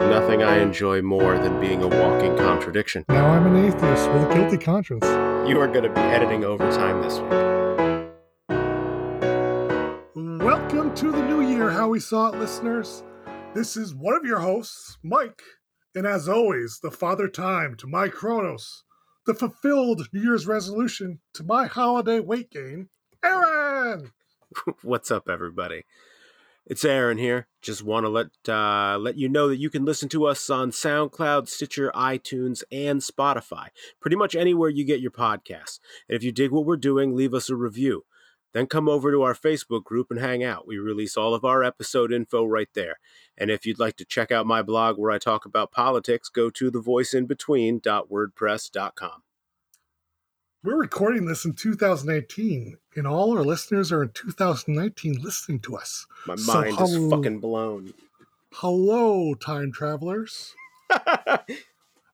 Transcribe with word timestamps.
Nothing 0.00 0.42
I 0.42 0.60
enjoy 0.60 1.02
more 1.02 1.38
than 1.38 1.60
being 1.60 1.82
a 1.82 1.86
walking 1.86 2.34
contradiction. 2.34 3.04
Now 3.10 3.26
I'm 3.26 3.54
an 3.54 3.66
atheist 3.66 4.10
with 4.10 4.30
a 4.30 4.34
guilty 4.34 4.56
conscience. 4.56 5.04
You 5.46 5.60
are 5.60 5.68
going 5.68 5.84
to 5.84 5.90
be 5.90 6.00
editing 6.00 6.42
overtime 6.42 7.02
this 7.02 7.18
week. 7.18 7.30
Welcome 10.42 10.94
to 10.94 11.12
the 11.12 11.22
new 11.28 11.42
year, 11.42 11.68
How 11.70 11.88
We 11.88 12.00
Saw 12.00 12.28
It 12.28 12.38
listeners. 12.38 13.04
This 13.54 13.76
is 13.76 13.94
one 13.94 14.14
of 14.14 14.24
your 14.24 14.40
hosts, 14.40 14.96
Mike. 15.04 15.42
And 15.94 16.06
as 16.06 16.30
always, 16.30 16.80
the 16.82 16.90
father 16.90 17.28
time 17.28 17.74
to 17.76 17.86
my 17.86 18.08
Kronos, 18.08 18.84
the 19.26 19.34
fulfilled 19.34 20.08
New 20.14 20.22
Year's 20.22 20.46
resolution 20.46 21.20
to 21.34 21.44
my 21.44 21.66
holiday 21.66 22.20
weight 22.20 22.50
gain, 22.50 22.88
Aaron. 23.22 24.12
What's 24.82 25.10
up, 25.10 25.28
everybody? 25.28 25.84
It's 26.70 26.84
Aaron 26.84 27.18
here. 27.18 27.48
Just 27.60 27.82
want 27.82 28.06
to 28.06 28.08
let 28.08 28.28
uh, 28.48 28.96
let 28.96 29.16
you 29.16 29.28
know 29.28 29.48
that 29.48 29.58
you 29.58 29.70
can 29.70 29.84
listen 29.84 30.08
to 30.10 30.26
us 30.26 30.48
on 30.48 30.70
SoundCloud, 30.70 31.48
Stitcher, 31.48 31.90
iTunes, 31.96 32.62
and 32.70 33.00
Spotify. 33.00 33.70
Pretty 34.00 34.16
much 34.16 34.36
anywhere 34.36 34.68
you 34.68 34.84
get 34.84 35.00
your 35.00 35.10
podcasts. 35.10 35.80
And 36.08 36.14
if 36.14 36.22
you 36.22 36.30
dig 36.30 36.52
what 36.52 36.64
we're 36.64 36.76
doing, 36.76 37.16
leave 37.16 37.34
us 37.34 37.50
a 37.50 37.56
review. 37.56 38.04
Then 38.52 38.68
come 38.68 38.88
over 38.88 39.10
to 39.10 39.22
our 39.22 39.34
Facebook 39.34 39.82
group 39.82 40.12
and 40.12 40.20
hang 40.20 40.44
out. 40.44 40.64
We 40.64 40.78
release 40.78 41.16
all 41.16 41.34
of 41.34 41.44
our 41.44 41.64
episode 41.64 42.12
info 42.12 42.44
right 42.44 42.70
there. 42.72 43.00
And 43.36 43.50
if 43.50 43.66
you'd 43.66 43.80
like 43.80 43.96
to 43.96 44.04
check 44.04 44.30
out 44.30 44.46
my 44.46 44.62
blog 44.62 44.96
where 44.96 45.10
I 45.10 45.18
talk 45.18 45.44
about 45.44 45.72
politics, 45.72 46.28
go 46.28 46.50
to 46.50 46.70
thevoiceinbetween.wordpress.com. 46.70 49.22
We're 50.62 50.76
recording 50.76 51.24
this 51.24 51.46
in 51.46 51.54
2018, 51.54 52.76
and 52.94 53.06
all 53.06 53.34
our 53.34 53.42
listeners 53.42 53.90
are 53.90 54.02
in 54.02 54.10
2019 54.10 55.14
listening 55.22 55.60
to 55.60 55.76
us. 55.76 56.06
My 56.26 56.34
mind 56.34 56.76
so, 56.76 56.84
is 56.84 57.10
fucking 57.10 57.40
blown. 57.40 57.94
Hello, 58.52 59.32
time 59.32 59.72
travelers. 59.72 60.54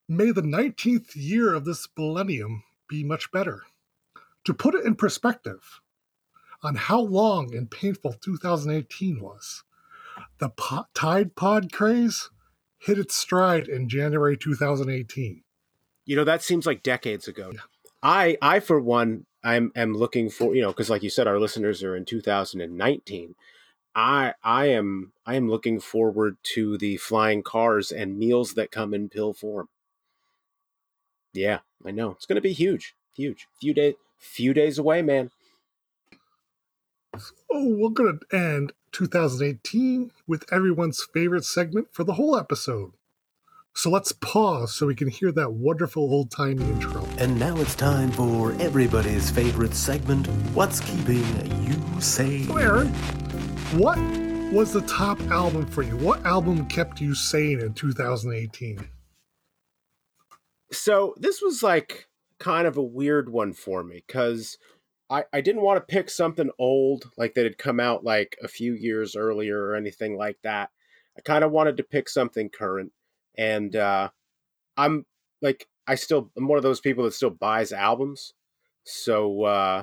May 0.09 0.30
the 0.30 0.42
19th 0.42 1.16
year 1.16 1.55
of 1.55 1.64
this 1.64 1.88
millennium 1.98 2.62
be 2.88 3.03
much 3.03 3.33
better. 3.33 3.64
To 4.44 4.55
put 4.55 4.77
it 4.77 4.84
in 4.84 4.94
perspective 4.94 5.81
on 6.62 6.77
how 6.77 7.00
long 7.00 7.53
and 7.53 7.69
painful 7.69 8.12
2018 8.12 9.20
was, 9.20 9.64
the 10.38 10.50
po- 10.50 10.86
Tide 10.94 11.34
Pod 11.34 11.72
craze 11.72 12.31
hit 12.78 12.97
its 12.97 13.16
stride 13.16 13.66
in 13.66 13.88
January 13.88 14.36
2018. 14.36 15.42
You 16.05 16.14
know, 16.14 16.22
that 16.22 16.44
seems 16.44 16.64
like 16.64 16.84
decades 16.84 17.27
ago. 17.27 17.50
Yeah. 17.53 17.60
I 18.07 18.39
I 18.41 18.61
for 18.61 18.81
one 18.81 19.27
I'm 19.43 19.73
am 19.75 19.93
looking 19.93 20.31
for 20.31 20.55
you 20.55 20.62
know 20.62 20.69
because 20.69 20.89
like 20.89 21.03
you 21.03 21.11
said 21.11 21.27
our 21.27 21.41
listeners 21.41 21.83
are 21.83 21.97
in 21.97 22.05
2019. 22.05 23.35
I 23.97 24.35
I 24.45 24.67
am 24.67 25.12
I 25.27 25.35
am 25.35 25.51
looking 25.51 25.81
forward 25.81 26.37
to 26.55 26.79
the 26.79 26.99
flying 26.99 27.43
cars 27.43 27.91
and 27.91 28.17
meals 28.17 28.55
that 28.55 28.71
come 28.71 28.95
in 28.95 29.09
pill 29.09 29.33
form. 29.33 29.69
Yeah, 31.34 31.61
I 31.84 31.91
know 31.91 32.12
it's 32.12 32.27
going 32.27 32.37
to 32.37 32.41
be 32.41 32.53
huge, 32.53 32.95
huge. 33.12 33.49
Few 33.61 33.75
days, 33.75 33.95
few 34.19 34.55
days 34.55 34.79
away, 34.79 35.03
man. 35.03 35.33
Oh, 37.51 37.75
we're 37.77 37.91
going 37.91 38.21
to 38.21 38.37
end 38.37 38.73
2018 38.93 40.12
with 40.29 40.45
everyone's 40.53 41.03
favorite 41.12 41.45
segment 41.45 41.89
for 41.91 42.05
the 42.05 42.15
whole 42.15 42.37
episode. 42.37 42.93
So 43.77 43.91
let's 43.91 44.10
pause 44.10 44.74
so 44.74 44.86
we 44.86 44.94
can 44.94 45.08
hear 45.08 45.30
that 45.32 45.52
wonderful 45.52 46.02
old 46.02 46.30
timey 46.30 46.64
intro. 46.64 47.06
And 47.19 47.38
now 47.38 47.60
it's 47.60 47.74
time 47.74 48.10
for 48.10 48.52
everybody's 48.52 49.30
favorite 49.30 49.74
segment 49.74 50.27
What's 50.55 50.80
Keeping 50.80 51.22
You 51.62 52.00
Sane? 52.00 52.47
So 52.47 52.56
Aaron, 52.56 52.88
what 53.78 53.98
was 54.50 54.72
the 54.72 54.80
top 54.80 55.20
album 55.30 55.66
for 55.66 55.82
you? 55.82 55.94
What 55.98 56.24
album 56.24 56.66
kept 56.69 57.02
you 57.02 57.14
sane 57.14 57.60
in 57.60 57.74
2018? 57.74 58.88
So 60.72 61.14
this 61.19 61.42
was 61.42 61.62
like 61.62 62.08
kind 62.38 62.66
of 62.66 62.78
a 62.78 62.82
weird 62.82 63.28
one 63.28 63.52
for 63.52 63.84
me 63.84 64.02
because 64.06 64.56
I, 65.10 65.25
I 65.34 65.42
didn't 65.42 65.60
want 65.60 65.76
to 65.76 65.92
pick 65.92 66.09
something 66.09 66.48
old 66.59 67.10
like 67.19 67.34
that 67.34 67.44
had 67.44 67.59
come 67.59 67.78
out 67.78 68.03
like 68.03 68.38
a 68.42 68.48
few 68.48 68.72
years 68.72 69.15
earlier 69.15 69.62
or 69.62 69.75
anything 69.75 70.16
like 70.16 70.38
that. 70.44 70.70
I 71.19 71.20
kind 71.20 71.44
of 71.44 71.53
wanted 71.53 71.76
to 71.76 71.82
pick 71.82 72.09
something 72.09 72.48
current 72.48 72.92
and 73.36 73.74
uh, 73.74 74.10
I'm 74.76 75.04
like 75.42 75.66
I 75.86 75.94
still 75.94 76.30
I'm 76.36 76.48
one 76.48 76.58
of 76.58 76.62
those 76.62 76.80
people 76.80 77.04
that 77.04 77.14
still 77.14 77.30
buys 77.30 77.72
albums. 77.72 78.34
So 78.84 79.44
uh, 79.44 79.82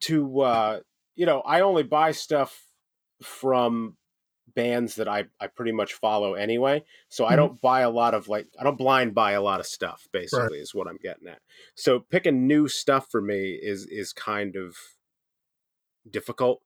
to 0.00 0.40
uh, 0.40 0.80
you 1.16 1.26
know, 1.26 1.40
I 1.40 1.60
only 1.60 1.82
buy 1.82 2.12
stuff 2.12 2.66
from 3.22 3.96
bands 4.54 4.96
that 4.96 5.08
I, 5.08 5.24
I 5.40 5.48
pretty 5.48 5.72
much 5.72 5.94
follow 5.94 6.34
anyway. 6.34 6.84
So 7.08 7.24
mm-hmm. 7.24 7.32
I 7.32 7.36
don't 7.36 7.60
buy 7.60 7.80
a 7.80 7.90
lot 7.90 8.14
of 8.14 8.28
like 8.28 8.48
I 8.58 8.64
don't 8.64 8.78
blind 8.78 9.14
buy 9.14 9.32
a 9.32 9.42
lot 9.42 9.60
of 9.60 9.66
stuff, 9.66 10.06
basically, 10.12 10.58
right. 10.58 10.62
is 10.62 10.74
what 10.74 10.88
I'm 10.88 10.98
getting 11.02 11.28
at. 11.28 11.40
So 11.74 12.00
picking 12.00 12.46
new 12.46 12.68
stuff 12.68 13.08
for 13.10 13.20
me 13.20 13.58
is 13.60 13.86
is 13.86 14.12
kind 14.12 14.56
of 14.56 14.76
difficult. 16.08 16.62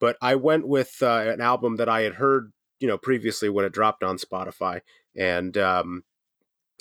But 0.00 0.16
I 0.20 0.34
went 0.34 0.66
with 0.66 0.96
uh, 1.00 1.24
an 1.28 1.40
album 1.40 1.76
that 1.76 1.88
I 1.88 2.02
had 2.02 2.14
heard 2.14 2.52
you 2.82 2.88
know 2.88 2.98
previously 2.98 3.48
when 3.48 3.64
it 3.64 3.72
dropped 3.72 4.02
on 4.02 4.18
Spotify, 4.18 4.80
and 5.16 5.56
um, 5.56 6.02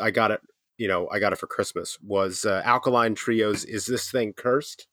I 0.02 0.10
got 0.10 0.32
it. 0.32 0.42
You 0.78 0.88
know, 0.88 1.08
I 1.10 1.20
got 1.20 1.32
it 1.32 1.38
for 1.38 1.46
Christmas. 1.46 2.00
Was 2.02 2.44
uh, 2.44 2.64
Alkaline 2.66 3.14
Trio's? 3.14 3.64
Is 3.64 3.86
this 3.86 4.10
thing 4.10 4.34
cursed? 4.34 4.88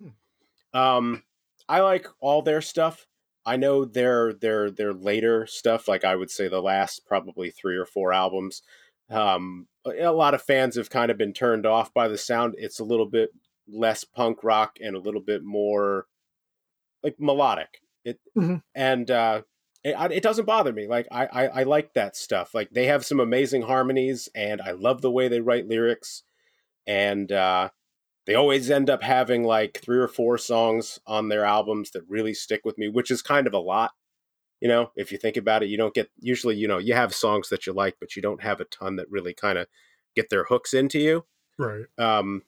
Hmm. 0.00 0.78
Um, 0.78 1.22
I 1.68 1.80
like 1.80 2.06
all 2.20 2.42
their 2.42 2.60
stuff. 2.60 3.08
I 3.44 3.56
know 3.56 3.84
their 3.84 4.32
their 4.32 4.70
their 4.70 4.94
later 4.94 5.46
stuff, 5.48 5.88
like 5.88 6.04
I 6.04 6.14
would 6.14 6.30
say 6.30 6.46
the 6.46 6.62
last 6.62 7.04
probably 7.06 7.50
three 7.50 7.76
or 7.76 7.84
four 7.84 8.12
albums. 8.12 8.62
Um, 9.10 9.66
a 9.84 10.12
lot 10.12 10.34
of 10.34 10.42
fans 10.42 10.76
have 10.76 10.90
kind 10.90 11.10
of 11.10 11.18
been 11.18 11.32
turned 11.32 11.66
off 11.66 11.92
by 11.92 12.06
the 12.06 12.18
sound. 12.18 12.54
It's 12.56 12.78
a 12.78 12.84
little 12.84 13.06
bit 13.06 13.30
less 13.68 14.04
punk 14.04 14.44
rock 14.44 14.78
and 14.80 14.94
a 14.94 15.00
little 15.00 15.20
bit 15.20 15.42
more 15.42 16.06
like 17.02 17.16
melodic. 17.18 17.80
It 18.04 18.20
mm-hmm. 18.36 18.56
and 18.76 19.10
uh, 19.10 19.42
it, 19.86 20.12
it 20.12 20.22
doesn't 20.22 20.46
bother 20.46 20.72
me. 20.72 20.88
Like 20.88 21.06
I, 21.12 21.26
I, 21.26 21.46
I 21.46 21.62
like 21.62 21.94
that 21.94 22.16
stuff. 22.16 22.54
Like 22.54 22.70
they 22.70 22.86
have 22.86 23.06
some 23.06 23.20
amazing 23.20 23.62
harmonies, 23.62 24.28
and 24.34 24.60
I 24.60 24.72
love 24.72 25.00
the 25.00 25.10
way 25.10 25.28
they 25.28 25.40
write 25.40 25.68
lyrics. 25.68 26.24
And 26.88 27.30
uh, 27.30 27.70
they 28.26 28.34
always 28.34 28.70
end 28.70 28.90
up 28.90 29.02
having 29.02 29.44
like 29.44 29.80
three 29.80 29.98
or 29.98 30.08
four 30.08 30.38
songs 30.38 30.98
on 31.06 31.28
their 31.28 31.44
albums 31.44 31.92
that 31.92 32.08
really 32.08 32.34
stick 32.34 32.62
with 32.64 32.76
me, 32.78 32.88
which 32.88 33.10
is 33.10 33.22
kind 33.22 33.46
of 33.46 33.54
a 33.54 33.58
lot. 33.58 33.92
You 34.60 34.68
know, 34.68 34.90
if 34.96 35.12
you 35.12 35.18
think 35.18 35.36
about 35.36 35.62
it, 35.62 35.68
you 35.68 35.76
don't 35.76 35.94
get 35.94 36.10
usually, 36.18 36.56
you 36.56 36.66
know, 36.66 36.78
you 36.78 36.94
have 36.94 37.14
songs 37.14 37.48
that 37.50 37.66
you 37.66 37.72
like, 37.72 37.96
but 38.00 38.16
you 38.16 38.22
don't 38.22 38.42
have 38.42 38.60
a 38.60 38.64
ton 38.64 38.96
that 38.96 39.10
really 39.10 39.34
kind 39.34 39.58
of 39.58 39.68
get 40.16 40.30
their 40.30 40.44
hooks 40.44 40.74
into 40.74 40.98
you. 40.98 41.24
Right. 41.58 41.84
Um, 41.98 42.42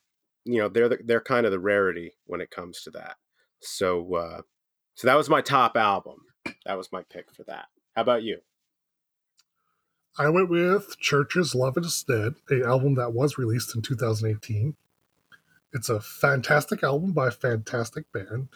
you 0.44 0.59
know, 0.59 0.69
they're 0.69 0.88
the, 0.88 0.99
they're 1.05 1.20
kind 1.20 1.47
of 1.47 1.53
the 1.53 1.60
rarity 1.60 2.15
when 2.26 2.41
it 2.41 2.50
comes 2.50 2.82
to 2.82 2.91
that. 2.93 3.16
So, 3.60 4.15
uh, 4.15 4.41
so 4.94 5.06
that 5.06 5.16
was 5.16 5.28
my 5.28 5.43
top 5.43 5.76
album 5.76 6.16
that 6.64 6.76
was 6.76 6.92
my 6.92 7.03
pick 7.03 7.31
for 7.32 7.42
that. 7.44 7.66
How 7.94 8.03
about 8.03 8.22
you? 8.22 8.38
I 10.19 10.28
went 10.31 10.50
with 10.50 10.97
CHVRCHES 11.00 11.54
Love 11.54 11.76
Is 11.78 12.03
Dead, 12.03 12.34
a 12.50 12.66
album 12.66 12.94
that 12.97 13.12
was 13.12 13.38
released 13.38 13.75
in 13.76 13.82
2018. 13.82 14.75
It's 15.72 15.88
a 15.88 16.00
fantastic 16.00 16.82
album 16.82 17.12
by 17.12 17.28
a 17.28 17.32
fantastic 17.32 18.10
band. 18.12 18.48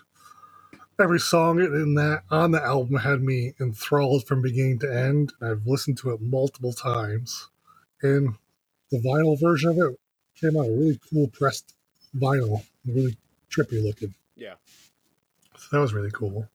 Every 1.00 1.20
song 1.20 1.60
in 1.60 1.94
that 1.94 2.22
on 2.31 2.50
the 2.50 2.62
album 2.62 2.97
had 2.97 3.22
me 3.22 3.54
enthralled 3.60 4.26
from 4.26 4.42
beginning 4.42 4.81
to 4.81 4.92
end. 4.92 5.32
I've 5.41 5.66
listened 5.66 5.98
to 5.98 6.10
it 6.10 6.20
multiple 6.20 6.72
times. 6.72 7.48
And 8.02 8.34
the 8.91 8.98
vinyl 8.98 9.41
version 9.41 9.70
of 9.70 9.78
it 9.78 9.98
came 10.41 10.56
out 10.56 10.66
a 10.66 10.70
really 10.70 11.00
cool 11.10 11.28
pressed 11.28 11.75
vinyl, 12.16 12.64
really 12.84 13.16
trippy 13.50 13.82
looking. 13.82 14.14
Yeah. 14.36 14.54
So 15.56 15.69
that 15.72 15.81
was 15.81 15.94
really 15.94 16.10
cool. 16.10 16.48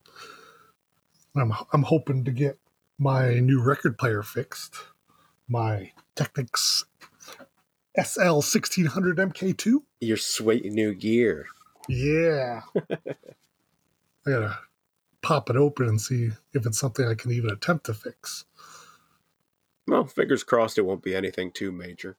I'm 1.40 1.54
I'm 1.74 1.84
hoping 1.84 2.24
to 2.26 2.32
get 2.32 2.58
my 2.98 3.40
new 3.40 3.62
record 3.62 3.98
player 3.98 4.24
fixed. 4.24 4.76
My 5.48 5.92
Technics 6.16 6.86
SL 8.02 8.42
sixteen 8.42 8.86
hundred 8.86 9.18
MK2. 9.18 9.78
Your 10.02 10.18
sweet 10.18 10.66
new 10.66 10.94
gear. 10.94 11.48
Yeah. 11.88 12.62
I 12.76 14.30
gotta 14.30 14.60
pop 15.22 15.50
it 15.50 15.56
open 15.56 15.88
and 15.88 16.02
see 16.02 16.32
if 16.54 16.66
it's 16.66 16.80
something 16.80 17.08
I 17.08 17.16
can 17.16 17.32
even 17.32 17.50
attempt 17.50 17.86
to 17.86 17.94
fix. 17.94 18.46
Well, 19.88 20.06
fingers 20.06 20.44
crossed 20.44 20.78
it 20.78 20.82
won't 20.82 21.04
be 21.04 21.16
anything 21.16 21.52
too 21.52 21.72
major. 21.72 22.18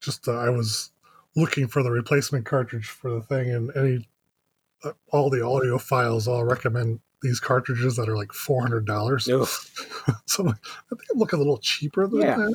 Just 0.00 0.28
uh, 0.28 0.36
I 0.36 0.50
was 0.50 0.90
looking 1.34 1.68
for 1.68 1.82
the 1.82 1.90
replacement 1.90 2.44
cartridge 2.44 2.88
for 2.88 3.10
the 3.10 3.22
thing, 3.22 3.50
and 3.50 3.70
any 3.74 4.08
uh, 4.84 4.92
all 5.10 5.30
the 5.30 5.38
audiophiles 5.38 6.28
all 6.28 6.44
recommend 6.44 7.00
these 7.22 7.40
cartridges 7.40 7.96
that 7.96 8.08
are 8.08 8.16
like 8.16 8.32
four 8.32 8.62
hundred 8.62 8.86
dollars. 8.86 9.24
so 10.26 10.48
I 10.48 10.52
think 10.52 11.02
I'm 11.12 11.18
looking 11.18 11.38
a 11.38 11.42
little 11.42 11.58
cheaper 11.58 12.06
than 12.06 12.20
yeah. 12.20 12.36
that. 12.36 12.54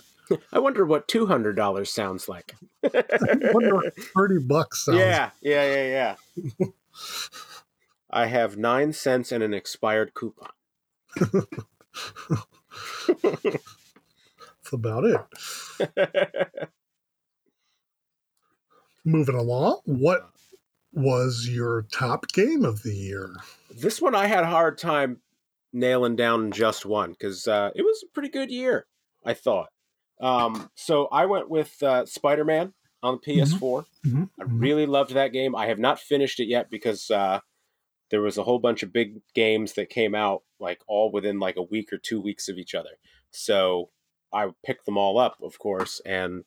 I 0.51 0.59
wonder 0.59 0.85
what 0.85 1.07
two 1.07 1.25
hundred 1.25 1.55
dollars 1.55 1.91
sounds 1.91 2.29
like. 2.29 2.55
I 2.83 3.51
wonder 3.53 3.75
what 3.75 3.93
thirty 4.15 4.39
bucks 4.39 4.85
sounds. 4.85 4.99
Yeah, 4.99 5.31
yeah, 5.41 5.75
yeah, 5.75 6.15
yeah. 6.59 6.67
I 8.09 8.27
have 8.27 8.57
nine 8.57 8.93
cents 8.93 9.31
and 9.31 9.43
an 9.43 9.53
expired 9.53 10.13
coupon. 10.13 10.51
That's 13.23 14.71
about 14.71 15.03
it. 15.05 15.19
Moving 19.05 19.35
along, 19.35 19.79
what 19.85 20.29
was 20.93 21.49
your 21.49 21.83
top 21.91 22.27
game 22.31 22.63
of 22.63 22.83
the 22.83 22.95
year? 22.95 23.35
This 23.69 24.01
one 24.01 24.15
I 24.15 24.27
had 24.27 24.43
a 24.43 24.47
hard 24.47 24.77
time 24.77 25.21
nailing 25.73 26.15
down 26.15 26.51
just 26.51 26.85
one 26.85 27.11
because 27.11 27.47
uh, 27.47 27.71
it 27.75 27.81
was 27.81 28.03
a 28.03 28.13
pretty 28.13 28.29
good 28.29 28.51
year, 28.51 28.85
I 29.25 29.33
thought. 29.33 29.69
Um, 30.21 30.69
so 30.75 31.07
I 31.07 31.25
went 31.25 31.49
with 31.49 31.81
uh, 31.81 32.05
Spider 32.05 32.45
Man 32.45 32.73
on 33.01 33.19
the 33.23 33.33
PS4. 33.33 33.85
Mm-hmm. 34.05 34.23
I 34.39 34.43
really 34.47 34.85
loved 34.85 35.13
that 35.13 35.33
game. 35.33 35.55
I 35.55 35.67
have 35.67 35.79
not 35.79 35.99
finished 35.99 36.39
it 36.39 36.47
yet 36.47 36.69
because 36.69 37.09
uh, 37.11 37.39
there 38.09 38.21
was 38.21 38.37
a 38.37 38.43
whole 38.43 38.59
bunch 38.59 38.83
of 38.83 38.93
big 38.93 39.21
games 39.33 39.73
that 39.73 39.89
came 39.89 40.15
out 40.15 40.43
like 40.59 40.79
all 40.87 41.11
within 41.11 41.39
like 41.39 41.57
a 41.57 41.63
week 41.63 41.91
or 41.91 41.97
two 41.97 42.21
weeks 42.21 42.47
of 42.47 42.57
each 42.57 42.75
other. 42.75 42.91
So 43.31 43.89
I 44.31 44.49
picked 44.65 44.85
them 44.85 44.97
all 44.97 45.17
up, 45.17 45.37
of 45.41 45.59
course, 45.59 46.01
and 46.05 46.43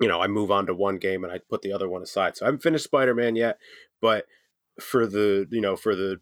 you 0.00 0.08
know 0.08 0.20
I 0.20 0.26
move 0.26 0.50
on 0.50 0.66
to 0.66 0.74
one 0.74 0.98
game 0.98 1.24
and 1.24 1.32
I 1.32 1.40
put 1.48 1.62
the 1.62 1.72
other 1.72 1.88
one 1.88 2.02
aside. 2.02 2.36
So 2.36 2.44
I 2.44 2.48
haven't 2.48 2.62
finished 2.62 2.84
Spider 2.84 3.14
Man 3.14 3.36
yet, 3.36 3.58
but 4.00 4.26
for 4.80 5.06
the 5.06 5.46
you 5.50 5.60
know 5.60 5.76
for 5.76 5.94
the 5.94 6.20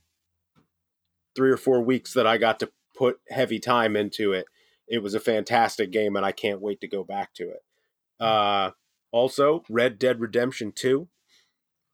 three 1.35 1.51
or 1.51 1.57
four 1.57 1.81
weeks 1.81 2.13
that 2.15 2.27
I 2.27 2.39
got 2.39 2.59
to 2.61 2.71
put 2.97 3.21
heavy 3.31 3.59
time 3.59 3.97
into 3.97 4.33
it, 4.33 4.47
it 4.89 5.03
was 5.03 5.15
a 5.15 5.21
fantastic 5.21 5.91
game, 5.91 6.17
and 6.17 6.27
I 6.27 6.33
can't 6.33 6.61
wait 6.61 6.81
to 6.81 6.89
go 6.89 7.05
back 7.05 7.33
to 7.35 7.45
it. 7.51 7.63
Uh, 8.19 8.73
also, 9.13 9.65
Red 9.69 9.99
Dead 9.99 10.21
Redemption 10.21 10.73
Two. 10.75 11.09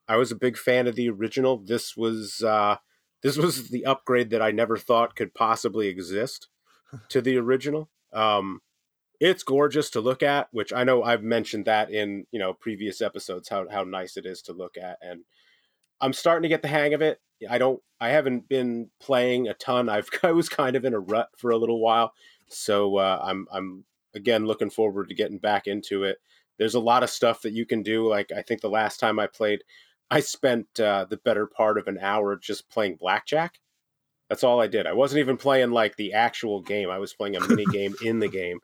I 0.08 0.16
was 0.16 0.30
a 0.30 0.36
big 0.36 0.56
fan 0.56 0.86
of 0.86 0.94
the 0.94 1.08
original. 1.08 1.58
This 1.58 1.96
was 1.96 2.42
uh, 2.42 2.76
this 3.22 3.36
was 3.36 3.70
the 3.70 3.84
upgrade 3.84 4.30
that 4.30 4.42
I 4.42 4.50
never 4.50 4.76
thought 4.76 5.16
could 5.16 5.34
possibly 5.34 5.88
exist 5.88 6.48
to 7.08 7.20
the 7.20 7.36
original. 7.36 7.90
Um, 8.12 8.60
it's 9.20 9.42
gorgeous 9.42 9.90
to 9.90 10.00
look 10.00 10.22
at, 10.22 10.48
which 10.52 10.72
I 10.72 10.84
know 10.84 11.02
I've 11.02 11.22
mentioned 11.22 11.64
that 11.66 11.90
in 11.90 12.26
you 12.30 12.38
know 12.38 12.52
previous 12.52 13.00
episodes 13.00 13.48
how 13.48 13.68
how 13.70 13.84
nice 13.84 14.16
it 14.16 14.26
is 14.26 14.42
to 14.42 14.52
look 14.52 14.76
at, 14.76 14.98
and 15.02 15.22
I'm 16.00 16.12
starting 16.12 16.42
to 16.42 16.48
get 16.48 16.62
the 16.62 16.68
hang 16.68 16.94
of 16.94 17.02
it. 17.02 17.20
I 17.48 17.58
don't 17.58 17.80
I 18.00 18.10
haven't 18.10 18.48
been 18.48 18.90
playing 19.00 19.48
a 19.48 19.54
ton. 19.54 19.88
I've 19.88 20.08
I 20.22 20.32
was 20.32 20.48
kind 20.48 20.76
of 20.76 20.84
in 20.84 20.94
a 20.94 21.00
rut 21.00 21.28
for 21.36 21.50
a 21.50 21.56
little 21.56 21.80
while, 21.80 22.12
so 22.48 22.96
uh, 22.96 23.20
I'm 23.22 23.46
I'm 23.52 23.84
again 24.14 24.46
looking 24.46 24.70
forward 24.70 25.08
to 25.08 25.14
getting 25.14 25.38
back 25.38 25.66
into 25.66 26.04
it. 26.04 26.18
There's 26.58 26.74
a 26.74 26.80
lot 26.80 27.02
of 27.02 27.10
stuff 27.10 27.42
that 27.42 27.52
you 27.52 27.66
can 27.66 27.82
do. 27.82 28.08
Like 28.08 28.32
I 28.32 28.42
think 28.42 28.60
the 28.60 28.70
last 28.70 28.98
time 28.98 29.18
I 29.18 29.26
played, 29.26 29.62
I 30.10 30.20
spent 30.20 30.80
uh, 30.80 31.06
the 31.08 31.18
better 31.18 31.46
part 31.46 31.78
of 31.78 31.88
an 31.88 31.98
hour 32.00 32.36
just 32.36 32.68
playing 32.70 32.96
blackjack. 32.96 33.60
That's 34.28 34.42
all 34.42 34.60
I 34.60 34.66
did. 34.66 34.86
I 34.86 34.92
wasn't 34.92 35.20
even 35.20 35.36
playing 35.36 35.70
like 35.70 35.96
the 35.96 36.12
actual 36.12 36.60
game. 36.60 36.90
I 36.90 36.98
was 36.98 37.14
playing 37.14 37.36
a 37.36 37.40
mini 37.48 37.64
game 37.66 37.94
in 38.02 38.18
the 38.18 38.28
game. 38.28 38.60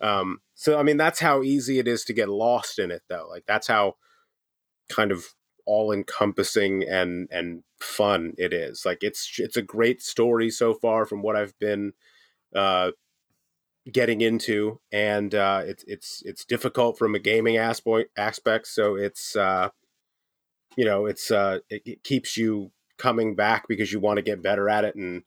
Um, 0.00 0.40
so 0.54 0.78
I 0.78 0.82
mean, 0.82 0.96
that's 0.96 1.20
how 1.20 1.42
easy 1.42 1.78
it 1.78 1.88
is 1.88 2.04
to 2.04 2.12
get 2.12 2.28
lost 2.28 2.78
in 2.78 2.90
it, 2.90 3.02
though. 3.08 3.26
Like 3.28 3.44
that's 3.46 3.66
how 3.66 3.94
kind 4.88 5.12
of 5.12 5.26
all 5.66 5.92
encompassing 5.92 6.82
and 6.82 7.28
and 7.30 7.62
fun 7.80 8.34
it 8.38 8.52
is. 8.52 8.84
Like 8.84 8.98
it's 9.02 9.36
it's 9.38 9.56
a 9.56 9.62
great 9.62 10.02
story 10.02 10.50
so 10.50 10.74
far 10.74 11.06
from 11.06 11.22
what 11.22 11.36
I've 11.36 11.58
been 11.58 11.92
uh, 12.54 12.90
getting 13.90 14.20
into, 14.20 14.80
and 14.92 15.34
uh, 15.34 15.62
it's 15.64 15.84
it's 15.86 16.22
it's 16.24 16.44
difficult 16.44 16.98
from 16.98 17.14
a 17.14 17.18
gaming 17.18 17.56
aspect 17.56 18.10
aspect. 18.16 18.66
So 18.66 18.96
it's 18.96 19.36
uh, 19.36 19.70
you 20.76 20.84
know 20.84 21.06
it's 21.06 21.30
uh, 21.30 21.60
it, 21.70 21.82
it 21.84 22.04
keeps 22.04 22.36
you 22.36 22.70
coming 22.98 23.34
back 23.34 23.66
because 23.68 23.92
you 23.92 24.00
want 24.00 24.16
to 24.18 24.22
get 24.22 24.42
better 24.42 24.68
at 24.68 24.84
it, 24.84 24.94
and 24.96 25.22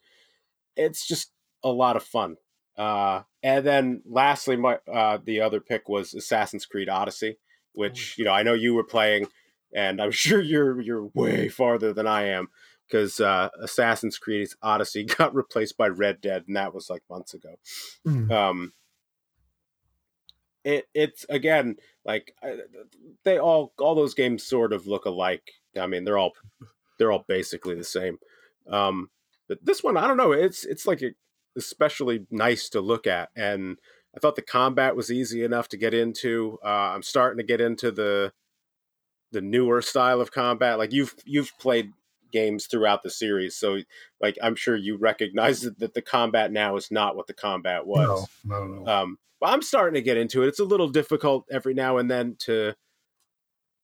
it's 0.76 1.08
just 1.08 1.32
a 1.64 1.70
lot 1.70 1.96
of 1.96 2.04
fun. 2.04 2.38
Uh, 2.78 3.24
and 3.42 3.66
then 3.66 4.02
lastly, 4.06 4.56
my 4.56 4.80
uh, 4.92 5.18
the 5.24 5.42
other 5.42 5.60
pick 5.60 5.90
was 5.90 6.14
Assassin's 6.14 6.66
Creed 6.66 6.90
Odyssey, 6.90 7.38
which 7.74 8.18
you 8.18 8.26
know 8.26 8.32
I 8.32 8.44
know 8.44 8.54
you 8.54 8.74
were 8.74 8.84
playing, 8.84 9.28
and 9.74 10.02
I'm 10.02 10.12
sure 10.12 10.42
you're 10.42 10.80
you're 10.82 11.06
way 11.14 11.50
farther 11.50 11.94
than 11.94 12.08
I 12.08 12.26
am 12.26 12.50
because 12.88 13.20
uh, 13.20 13.50
Assassin's 13.62 14.18
Creed 14.18 14.48
Odyssey 14.62 15.04
got 15.18 15.36
replaced 15.36 15.78
by 15.78 15.88
Red 15.88 16.22
Dead, 16.22 16.44
and 16.48 16.56
that 16.56 16.74
was 16.74 16.90
like 16.90 17.04
months 17.10 17.34
ago. 17.34 17.56
Mm. 18.06 18.32
Um, 18.32 18.74
it 20.64 20.88
it's 20.94 21.26
again 21.30 21.78
like 22.04 22.36
they 23.24 23.40
all 23.40 23.74
all 23.80 23.96
those 23.96 24.14
games 24.14 24.44
sort 24.44 24.74
of 24.74 24.86
look 24.86 25.06
alike. 25.06 25.52
I 25.80 25.88
mean, 25.88 26.04
they're 26.04 26.18
all 26.18 26.34
they're 26.98 27.12
all 27.12 27.26
basically 27.28 27.76
the 27.76 27.84
same. 27.84 28.20
Um, 28.70 29.10
but 29.48 29.60
this 29.64 29.84
one, 29.84 29.98
I 29.98 30.08
don't 30.08 30.18
know. 30.18 30.34
It's 30.34 30.66
it's 30.66 30.86
like 30.86 31.02
a, 31.02 31.12
especially 31.58 32.26
nice 32.32 32.70
to 32.70 32.82
look 32.82 33.08
at, 33.08 33.30
and 33.36 33.78
I 34.16 34.20
thought 34.20 34.36
the 34.36 34.42
combat 34.42 34.96
was 34.96 35.12
easy 35.12 35.44
enough 35.44 35.68
to 35.70 35.78
get 35.78 35.94
into. 35.94 36.58
Uh, 36.64 36.94
I'm 36.94 37.04
starting 37.04 37.38
to 37.38 37.44
get 37.44 37.62
into 37.62 37.92
the 37.92 38.34
the 39.32 39.42
newer 39.42 39.82
style 39.82 40.22
of 40.22 40.32
combat. 40.32 40.78
Like 40.78 40.94
you've 40.94 41.16
you've 41.26 41.52
played 41.60 41.92
games 42.32 42.66
throughout 42.66 43.04
the 43.04 43.10
series, 43.10 43.56
so 43.56 43.80
like 44.22 44.38
I'm 44.42 44.56
sure 44.56 44.76
you 44.76 44.98
recognize 44.98 45.62
that, 45.62 45.94
the 45.94 46.02
combat 46.02 46.52
now 46.52 46.76
is 46.78 46.90
not 46.90 47.16
what 47.16 47.28
the 47.28 47.34
combat 47.34 47.86
was. 47.86 48.28
No, 48.44 48.66
no, 48.66 48.80
no. 48.80 48.92
Um, 48.92 49.18
but 49.40 49.48
I'm 49.48 49.62
starting 49.62 49.94
to 49.96 50.02
get 50.02 50.18
into 50.18 50.44
it. 50.44 50.48
It's 50.48 50.60
a 50.60 50.66
little 50.66 50.90
difficult 50.90 51.46
every 51.52 51.74
now 51.74 51.98
and 51.98 52.10
then 52.10 52.36
to 52.40 52.74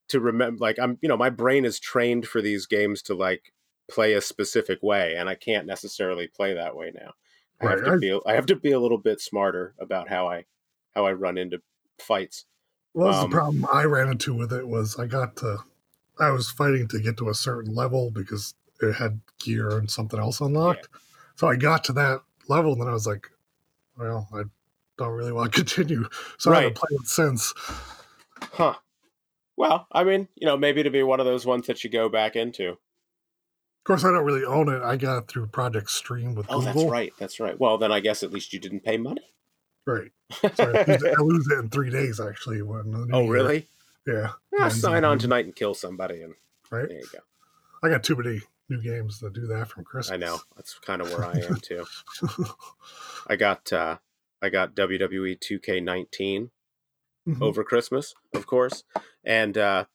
to 0.09 0.19
remember. 0.19 0.57
Like 0.59 0.79
I'm, 0.79 0.97
you 1.01 1.09
know, 1.09 1.17
my 1.17 1.29
brain 1.29 1.65
is 1.65 1.79
trained 1.79 2.27
for 2.27 2.41
these 2.41 2.65
games 2.65 3.01
to 3.03 3.13
like 3.13 3.53
play 3.89 4.13
a 4.13 4.21
specific 4.21 4.81
way, 4.81 5.15
and 5.15 5.29
I 5.29 5.35
can't 5.35 5.67
necessarily 5.67 6.27
play 6.27 6.53
that 6.55 6.75
way 6.75 6.91
now. 6.93 7.11
I 7.61 7.69
have 7.69 7.85
to 7.85 7.97
be 7.97 8.19
I 8.25 8.33
have 8.33 8.45
to 8.47 8.55
be 8.55 8.71
a 8.71 8.79
little 8.79 8.97
bit 8.97 9.21
smarter 9.21 9.73
about 9.79 10.09
how 10.09 10.27
I 10.27 10.45
how 10.93 11.05
I 11.05 11.13
run 11.13 11.37
into 11.37 11.61
fights. 11.99 12.45
Well, 12.93 13.07
that's 13.07 13.23
Um, 13.23 13.29
the 13.29 13.35
problem 13.35 13.65
I 13.71 13.83
ran 13.85 14.09
into 14.09 14.33
with 14.33 14.53
it 14.53 14.67
was 14.67 14.99
I 14.99 15.07
got 15.07 15.35
to, 15.37 15.57
I 16.19 16.29
was 16.29 16.49
fighting 16.51 16.87
to 16.89 16.99
get 16.99 17.17
to 17.17 17.29
a 17.29 17.33
certain 17.33 17.73
level 17.73 18.11
because 18.11 18.53
it 18.81 18.93
had 18.93 19.21
gear 19.39 19.69
and 19.77 19.89
something 19.89 20.19
else 20.19 20.41
unlocked. 20.41 20.87
So 21.35 21.47
I 21.47 21.55
got 21.55 21.83
to 21.85 21.93
that 21.93 22.21
level 22.47 22.73
and 22.73 22.81
then 22.81 22.89
I 22.89 22.93
was 22.93 23.07
like, 23.07 23.27
well, 23.97 24.27
I 24.33 24.43
don't 24.97 25.13
really 25.13 25.31
want 25.31 25.51
to 25.53 25.57
continue. 25.63 26.07
So 26.37 26.51
I 26.51 26.57
haven't 26.57 26.75
played 26.75 26.99
it 27.01 27.07
since. 27.07 27.53
Huh. 28.37 28.75
Well, 29.55 29.87
I 29.91 30.03
mean, 30.03 30.27
you 30.35 30.45
know, 30.45 30.57
maybe 30.57 30.83
to 30.83 30.89
be 30.89 31.03
one 31.03 31.19
of 31.19 31.25
those 31.25 31.45
ones 31.45 31.67
that 31.67 31.83
you 31.83 31.89
go 31.89 32.09
back 32.09 32.35
into. 32.35 32.77
Of 33.83 33.85
course, 33.85 34.05
I 34.05 34.11
don't 34.11 34.23
really 34.23 34.45
own 34.45 34.69
it. 34.69 34.81
I 34.81 34.95
got 34.95 35.17
it 35.23 35.27
through 35.27 35.47
Project 35.47 35.89
Stream 35.89 36.35
with 36.35 36.45
Oh, 36.49 36.59
Google. 36.59 36.73
that's 36.83 36.91
right. 36.91 37.13
That's 37.19 37.39
right. 37.41 37.59
Well, 37.59 37.77
then 37.77 37.91
I 37.91 37.99
guess 37.99 38.23
at 38.23 38.31
least 38.31 38.53
you 38.53 38.59
didn't 38.59 38.79
pay 38.85 38.95
money. 38.97 39.21
Right. 39.85 40.11
So 40.55 40.71
I, 40.73 40.83
lose 40.85 41.03
it, 41.03 41.15
I 41.17 41.21
lose 41.21 41.47
it 41.51 41.59
in 41.59 41.69
three 41.69 41.89
days, 41.89 42.19
actually. 42.21 42.61
Oh, 42.61 43.21
year- 43.21 43.31
really? 43.31 43.67
Yeah. 44.07 44.29
Yeah, 44.57 44.69
sign 44.69 45.03
on 45.03 45.19
tonight 45.19 45.45
and 45.45 45.55
kill 45.55 45.73
somebody, 45.73 46.21
and 46.21 46.33
Right. 46.71 46.87
there 46.87 46.97
you 46.99 47.07
go. 47.11 47.19
I 47.83 47.89
got 47.89 48.03
too 48.03 48.15
many 48.15 48.41
new 48.69 48.81
games 48.81 49.19
to 49.19 49.29
do 49.29 49.45
that 49.47 49.67
from 49.67 49.83
Christmas. 49.83 50.13
I 50.13 50.17
know 50.17 50.39
that's 50.55 50.79
kind 50.79 51.01
of 51.01 51.11
where 51.11 51.25
I 51.25 51.33
am 51.39 51.57
too. 51.57 51.85
I 53.27 53.35
got 53.35 53.71
uh, 53.73 53.97
I 54.41 54.49
got 54.49 54.75
WWE 54.75 55.37
2K19 55.39 56.49
Mhm. 57.27 57.41
over 57.41 57.63
Christmas, 57.63 58.13
of 58.33 58.45
course, 58.47 58.83
and 59.23 59.57
uh, 59.57 59.85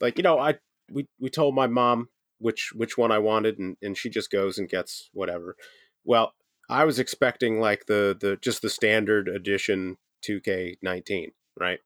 like 0.00 0.16
you 0.16 0.22
know, 0.22 0.38
I 0.38 0.58
we 0.90 1.06
we 1.18 1.28
told 1.28 1.54
my 1.54 1.66
mom 1.66 2.08
which 2.40 2.72
which 2.74 2.98
one 2.98 3.12
I 3.12 3.18
wanted, 3.18 3.58
and 3.58 3.76
and 3.80 3.96
she 3.96 4.10
just 4.10 4.30
goes 4.30 4.58
and 4.58 4.68
gets 4.68 5.08
whatever. 5.12 5.56
Well, 6.04 6.32
I 6.68 6.84
was 6.84 6.98
expecting 6.98 7.60
like 7.60 7.86
the 7.86 8.16
the 8.20 8.36
just 8.36 8.62
the 8.62 8.70
standard 8.70 9.28
edition 9.28 9.96
2K19, 10.44 11.32
right? 11.58 11.78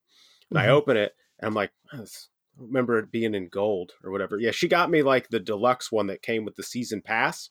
And 0.51 0.59
I 0.59 0.67
Mhm. 0.67 0.71
open 0.71 0.97
it 0.97 1.15
and 1.39 1.49
I'm 1.49 1.55
like, 1.55 1.73
"Oh, 1.93 2.03
I 2.03 2.07
remember 2.57 2.99
it 2.99 3.11
being 3.11 3.35
in 3.35 3.49
gold 3.49 3.93
or 4.05 4.11
whatever. 4.11 4.39
Yeah, 4.39 4.53
she 4.53 4.69
got 4.69 4.91
me 4.91 5.03
like 5.03 5.29
the 5.29 5.41
deluxe 5.41 5.91
one 5.91 6.07
that 6.07 6.23
came 6.23 6.45
with 6.45 6.57
the 6.57 6.63
season 6.63 7.03
pass. 7.03 7.51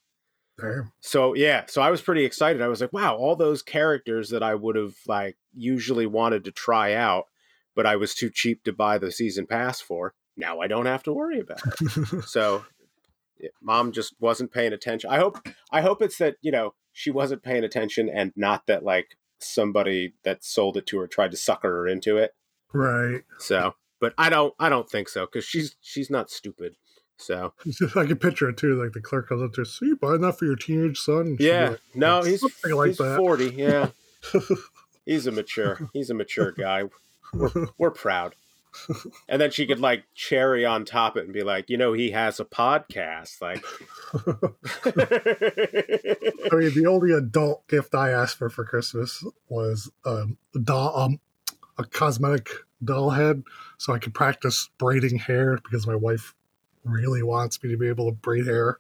Damn. 0.60 0.92
So 1.02 1.34
yeah, 1.34 1.66
so 1.68 1.82
I 1.82 1.90
was 1.90 2.02
pretty 2.02 2.24
excited. 2.26 2.62
I 2.62 2.68
was 2.68 2.80
like, 2.80 2.94
wow, 2.94 3.16
all 3.18 3.36
those 3.36 3.62
characters 3.64 4.30
that 4.30 4.44
I 4.44 4.56
would 4.56 4.76
have 4.76 4.96
like 5.08 5.38
usually 5.54 6.06
wanted 6.06 6.44
to 6.46 6.52
try 6.52 6.94
out, 6.94 7.26
but 7.76 7.86
I 7.86 7.96
was 7.96 8.14
too 8.14 8.30
cheap 8.30 8.64
to 8.64 8.72
buy 8.74 8.98
the 9.00 9.12
season 9.12 9.48
pass 9.48 9.82
for. 9.82 10.14
Now 10.38 10.60
I 10.62 10.68
don't 10.68 10.86
have 10.86 11.04
to 11.04 11.14
worry 11.14 11.40
about 11.40 11.62
it. 11.82 12.24
so 12.28 12.64
mom 13.62 13.92
just 13.92 14.14
wasn't 14.20 14.52
paying 14.52 14.74
attention. 14.74 15.10
I 15.10 15.18
hope 15.18 15.46
I 15.72 15.82
hope 15.82 16.02
it's 16.02 16.18
that, 16.18 16.36
you 16.42 16.52
know, 16.52 16.74
she 16.92 17.12
wasn't 17.12 17.44
paying 17.44 17.64
attention 17.64 18.10
and 18.10 18.32
not 18.36 18.68
that 18.68 18.84
like 18.84 19.18
somebody 19.40 20.14
that 20.24 20.44
sold 20.44 20.78
it 20.78 20.86
to 20.88 21.00
her 21.00 21.08
tried 21.08 21.32
to 21.32 21.38
sucker 21.38 21.70
her 21.70 21.88
into 21.88 22.18
it. 22.18 22.34
right. 22.74 23.24
So, 23.40 23.76
but 24.00 24.14
I 24.18 24.30
don't 24.30 24.54
I 24.60 24.70
don't 24.70 24.90
think 24.90 25.10
so 25.10 25.26
cuz 25.28 25.46
she's 25.46 25.76
she's 25.82 26.10
not 26.10 26.30
stupid. 26.30 26.76
So, 27.18 27.54
I 27.96 28.06
can 28.06 28.18
picture 28.18 28.50
it 28.50 28.58
too. 28.58 28.82
Like 28.82 28.94
the 28.94 29.00
clerk 29.00 29.30
comes 29.30 29.44
up 29.44 29.54
to 29.54 29.62
her, 29.62 29.66
so 29.66 29.86
you 29.86 29.96
buying 29.96 30.22
that 30.22 30.38
for 30.38 30.46
your 30.46 30.56
teenage 30.56 31.00
son? 31.00 31.20
And 31.22 31.38
she'll 31.38 31.38
be 31.38 31.44
yeah. 31.46 31.70
like, 31.70 31.80
No, 31.94 32.22
he's 32.24 32.42
something 32.42 32.74
like 32.74 32.88
he's 32.88 32.98
that. 32.98 33.18
40, 33.18 33.46
yeah. 33.56 33.90
He's 35.06 35.28
a 35.28 35.32
mature. 35.32 35.90
He's 35.94 36.10
a 36.10 36.14
mature 36.14 36.52
guy. 36.52 36.84
We're, 37.34 37.68
we're 37.78 37.92
proud. 37.92 38.36
And 39.30 39.40
then 39.42 39.52
she 39.52 39.66
could 39.66 39.80
like 39.80 40.04
cherry 40.16 40.66
on 40.66 40.86
top 40.86 41.18
it 41.18 41.26
and 41.26 41.34
be 41.34 41.44
like, 41.44 41.70
you 41.70 41.78
know, 41.78 41.94
he 41.94 42.12
has 42.12 42.40
a 42.40 42.46
podcast. 42.46 43.42
Like, 43.42 43.64
I 46.52 46.56
mean, 46.56 46.74
the 46.74 46.86
only 46.88 47.12
adult 47.12 47.68
gift 47.68 47.96
I 47.96 48.10
asked 48.12 48.38
for 48.38 48.50
for 48.50 48.66
Christmas 48.66 49.24
was 49.50 49.92
um, 50.06 50.38
a 50.56 50.60
doll, 50.60 50.98
um, 50.98 51.20
a 51.78 51.84
cosmetic 51.86 52.50
doll 52.84 53.12
head, 53.12 53.44
so 53.78 53.94
I 53.94 54.00
could 54.00 54.14
practice 54.14 54.70
braiding 54.78 55.18
hair 55.18 55.58
because 55.64 55.88
my 55.88 55.96
wife 55.96 56.36
really 56.84 57.24
wants 57.24 57.62
me 57.64 57.72
to 57.72 57.78
be 57.78 57.88
able 57.88 58.08
to 58.08 58.12
braid 58.12 58.46
hair. 58.46 58.78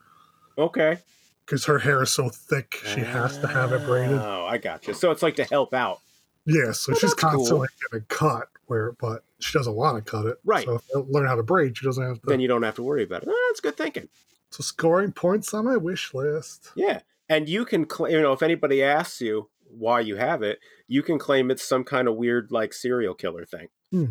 Okay. 0.57 0.97
Because 1.45 1.65
her 1.65 1.79
hair 1.79 2.03
is 2.03 2.11
so 2.11 2.29
thick, 2.29 2.75
she 2.85 3.01
has 3.01 3.37
to 3.39 3.47
have 3.47 3.73
it 3.73 3.85
braided. 3.85 4.17
Oh, 4.17 4.45
I 4.49 4.57
got 4.57 4.87
you. 4.87 4.93
So 4.93 5.11
it's 5.11 5.21
like 5.21 5.35
to 5.37 5.43
help 5.43 5.73
out. 5.73 5.99
Yeah, 6.45 6.71
so 6.71 6.91
Well, 6.91 6.99
she's 6.99 7.11
that's 7.11 7.13
cool. 7.15 7.31
constantly 7.31 7.67
getting 7.91 8.05
cut, 8.07 8.49
where 8.67 8.93
but 8.93 9.23
she 9.43 9.57
doesn't 9.57 9.75
want 9.75 10.03
to 10.03 10.09
cut 10.11 10.25
it. 10.25 10.37
Right. 10.43 10.65
So 10.65 10.75
if 10.75 10.83
learn 10.93 11.27
how 11.27 11.35
to 11.35 11.43
braid, 11.43 11.77
she 11.77 11.85
doesn't 11.85 12.03
have 12.03 12.21
to. 12.21 12.27
Then 12.27 12.39
you 12.39 12.47
don't 12.47 12.63
have 12.63 12.75
to 12.75 12.83
worry 12.83 13.03
about 13.03 13.23
it. 13.23 13.29
Oh, 13.31 13.49
that's 13.51 13.59
good 13.59 13.77
thinking. 13.77 14.09
so 14.51 14.63
scoring 14.63 15.11
points 15.11 15.53
on 15.53 15.65
my 15.65 15.77
wish 15.77 16.13
list. 16.13 16.71
Yeah. 16.75 17.01
And 17.29 17.47
you 17.49 17.65
can 17.65 17.85
claim, 17.85 18.13
you 18.13 18.21
know, 18.21 18.33
if 18.33 18.41
anybody 18.43 18.83
asks 18.83 19.21
you 19.21 19.49
why 19.69 20.01
you 20.01 20.15
have 20.17 20.43
it, 20.43 20.59
you 20.87 21.01
can 21.01 21.17
claim 21.17 21.49
it's 21.49 21.63
some 21.63 21.83
kind 21.83 22.07
of 22.07 22.15
weird, 22.15 22.51
like, 22.51 22.73
serial 22.73 23.13
killer 23.15 23.45
thing. 23.45 23.69
Hmm. 23.91 24.05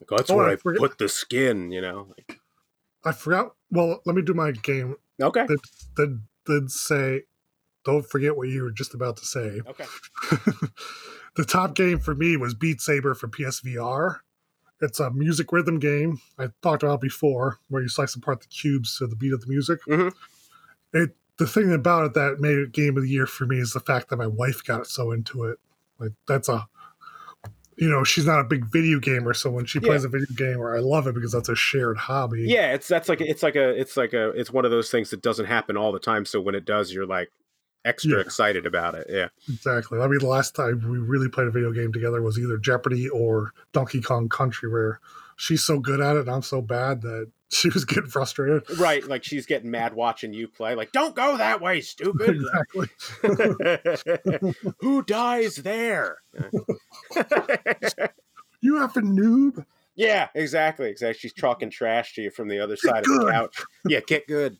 Like, 0.00 0.12
oh, 0.12 0.16
that's 0.16 0.30
Oh, 0.30 0.36
where 0.36 0.48
I 0.48 0.52
I 0.52 0.56
put 0.56 0.98
the 0.98 1.08
skin, 1.08 1.70
you 1.70 1.80
know? 1.80 2.08
Like, 2.16 2.40
I 3.04 3.12
forgot. 3.12 3.54
Well, 3.70 4.00
let 4.06 4.16
me 4.16 4.22
do 4.22 4.34
my 4.34 4.50
game. 4.52 4.96
okay. 5.22 5.46
That 5.96 6.20
did 6.46 6.70
say, 6.70 7.22
don't 7.84 8.04
forget 8.08 8.36
what 8.36 8.48
you 8.48 8.62
were 8.62 8.72
just 8.72 8.94
about 8.94 9.16
to 9.18 9.24
say. 9.24 9.60
Okay. 9.66 9.84
the 11.36 11.44
top 11.44 11.74
game 11.74 11.98
for 12.00 12.14
me 12.14 12.36
was 12.36 12.54
Beat 12.54 12.80
Saber 12.80 13.14
for 13.14 13.28
PSVR. 13.28 14.20
It's 14.80 15.00
a 15.00 15.10
music 15.10 15.52
rhythm 15.52 15.78
game 15.78 16.20
I 16.38 16.48
talked 16.62 16.82
about 16.82 17.00
before, 17.00 17.58
where 17.68 17.82
you 17.82 17.88
slice 17.88 18.14
apart 18.14 18.40
the 18.40 18.48
cubes 18.48 18.98
to 18.98 19.06
the 19.06 19.16
beat 19.16 19.32
of 19.32 19.40
the 19.40 19.46
music. 19.46 19.80
Mhm. 19.86 20.12
It 20.92 21.16
the 21.38 21.46
thing 21.46 21.72
about 21.72 22.06
it 22.06 22.14
that 22.14 22.40
made 22.40 22.56
it 22.56 22.72
game 22.72 22.96
of 22.96 23.02
the 23.02 23.10
year 23.10 23.26
for 23.26 23.44
me 23.46 23.58
is 23.58 23.72
the 23.72 23.80
fact 23.80 24.08
that 24.08 24.16
my 24.16 24.26
wife 24.26 24.64
got 24.64 24.86
so 24.86 25.12
into 25.12 25.44
it. 25.44 25.58
Like 25.98 26.12
that's 26.26 26.48
a, 26.48 26.66
you 27.76 27.90
know, 27.90 28.04
she's 28.04 28.24
not 28.24 28.40
a 28.40 28.44
big 28.44 28.64
video 28.64 28.98
gamer, 28.98 29.34
so 29.34 29.50
when 29.50 29.66
she 29.66 29.78
plays 29.78 30.04
a 30.04 30.08
video 30.08 30.34
game, 30.34 30.58
or 30.58 30.74
I 30.74 30.80
love 30.80 31.06
it 31.06 31.14
because 31.14 31.32
that's 31.32 31.50
a 31.50 31.54
shared 31.54 31.98
hobby. 31.98 32.44
Yeah, 32.48 32.72
it's 32.72 32.88
that's 32.88 33.08
like 33.08 33.20
it's 33.20 33.42
like 33.42 33.56
a 33.56 33.68
it's 33.78 33.96
like 33.96 34.14
a 34.14 34.30
it's 34.30 34.50
one 34.50 34.64
of 34.64 34.70
those 34.70 34.90
things 34.90 35.10
that 35.10 35.20
doesn't 35.20 35.46
happen 35.46 35.76
all 35.76 35.92
the 35.92 35.98
time. 35.98 36.24
So 36.24 36.40
when 36.40 36.54
it 36.54 36.64
does, 36.64 36.92
you're 36.92 37.06
like 37.06 37.30
extra 37.86 38.16
Yeah. 38.16 38.20
excited 38.20 38.66
about 38.66 38.94
it. 38.94 39.06
Yeah. 39.08 39.28
Exactly. 39.48 40.00
I 40.00 40.06
mean, 40.08 40.18
the 40.18 40.26
last 40.26 40.54
time 40.54 40.84
we 40.88 40.98
really 40.98 41.28
played 41.28 41.46
a 41.46 41.50
video 41.50 41.72
game 41.72 41.92
together 41.92 42.20
was 42.20 42.38
either 42.38 42.58
Jeopardy 42.58 43.08
or 43.08 43.52
Donkey 43.72 44.00
Kong 44.02 44.28
Country, 44.28 44.68
where 44.70 45.00
she's 45.36 45.62
so 45.64 45.78
good 45.78 46.00
at 46.00 46.16
it 46.16 46.20
and 46.20 46.30
I'm 46.30 46.42
so 46.42 46.60
bad 46.60 47.02
that 47.02 47.30
she 47.48 47.68
was 47.68 47.84
getting 47.84 48.10
frustrated. 48.10 48.62
Right. 48.78 49.06
Like 49.06 49.22
she's 49.24 49.46
getting 49.46 49.70
mad 49.70 49.94
watching 49.94 50.32
you 50.34 50.48
play. 50.48 50.74
Like, 50.74 50.90
don't 50.92 51.14
go 51.14 51.36
that 51.36 51.60
way, 51.60 51.80
stupid. 51.80 52.42
exactly. 53.22 54.54
Who 54.80 55.02
dies 55.02 55.56
there? 55.56 56.18
You 58.62 58.74
effing 58.76 59.16
noob. 59.16 59.64
yeah, 59.94 60.28
exactly. 60.34 60.88
Exactly. 60.90 61.18
She's 61.20 61.32
talking 61.34 61.70
trash 61.70 62.14
to 62.14 62.22
you 62.22 62.30
from 62.30 62.48
the 62.48 62.58
other 62.58 62.74
side 62.76 63.04
of 63.06 63.20
the 63.20 63.30
couch. 63.30 63.62
Yeah, 63.86 64.00
get 64.00 64.26
good. 64.26 64.56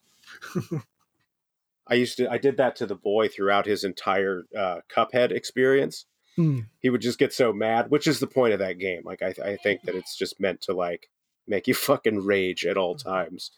I 1.89 1.95
used 1.95 2.17
to. 2.19 2.31
I 2.31 2.39
did 2.39 2.57
that 2.57 2.77
to 2.77 2.87
the 2.87 2.97
boy 2.97 3.29
throughout 3.29 3.67
his 3.67 3.85
entire 3.85 4.45
uh, 4.57 4.81
Cuphead 4.95 5.31
experience. 5.31 6.07
Hmm. 6.35 6.61
He 6.81 6.91
would 6.91 7.01
just 7.01 7.19
get 7.19 7.33
so 7.33 7.53
mad, 7.53 7.91
which 7.91 8.07
is 8.07 8.21
the 8.21 8.27
point 8.27 8.53
of 8.53 8.59
that 8.59 8.79
game. 8.79 9.03
Like, 9.05 9.23
I, 9.23 9.35
I 9.43 9.57
think 9.57 9.83
that 9.83 9.95
it's 9.95 10.17
just 10.17 10.41
meant 10.41 10.61
to 10.63 10.75
like 10.75 11.09
make 11.47 11.67
you 11.67 11.75
fucking 11.75 12.25
rage 12.25 12.67
at 12.67 12.77
all 12.77 12.97
times. 12.97 13.51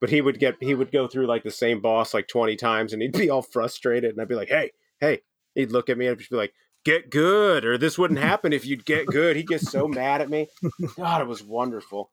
But 0.00 0.10
he 0.10 0.20
would 0.20 0.38
get 0.38 0.56
he 0.60 0.74
would 0.74 0.92
go 0.92 1.08
through 1.08 1.26
like 1.26 1.42
the 1.42 1.50
same 1.50 1.80
boss 1.80 2.14
like 2.14 2.28
twenty 2.28 2.56
times, 2.56 2.92
and 2.92 3.02
he'd 3.02 3.12
be 3.12 3.30
all 3.30 3.42
frustrated, 3.42 4.12
and 4.12 4.20
I'd 4.20 4.28
be 4.28 4.36
like, 4.36 4.48
"Hey, 4.48 4.72
hey!" 5.00 5.22
He'd 5.54 5.72
look 5.72 5.88
at 5.88 5.98
me 5.98 6.06
and 6.06 6.16
just 6.16 6.30
be 6.30 6.36
like, 6.36 6.52
"Get 6.84 7.10
good," 7.10 7.64
or 7.64 7.76
"This 7.76 7.98
wouldn't 7.98 8.20
happen 8.32 8.52
if 8.52 8.64
you'd 8.64 8.84
get 8.84 9.06
good." 9.06 9.34
He 9.34 9.42
gets 9.42 9.70
so 9.70 9.88
mad 9.88 10.20
at 10.20 10.30
me. 10.30 10.46
God, 10.96 11.20
it 11.20 11.26
was 11.26 11.42
wonderful. 11.42 12.12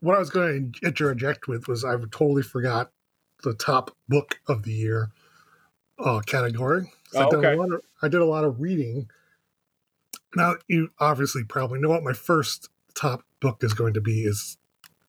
What 0.00 0.16
I 0.16 0.18
was 0.18 0.30
going 0.30 0.72
to 0.80 0.86
interject 0.86 1.46
with 1.48 1.68
was 1.68 1.84
I 1.84 1.92
totally 2.10 2.42
forgot 2.42 2.90
the 3.42 3.54
top 3.54 3.96
book 4.08 4.40
of 4.48 4.62
the 4.64 4.72
year 4.72 5.10
uh, 5.98 6.20
category. 6.20 6.90
So 7.12 7.20
I, 7.20 7.24
Oh, 7.26 7.30
did 7.30 7.38
okay. 7.38 7.52
a 7.52 7.56
lot 7.56 7.72
of, 7.72 7.80
I 8.02 8.08
did 8.08 8.20
a 8.20 8.24
lot 8.26 8.44
of 8.44 8.60
reading. 8.60 9.08
Now, 10.34 10.54
you 10.68 10.90
obviously 10.98 11.44
probably 11.44 11.80
know 11.80 11.88
what 11.88 12.02
my 12.04 12.12
first 12.12 12.68
top 12.94 13.24
book 13.40 13.62
is 13.62 13.74
going 13.74 13.94
to 13.94 14.00
be 14.00 14.22
is 14.24 14.56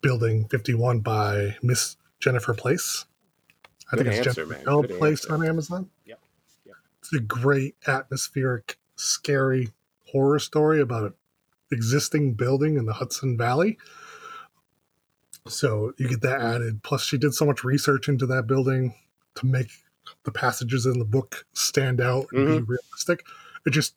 Building 0.01 0.47
51 0.47 1.01
by 1.01 1.57
Miss 1.61 1.95
Jennifer 2.19 2.53
Place. 2.55 3.05
I 3.91 3.97
Good 3.97 4.05
think 4.07 4.17
it's 4.17 4.27
answer, 4.27 4.45
Jennifer. 4.45 4.69
L. 4.69 4.83
Place 4.83 5.25
answer. 5.25 5.33
on 5.35 5.45
Amazon. 5.47 5.89
Yep. 6.05 6.19
Yep. 6.65 6.75
It's 6.99 7.13
a 7.13 7.19
great 7.19 7.75
atmospheric, 7.85 8.77
scary 8.95 9.69
horror 10.11 10.39
story 10.39 10.81
about 10.81 11.03
an 11.03 11.13
existing 11.71 12.33
building 12.33 12.77
in 12.77 12.85
the 12.87 12.93
Hudson 12.93 13.37
Valley. 13.37 13.77
So 15.47 15.93
you 15.97 16.07
get 16.07 16.21
that 16.21 16.41
added. 16.41 16.83
Plus, 16.83 17.03
she 17.03 17.17
did 17.17 17.33
so 17.33 17.45
much 17.45 17.63
research 17.63 18.07
into 18.07 18.25
that 18.27 18.47
building 18.47 18.93
to 19.35 19.45
make 19.45 19.69
the 20.23 20.31
passages 20.31 20.85
in 20.85 20.99
the 20.99 21.05
book 21.05 21.45
stand 21.53 22.01
out 22.01 22.27
and 22.31 22.45
be 22.45 22.53
mm-hmm. 22.53 22.71
realistic. 22.71 23.25
It 23.65 23.71
just 23.71 23.95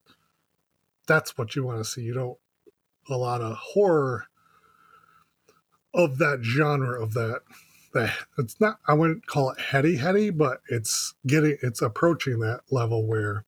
that's 1.07 1.37
what 1.37 1.55
you 1.55 1.65
want 1.65 1.79
to 1.79 1.85
see. 1.85 2.03
You 2.03 2.15
don't 2.15 2.39
a 3.09 3.17
lot 3.17 3.41
of 3.41 3.57
horror 3.57 4.27
of 5.93 6.19
that 6.19 6.41
genre 6.43 7.01
of 7.01 7.15
that 7.15 7.43
that 7.93 8.13
it's 8.39 8.61
not 8.61 8.79
I 8.87 8.95
wouldn't 8.95 9.27
call 9.27 9.51
it 9.51 9.61
heady 9.61 9.97
heady, 9.97 10.31
but 10.31 10.61
it's 10.69 11.15
getting 11.27 11.57
it's 11.63 11.83
approaching 11.83 12.41
that 12.41 12.61
level 12.71 13.07
where 13.07 13.45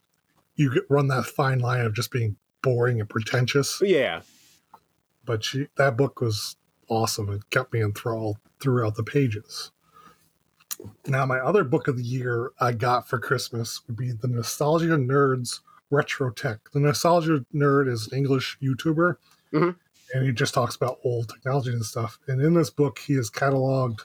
you 0.55 0.73
get, 0.73 0.85
run 0.89 1.09
that 1.09 1.27
fine 1.27 1.59
line 1.59 1.85
of 1.85 1.95
just 1.95 2.11
being 2.11 2.37
boring 2.63 3.01
and 3.01 3.09
pretentious. 3.09 3.81
Yeah, 3.83 4.23
But 5.25 5.45
she 5.45 5.69
that 5.77 5.97
book 5.97 6.21
was 6.21 6.57
awesome. 6.89 7.29
It 7.31 7.51
kept 7.51 7.73
me 7.73 7.83
enthralled 7.83 8.39
throughout 8.61 8.95
the 8.95 9.03
pages. 9.03 9.71
Now, 11.07 11.25
my 11.25 11.39
other 11.39 11.65
book 11.65 11.89
of 11.89 11.97
the 11.97 12.03
year 12.03 12.53
I 12.61 12.73
got 12.73 13.09
for 13.09 13.19
Christmas 13.19 13.81
would 13.87 13.97
be 13.97 14.13
the 14.13 14.29
Nostalgia 14.29 14.97
Nerds 14.97 15.61
Retro 15.91 16.31
Tech. 16.31 16.59
The 16.73 16.81
Nostalgia 16.81 17.45
Nerd 17.55 17.89
is 17.91 18.09
an 18.09 18.19
English 18.19 18.59
YouTuber, 18.61 19.17
Mhm. 19.53 19.77
and 20.13 20.25
he 20.27 20.33
just 20.33 20.53
talks 20.53 20.77
about 20.77 20.99
old 21.03 21.29
technology 21.29 21.71
and 21.71 21.85
stuff. 21.85 22.19
And 22.27 22.43
in 22.43 22.55
this 22.55 22.71
book, 22.71 22.99
he 22.99 23.15
has 23.15 23.31
cataloged 23.31 24.01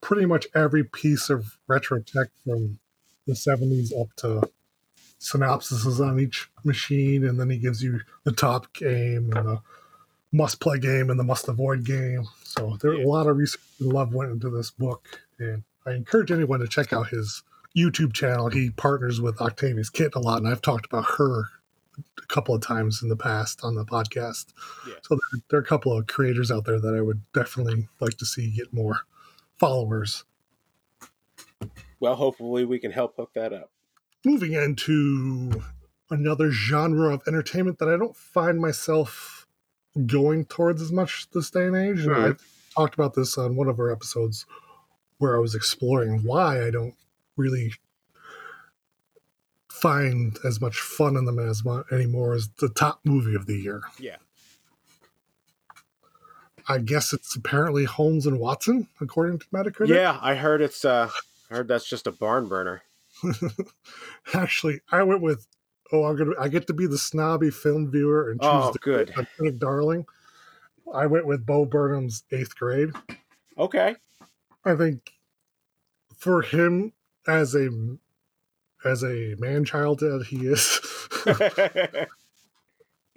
pretty 0.00 0.26
much 0.26 0.46
every 0.54 0.84
piece 0.84 1.28
of 1.28 1.58
retro 1.66 2.00
tech 2.00 2.28
from 2.44 2.78
the 3.26 3.34
70s 3.34 3.92
up 3.92 4.14
to 4.16 4.48
synopsises 5.18 6.00
on 6.06 6.20
each 6.20 6.50
machine, 6.64 7.24
and 7.24 7.38
then 7.40 7.50
he 7.50 7.58
gives 7.58 7.82
you 7.82 8.00
the 8.24 8.32
top 8.32 8.72
game 8.72 9.32
and 9.34 9.48
the 9.48 9.62
must 10.34 10.60
play 10.60 10.78
game 10.78 11.10
and 11.10 11.18
the 11.18 11.24
must 11.24 11.48
avoid 11.48 11.84
game. 11.84 12.26
So 12.42 12.76
there 12.80 12.92
Yeah. 12.94 13.04
a 13.04 13.08
lot 13.08 13.26
of 13.28 13.36
research 13.36 13.60
and 13.80 13.92
love 13.92 14.12
went 14.12 14.32
into 14.32 14.50
this 14.50 14.70
book, 14.70 15.20
and 15.38 15.62
I 15.86 15.92
encourage 15.92 16.30
anyone 16.32 16.60
to 16.60 16.66
check 16.68 16.92
out 16.92 17.08
his 17.08 17.42
YouTube 17.76 18.12
channel. 18.12 18.48
He 18.48 18.70
partners 18.70 19.20
with 19.20 19.40
Octavius 19.40 19.90
Kit 19.90 20.14
a 20.14 20.18
lot, 20.18 20.38
and 20.38 20.48
I've 20.48 20.60
talked 20.62 20.86
about 20.86 21.04
her 21.18 21.50
a 22.18 22.26
couple 22.26 22.54
of 22.54 22.60
times 22.62 23.02
in 23.02 23.08
the 23.08 23.16
past 23.16 23.62
on 23.62 23.74
the 23.76 23.84
podcast. 23.84 24.46
Yeah. 24.88 24.94
So 25.02 25.14
there, 25.14 25.40
there 25.50 25.58
are 25.60 25.62
a 25.62 25.66
couple 25.66 25.96
of 25.96 26.06
creators 26.08 26.50
out 26.50 26.64
there 26.64 26.80
that 26.80 26.94
I 26.94 27.00
would 27.00 27.20
definitely 27.32 27.88
like 28.00 28.16
to 28.18 28.26
see 28.26 28.50
get 28.50 28.72
more 28.72 29.00
followers. 29.56 30.24
well, 32.00 32.16
hopefully 32.16 32.64
we 32.64 32.78
can 32.78 32.90
help 32.90 33.16
hook 33.16 33.30
that 33.34 33.52
up. 33.52 33.70
moving 34.24 34.52
into 34.54 35.62
another 36.10 36.50
genre 36.50 37.12
of 37.14 37.22
entertainment 37.28 37.78
that 37.78 37.88
I 37.88 37.96
don't 37.96 38.16
find 38.16 38.58
myself 38.60 39.43
going 40.06 40.44
towards 40.46 40.82
as 40.82 40.92
much 40.92 41.28
this 41.32 41.50
day 41.50 41.66
and 41.66 41.76
age. 41.76 42.04
And 42.04 42.14
I 42.14 42.32
talked 42.74 42.94
about 42.94 43.14
this 43.14 43.38
on 43.38 43.56
one 43.56 43.68
of 43.68 43.78
our 43.78 43.90
episodes 43.90 44.46
where 45.18 45.36
I 45.36 45.40
was 45.40 45.54
exploring 45.54 46.22
why 46.24 46.66
I 46.66 46.70
don't 46.70 46.94
really 47.36 47.72
find 49.70 50.38
as 50.44 50.60
much 50.60 50.78
fun 50.78 51.16
in 51.16 51.24
them 51.24 51.38
as 51.38 51.64
much 51.64 51.86
anymore 51.92 52.34
as 52.34 52.48
the 52.58 52.68
top 52.68 53.00
movie 53.04 53.34
of 53.34 53.46
the 53.46 53.56
year. 53.56 53.82
Yeah. 53.98 54.16
I 56.68 56.78
guess 56.78 57.12
it's 57.12 57.36
apparently 57.36 57.84
Holmes 57.84 58.26
and 58.26 58.38
Watson, 58.38 58.88
according 59.00 59.40
to 59.40 59.46
Metacritic. 59.46 59.88
Yeah, 59.88 60.18
I 60.22 60.34
heard 60.34 60.62
it's 60.62 60.84
uh 60.84 61.10
I 61.50 61.54
heard 61.56 61.68
that's 61.68 61.88
just 61.88 62.06
a 62.06 62.12
barn 62.12 62.48
burner. 62.48 62.82
Actually, 64.34 64.80
I 64.90 65.02
went 65.02 65.20
with 65.20 65.46
oh, 65.94 66.04
I'm 66.04 66.16
gonna 66.16 66.32
I 66.38 66.48
get 66.48 66.66
to 66.66 66.72
be 66.72 66.86
the 66.86 66.98
snobby 66.98 67.50
film 67.50 67.90
viewer 67.90 68.30
and 68.30 68.40
choose 68.40 68.50
Oh, 68.50 68.72
the 68.72 68.78
good. 68.80 69.14
critic 69.14 69.58
darling. 69.58 70.04
I 70.92 71.06
went 71.06 71.26
with 71.26 71.46
Bo 71.46 71.64
Burnham's 71.64 72.24
Eighth 72.32 72.56
Grade. 72.56 72.90
Okay. 73.56 73.96
I 74.64 74.74
think 74.74 75.12
for 76.16 76.42
him 76.42 76.92
as 77.26 77.54
a 77.54 77.68
as 78.84 79.02
a 79.02 79.34
man 79.38 79.64
child 79.64 80.00
that 80.00 80.26
he 80.28 80.46
is, 80.46 80.80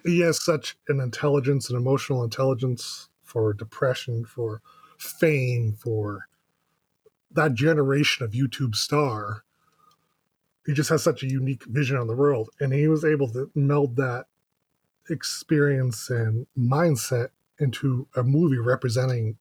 he 0.05 0.21
has 0.21 0.43
such 0.43 0.77
an 0.87 0.99
intelligence 1.01 1.69
and 1.69 1.77
emotional 1.77 2.23
intelligence 2.23 3.09
for 3.23 3.53
depression, 3.53 4.23
for 4.23 4.61
fame, 4.97 5.73
for 5.73 6.27
that 7.31 7.53
generation 7.53 8.23
of 8.25 8.31
YouTube 8.31 8.75
star. 8.75 9.43
He 10.67 10.73
just 10.73 10.89
has 10.89 11.01
such 11.01 11.23
a 11.23 11.27
unique 11.27 11.63
vision 11.63 11.97
on 11.97 12.07
the 12.07 12.15
world, 12.15 12.49
and 12.59 12.73
he 12.73 12.87
was 12.87 13.03
able 13.03 13.29
to 13.29 13.49
meld 13.55 13.95
that 13.95 14.25
experience 15.09 16.09
and 16.09 16.45
mindset 16.57 17.29
into 17.59 18.07
a 18.15 18.21
movie 18.21 18.57
representing 18.57 19.37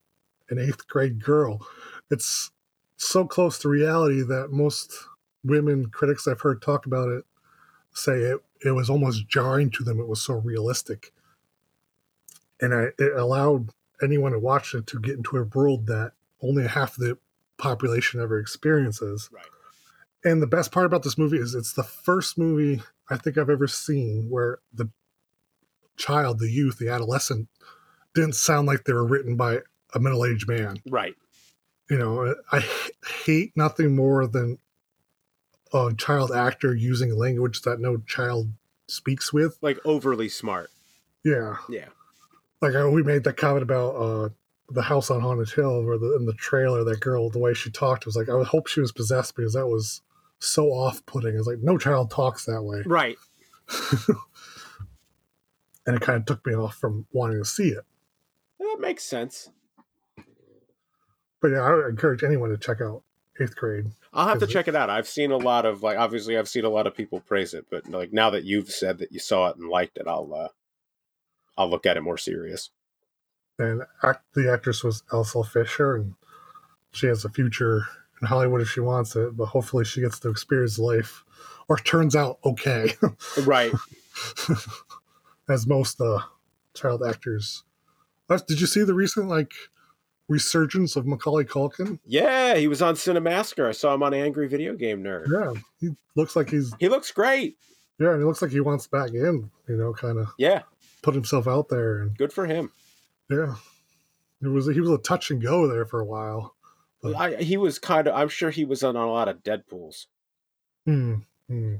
an 0.49 0.59
eighth 0.59 0.87
grade 0.87 1.23
girl. 1.23 1.67
It's 2.11 2.53
so 2.97 3.27
close 3.27 3.59
to 3.59 3.69
reality 3.69 4.23
that 4.23 4.53
most 4.53 4.95
women 5.45 5.87
critics 5.87 6.29
I've 6.29 6.41
heard 6.41 6.63
talk 6.63 6.87
about 6.87 7.09
it 7.09 7.25
say 7.93 8.21
it, 8.21 8.39
it 8.65 8.71
was 8.71 8.89
almost 8.89 9.29
jarring 9.29 9.71
to 9.71 9.83
them. 9.83 9.99
It 9.99 10.09
was 10.09 10.23
so 10.23 10.35
realistic. 10.35 11.13
And 12.61 12.75
I, 12.75 12.85
it 12.99 13.17
allowed 13.17 13.71
anyone 14.03 14.33
who 14.33 14.39
watched 14.39 14.75
it 14.75 14.87
to 14.89 15.01
get 15.01 15.17
into 15.17 15.37
a 15.37 15.43
world 15.43 15.87
that 15.87 16.13
only 16.41 16.67
half 16.67 16.97
the 16.97 17.19
population 17.59 18.21
ever 18.21 18.39
experiences. 18.39 19.29
Right. 19.33 19.45
And 20.25 20.43
the 20.43 20.47
best 20.47 20.73
part 20.73 20.87
about 20.87 21.03
this 21.03 21.19
movie 21.19 21.39
is 21.39 21.55
it's 21.55 21.73
the 21.73 21.85
first 21.85 22.37
movie 22.37 22.83
I 23.09 23.17
think 23.17 23.39
I've 23.39 23.51
ever 23.51 23.69
seen 23.69 24.27
where 24.29 24.59
the 24.73 24.91
child, 25.97 26.39
the 26.39 26.51
youth, 26.51 26.79
the 26.79 26.89
adolescent 26.89 27.49
didn't 28.15 28.35
sound 28.35 28.67
like 28.67 28.85
they 28.85 28.93
were 28.93 29.07
written 29.07 29.37
by 29.37 29.61
a 29.95 30.01
middle 30.01 30.25
aged 30.25 30.49
man. 30.49 30.79
Right. 30.89 31.15
You 31.89 31.99
know, 31.99 32.35
I 32.51 32.65
hate 33.25 33.53
nothing 33.57 33.95
more 33.95 34.27
than 34.27 34.59
a 35.73 35.93
child 35.97 36.33
actor 36.33 36.75
using 36.75 37.17
language 37.17 37.63
that 37.63 37.81
no 37.81 37.99
child 37.99 38.51
speaks 38.89 39.33
with. 39.33 39.59
Like 39.63 39.79
overly 39.85 40.29
smart. 40.29 40.71
Yeah. 41.25 41.57
Yeah. 41.69 41.89
Like 42.61 42.75
I, 42.75 42.87
we 42.89 43.03
made 43.03 43.25
that 43.25 43.37
comment 43.37 43.63
about 43.63 43.91
uh, 43.91 44.29
the 44.71 44.83
house 44.83 45.11
on 45.11 45.21
Haunted 45.21 45.51
Hill, 45.51 45.85
where 45.85 45.99
the, 45.99 46.17
in 46.17 46.27
the 46.27 46.33
trailer, 46.33 46.83
that 46.85 47.01
girl, 47.01 47.31
the 47.31 47.39
way 47.39 47.55
she 47.55 47.71
talked 47.71 48.07
was 48.07 48.17
like, 48.17 48.29
I 48.29 48.35
would 48.35 48.47
hope 48.47 48.67
she 48.67 48.81
was 48.81 48.93
possessed 48.93 49.37
because 49.37 49.53
that 49.53 49.67
was 49.67 50.03
so 50.39 50.69
off 50.69 51.05
putting. 51.07 51.37
It's 51.37 51.47
like, 51.47 51.61
no 51.61 51.79
child 51.79 52.11
talks 52.11 52.45
that 52.45 52.63
way. 52.63 52.83
Right. 52.85 53.17
and 55.87 55.97
it 55.97 56.03
kind 56.03 56.19
of 56.19 56.27
took 56.27 56.45
me 56.47 56.55
off 56.55 56.77
from 56.77 57.07
wanting 57.13 57.39
to 57.39 57.45
see 57.45 57.69
it. 57.69 57.85
That 58.59 58.79
makes 58.81 59.05
sense. 59.05 59.51
But 61.41 61.49
yeah, 61.49 61.61
I 61.61 61.73
would 61.73 61.87
encourage 61.87 62.23
anyone 62.23 62.51
to 62.51 62.57
check 62.57 62.81
out 62.81 63.03
eighth 63.41 63.57
grade. 63.57 63.87
I'll 64.13 64.29
have 64.29 64.41
to 64.41 64.47
check 64.47 64.67
it 64.67 64.75
out. 64.75 64.89
I've 64.89 65.09
seen 65.09 65.31
a 65.31 65.37
lot 65.37 65.67
of 65.67 65.83
like 65.83 65.99
obviously 65.99 66.39
I've 66.39 66.49
seen 66.49 66.65
a 66.65 66.71
lot 66.71 66.87
of 66.87 66.95
people 66.95 67.21
praise 67.21 67.53
it, 67.53 67.67
but 67.71 67.89
like 67.89 68.13
now 68.13 68.31
that 68.31 68.45
you've 68.45 68.71
said 68.71 68.99
that 68.99 69.13
you 69.13 69.19
saw 69.19 69.49
it 69.49 69.57
and 69.57 69.69
liked 69.69 69.99
it, 69.99 70.07
I'll 70.09 70.33
uh 70.35 70.49
I'll 71.59 71.69
look 71.69 71.87
at 71.87 71.97
it 71.97 72.03
more 72.03 72.19
serious. 72.19 72.71
And 73.59 73.83
act, 74.03 74.25
the 74.35 74.51
actress 74.51 74.83
was 74.83 75.03
Elsa 75.13 75.43
Fisher, 75.45 75.97
and 75.97 76.15
she 76.93 77.07
has 77.07 77.25
a 77.25 77.31
future 77.31 77.87
in 78.21 78.27
Hollywood 78.29 78.61
if 78.63 78.69
she 78.71 78.81
wants 78.81 79.15
it. 79.17 79.37
But 79.37 79.47
hopefully, 79.47 79.85
she 79.85 80.01
gets 80.01 80.19
to 80.21 80.29
experience 80.31 80.79
life, 80.79 81.25
or 81.69 81.77
turns 81.79 82.15
out 82.17 82.39
okay, 82.45 82.93
Right. 83.45 83.73
as 85.49 85.67
most 85.67 86.01
uh, 86.01 86.21
child 86.75 87.03
actors. 87.07 87.65
Uh, 88.29 88.39
Did 88.47 88.61
you 88.61 88.67
see 88.67 88.83
the 88.83 88.95
recent 88.95 89.29
like 89.29 89.53
resurgence 90.29 90.97
of 90.97 91.07
Macaulay 91.07 91.45
Culkin? 91.45 91.99
Yeah, 92.05 92.57
he 92.57 92.67
was 92.69 92.83
on 92.83 92.95
Cinemassacre. 92.95 93.69
I 93.69 93.73
saw 93.73 93.95
him 93.95 94.03
on 94.03 94.13
Angry 94.15 94.49
Video 94.49 94.75
Game 94.75 95.03
Nerd. 95.03 95.27
Yeah, 95.31 95.61
he 95.81 95.95
looks 96.17 96.35
like 96.35 96.51
he's 96.51 96.75
He 96.81 96.89
looks 96.89 97.13
great. 97.13 97.57
yeah, 98.01 98.11
and 98.11 98.21
he 98.21 98.25
looks 98.25 98.43
like 98.43 98.51
he 98.51 98.61
wants 98.61 98.87
back 98.89 99.11
in. 99.11 99.51
You 99.69 99.77
know, 99.77 99.93
kind 99.93 100.19
of 100.19 100.29
Yeah, 100.39 100.63
put 101.03 101.15
himself 101.15 101.47
out 101.47 101.69
there, 101.69 102.03
and 102.03 102.17
good 102.19 102.33
for 102.33 102.47
him. 102.47 102.73
yeah, 103.31 103.55
it 104.43 104.49
was 104.49 104.67
he 104.67 104.81
was 104.81 104.91
a 104.91 104.99
touch 104.99 105.31
and 105.31 105.41
go 105.41 105.69
there 105.69 105.85
for 105.87 106.01
a 106.01 106.05
while. 106.05 106.56
I, 107.15 107.37
he 107.37 107.57
was 107.57 107.79
kind 107.79 108.07
of. 108.07 108.15
I'm 108.15 108.29
sure 108.29 108.51
he 108.51 108.65
was 108.65 108.83
on 108.83 108.97
a 108.97 109.11
lot 109.11 109.29
of 109.29 109.43
Deadpool's. 109.43 110.07
Hmm. 110.85 111.17
hmm. 111.49 111.77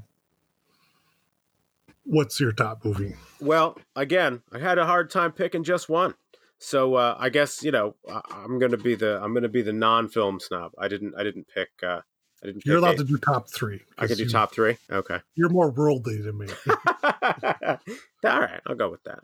What's 2.05 2.39
your 2.39 2.53
top 2.53 2.85
movie? 2.85 3.15
Well, 3.41 3.77
again, 3.95 4.41
I 4.53 4.59
had 4.59 4.77
a 4.77 4.85
hard 4.85 5.09
time 5.09 5.33
picking 5.33 5.63
just 5.63 5.89
one. 5.89 6.13
So 6.59 6.95
uh, 6.95 7.15
I 7.19 7.29
guess 7.29 7.63
you 7.63 7.71
know 7.71 7.95
I, 8.09 8.21
I'm 8.31 8.59
gonna 8.59 8.77
be 8.77 8.95
the 8.95 9.21
I'm 9.21 9.33
gonna 9.33 9.49
be 9.49 9.61
the 9.61 9.73
non-film 9.73 10.39
snob. 10.39 10.71
I 10.77 10.87
didn't 10.87 11.13
I 11.17 11.23
didn't 11.23 11.47
pick. 11.53 11.69
Uh, 11.83 12.01
I 12.41 12.47
didn't. 12.47 12.65
You're 12.65 12.77
allowed 12.77 12.93
eight. 12.95 12.99
to 12.99 13.03
do 13.03 13.17
top 13.17 13.49
three. 13.49 13.81
I 13.97 14.07
could 14.07 14.17
do 14.17 14.23
you- 14.23 14.29
top 14.29 14.53
three. 14.53 14.77
Okay. 14.91 15.19
You're 15.35 15.49
more 15.49 15.69
worldly 15.69 16.21
than 16.21 16.37
me. 16.37 16.47
All 16.67 18.39
right, 18.39 18.61
I'll 18.65 18.75
go 18.75 18.89
with 18.89 19.03
that. 19.03 19.19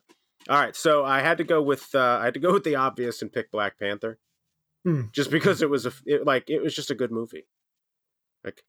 All 0.49 0.60
right, 0.60 0.75
so 0.75 1.06
I 1.06 1.21
had 1.21 1.38
to 1.38 1.43
go 1.43 1.62
with 1.62 1.95
uh, 1.95 2.19
I 2.21 2.25
had 2.25 2.34
to 2.34 2.39
go 2.39 2.51
with 2.51 2.65
the 2.65 2.75
obvious 2.75 3.21
and 3.21 3.32
pick 3.32 3.49
Black 3.49 3.80
Panther, 3.80 4.19
Hmm. 4.84 5.04
just 5.13 5.32
because 5.32 5.62
it 5.62 5.69
was 5.69 5.86
a 5.86 5.93
it, 6.06 6.26
like 6.26 6.50
it 6.50 6.62
was 6.62 6.76
just 6.76 6.91
a 6.91 6.96
good 6.96 7.12
movie. 7.12 7.46
Like, 8.43 8.63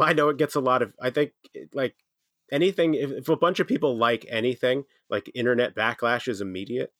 I 0.00 0.14
know 0.14 0.30
it 0.30 0.38
gets 0.38 0.54
a 0.54 0.60
lot 0.60 0.80
of 0.80 0.94
I 1.00 1.10
think 1.10 1.32
it, 1.52 1.74
like 1.74 1.96
anything 2.50 2.94
if, 2.94 3.10
if 3.10 3.28
a 3.28 3.36
bunch 3.36 3.60
of 3.60 3.66
people 3.66 3.98
like 3.98 4.24
anything 4.28 4.84
like 5.10 5.30
internet 5.34 5.74
backlash 5.74 6.28
is 6.28 6.40
immediate. 6.40 6.92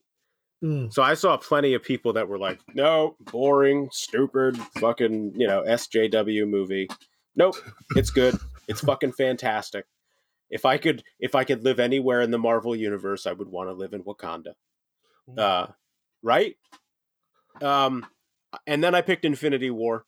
Hmm. 0.61 0.89
So 0.91 1.03
I 1.03 1.15
saw 1.15 1.37
plenty 1.37 1.73
of 1.75 1.83
people 1.83 2.15
that 2.15 2.29
were 2.29 2.39
like, 2.39 2.61
"No, 2.75 3.17
boring, 3.21 3.89
stupid, 3.93 4.59
fucking 4.79 5.35
you 5.37 5.47
know 5.47 5.63
SJW 5.63 6.49
movie." 6.49 6.89
Nope, 7.37 7.55
it's 7.97 8.11
good. 8.11 8.37
It's 8.67 8.81
fucking 8.81 9.13
fantastic. 9.13 9.87
If 10.51 10.65
I 10.65 10.77
could, 10.77 11.05
if 11.21 11.35
I 11.35 11.45
could 11.45 11.63
live 11.63 11.79
anywhere 11.79 12.21
in 12.21 12.31
the 12.31 12.39
Marvel 12.39 12.75
universe, 12.75 13.27
I 13.27 13.33
would 13.33 13.49
want 13.49 13.69
to 13.69 13.75
live 13.75 13.93
in 13.93 14.03
Wakanda. 14.03 14.55
Uh, 15.37 15.67
right? 16.23 16.57
Um, 17.61 18.07
and 18.67 18.83
then 18.83 18.95
I 18.95 19.01
picked 19.01 19.25
Infinity 19.25 19.71
War 19.71 20.07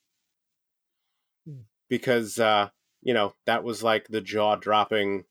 because 1.89 2.39
uh, 2.39 2.71
you 3.03 3.15
know 3.15 3.35
that 3.47 3.65
was 3.65 3.83
like 3.83 4.09
the 4.09 4.21
jaw 4.21 4.57
dropping. 4.57 5.25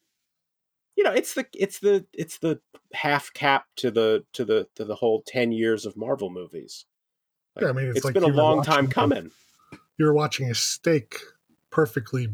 You 0.96 1.04
know, 1.06 1.12
it's 1.12 1.34
the 1.34 1.46
it's 1.54 1.80
the 1.80 2.06
it's 2.14 2.40
the 2.40 2.60
half 2.94 3.34
cap 3.34 3.66
to 3.78 3.90
the 3.90 4.26
to 4.34 4.44
the 4.46 4.68
to 4.76 4.86
the 4.86 4.96
whole 4.96 5.24
ten 5.26 5.52
years 5.52 5.86
of 5.86 5.96
Marvel 5.96 6.30
movies. 6.30 6.86
Like, 7.56 7.64
Yeah, 7.64 7.70
I 7.70 7.74
mean, 7.74 7.88
it's 7.88 7.98
it's 7.98 8.06
like 8.06 8.14
been 8.14 8.24
a 8.24 8.28
long 8.28 8.64
time 8.64 8.88
coming. 8.88 9.32
You're 9.98 10.14
watching 10.14 10.50
a 10.50 10.56
steak 10.56 11.16
perfectly 11.72 12.30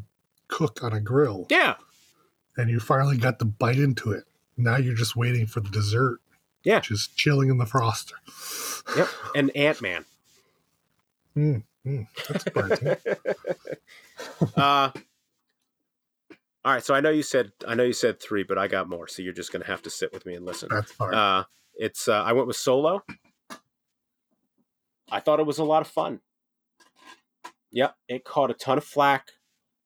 cook 0.47 0.83
on 0.83 0.93
a 0.93 0.99
grill, 0.99 1.47
Yeah, 1.49 1.75
and 2.57 2.69
you 2.69 2.79
finally 2.79 3.17
got 3.17 3.39
to 3.39 3.45
bite 3.45 3.79
into 3.79 4.11
it. 4.11 4.25
Now 4.57 4.77
you're 4.77 4.95
just 4.95 5.15
waiting 5.15 5.47
for 5.47 5.59
the 5.59 5.69
dessert. 5.69 6.19
Yeah. 6.63 6.79
Just 6.79 7.15
chilling 7.15 7.49
in 7.49 7.57
the 7.57 7.65
froster. 7.65 8.13
yep. 8.97 9.07
And 9.35 9.55
Ant 9.55 9.81
Man. 9.81 10.05
That's 11.36 12.43
surprising. 12.43 12.88
uh, 14.58 14.91
all 16.65 16.74
right. 16.74 16.84
So 16.84 16.95
I 16.95 17.02
know 17.02 17.12
you 17.12 17.24
said 17.24 17.52
I 17.67 17.76
know 17.76 17.84
you 17.84 17.93
said 17.93 18.19
three, 18.19 18.43
but 18.43 18.58
I 18.58 18.67
got 18.67 18.89
more. 18.89 19.08
So 19.08 19.21
you're 19.21 19.34
just 19.34 19.52
gonna 19.52 19.67
have 19.67 19.84
to 19.84 19.89
sit 19.89 20.12
with 20.13 20.26
me 20.26 20.34
and 20.36 20.45
listen. 20.45 20.69
That's 20.71 20.91
fine. 20.91 21.13
Uh, 21.13 21.43
it's 21.76 22.08
uh, 22.08 22.24
I 22.24 22.34
went 22.34 22.48
with 22.48 22.56
Solo. 22.56 23.04
I 25.12 25.19
thought 25.19 25.39
it 25.39 25.45
was 25.45 25.60
a 25.60 25.63
lot 25.63 25.82
of 25.82 25.88
fun. 25.88 26.21
Yep, 27.71 27.95
it 28.08 28.24
caught 28.24 28.50
a 28.50 28.56
ton 28.56 28.78
of 28.78 28.84
flack, 28.84 29.32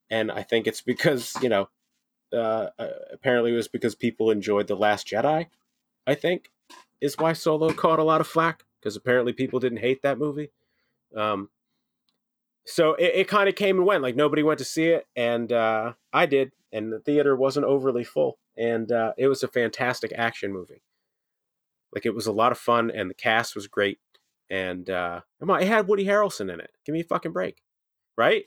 and 0.10 0.32
I 0.32 0.44
think 0.44 0.68
it's 0.68 0.82
because 0.82 1.36
you 1.42 1.50
know, 1.50 1.70
uh, 2.32 2.68
uh, 2.78 2.88
apparently 3.12 3.52
it 3.52 3.58
was 3.58 3.68
because 3.68 3.96
people 3.96 4.32
enjoyed 4.32 4.68
the 4.68 4.76
Last 4.76 5.08
Jedi. 5.08 5.48
I 6.08 6.16
think 6.16 6.50
is 7.02 7.18
why 7.18 7.34
Solo 7.34 7.74
caught 7.74 8.00
a 8.00 8.04
lot 8.04 8.22
of 8.22 8.28
flack 8.28 8.64
because 8.80 8.96
apparently 8.96 9.34
people 9.34 9.60
didn't 9.60 9.80
hate 9.80 10.02
that 10.04 10.18
movie. 10.18 10.52
Um, 11.15 11.50
so 12.65 12.93
it, 12.93 13.12
it 13.15 13.28
kind 13.28 13.50
of 13.50 13.56
came 13.56 13.78
and 13.78 13.86
went. 13.86 14.04
Like 14.04 14.15
nobody 14.15 14.43
went 14.43 14.60
to 14.60 14.65
see 14.65 14.86
it, 14.86 15.08
and 15.15 15.52
uh, 15.52 15.93
I 16.13 16.26
did, 16.26 16.52
and 16.72 16.91
the 16.91 17.00
theater 17.00 17.36
wasn't 17.36 17.65
overly 17.65 18.04
full, 18.04 18.38
and 18.58 18.91
uh, 18.91 19.13
it 19.17 19.28
was 19.28 19.43
a 19.43 19.48
fantastic 19.48 20.13
action 20.15 20.54
movie. 20.54 20.84
Like 21.93 22.06
it 22.06 22.13
was 22.13 22.28
a 22.28 22.32
lot 22.32 22.52
of 22.52 22.58
fun, 22.58 22.91
and 22.91 23.10
the 23.10 23.15
cast 23.15 23.56
was 23.56 23.67
great, 23.67 24.00
and 24.50 24.89
uh, 24.89 25.22
it 25.41 25.67
had 25.67 25.88
Woody 25.88 26.06
Harrelson 26.06 26.54
in 26.54 26.60
it. 26.60 26.72
Give 26.86 26.93
me 26.93 27.02
a 27.02 27.06
fucking 27.06 27.34
break, 27.34 27.62
right? 28.17 28.45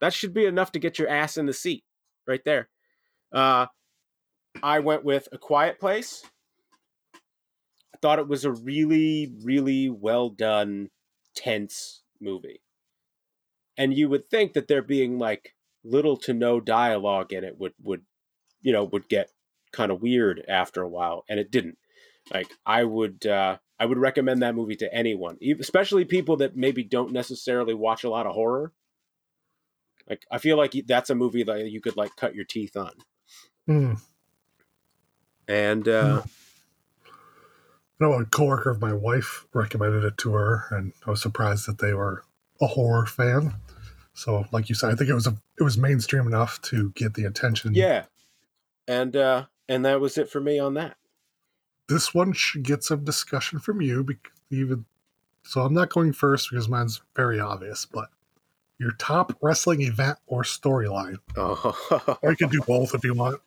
That 0.00 0.12
should 0.12 0.34
be 0.34 0.44
enough 0.44 0.72
to 0.72 0.78
get 0.78 0.98
your 0.98 1.08
ass 1.08 1.38
in 1.38 1.46
the 1.46 1.52
seat, 1.52 1.84
right 2.26 2.44
there. 2.44 2.68
Uh, 3.32 3.66
I 4.62 4.80
went 4.80 5.04
with 5.04 5.28
A 5.32 5.38
Quiet 5.38 5.80
Place. 5.80 6.22
I 7.14 7.98
thought 8.02 8.18
it 8.18 8.28
was 8.28 8.44
a 8.44 8.52
really, 8.52 9.32
really 9.42 9.88
well 9.88 10.28
done, 10.28 10.90
tense 11.34 12.02
movie. 12.20 12.60
And 13.76 13.94
you 13.94 14.08
would 14.08 14.28
think 14.28 14.52
that 14.52 14.68
there 14.68 14.82
being 14.82 15.18
like 15.18 15.54
little 15.82 16.16
to 16.16 16.32
no 16.32 16.60
dialogue 16.60 17.32
in 17.32 17.44
it 17.44 17.58
would 17.58 17.74
would 17.82 18.02
you 18.62 18.72
know 18.72 18.84
would 18.84 19.08
get 19.08 19.30
kind 19.72 19.90
of 19.90 20.02
weird 20.02 20.44
after 20.48 20.82
a 20.82 20.88
while, 20.88 21.24
and 21.28 21.38
it 21.38 21.50
didn't. 21.50 21.78
Like 22.32 22.48
I 22.64 22.84
would 22.84 23.26
uh, 23.26 23.58
I 23.78 23.86
would 23.86 23.98
recommend 23.98 24.42
that 24.42 24.54
movie 24.54 24.76
to 24.76 24.94
anyone, 24.94 25.38
especially 25.60 26.04
people 26.04 26.36
that 26.38 26.56
maybe 26.56 26.84
don't 26.84 27.12
necessarily 27.12 27.74
watch 27.74 28.04
a 28.04 28.10
lot 28.10 28.26
of 28.26 28.34
horror. 28.34 28.72
Like 30.08 30.24
I 30.30 30.38
feel 30.38 30.56
like 30.56 30.74
that's 30.86 31.10
a 31.10 31.14
movie 31.14 31.42
that 31.42 31.70
you 31.70 31.80
could 31.80 31.96
like 31.96 32.16
cut 32.16 32.34
your 32.34 32.44
teeth 32.44 32.76
on. 32.76 32.92
Hmm. 33.66 33.94
And 35.48 35.88
uh, 35.88 36.22
You 36.24 36.30
know, 38.04 38.12
a 38.14 38.24
coworker 38.24 38.70
of 38.70 38.80
my 38.80 38.92
wife 38.92 39.46
recommended 39.52 40.04
it 40.04 40.16
to 40.18 40.32
her, 40.34 40.66
and 40.70 40.92
I 41.06 41.10
was 41.10 41.22
surprised 41.22 41.66
that 41.66 41.78
they 41.78 41.94
were 41.94 42.24
a 42.60 42.66
horror 42.66 43.06
fan. 43.06 43.54
So, 44.14 44.44
like 44.52 44.68
you 44.68 44.74
said, 44.74 44.90
I 44.90 44.94
think 44.94 45.10
it 45.10 45.14
was 45.14 45.26
a 45.26 45.36
it 45.58 45.62
was 45.62 45.76
mainstream 45.76 46.26
enough 46.26 46.60
to 46.62 46.90
get 46.92 47.14
the 47.14 47.24
attention. 47.24 47.74
yeah, 47.74 48.04
and 48.86 49.16
uh, 49.16 49.46
and 49.68 49.84
that 49.84 50.00
was 50.00 50.18
it 50.18 50.30
for 50.30 50.40
me 50.40 50.58
on 50.58 50.74
that. 50.74 50.96
This 51.88 52.14
one 52.14 52.32
should 52.32 52.62
get 52.62 52.84
some 52.84 53.04
discussion 53.04 53.58
from 53.58 53.80
you, 53.80 54.06
even 54.50 54.84
so. 55.42 55.62
I'm 55.62 55.74
not 55.74 55.90
going 55.90 56.12
first 56.12 56.50
because 56.50 56.68
mine's 56.68 57.02
very 57.16 57.40
obvious. 57.40 57.84
But 57.86 58.08
your 58.78 58.92
top 58.92 59.36
wrestling 59.42 59.82
event 59.82 60.18
or 60.26 60.42
storyline, 60.42 61.18
Oh, 61.36 62.18
or 62.22 62.30
you 62.30 62.36
can 62.36 62.48
do 62.48 62.60
both 62.66 62.94
if 62.94 63.04
you 63.04 63.14
want. 63.14 63.40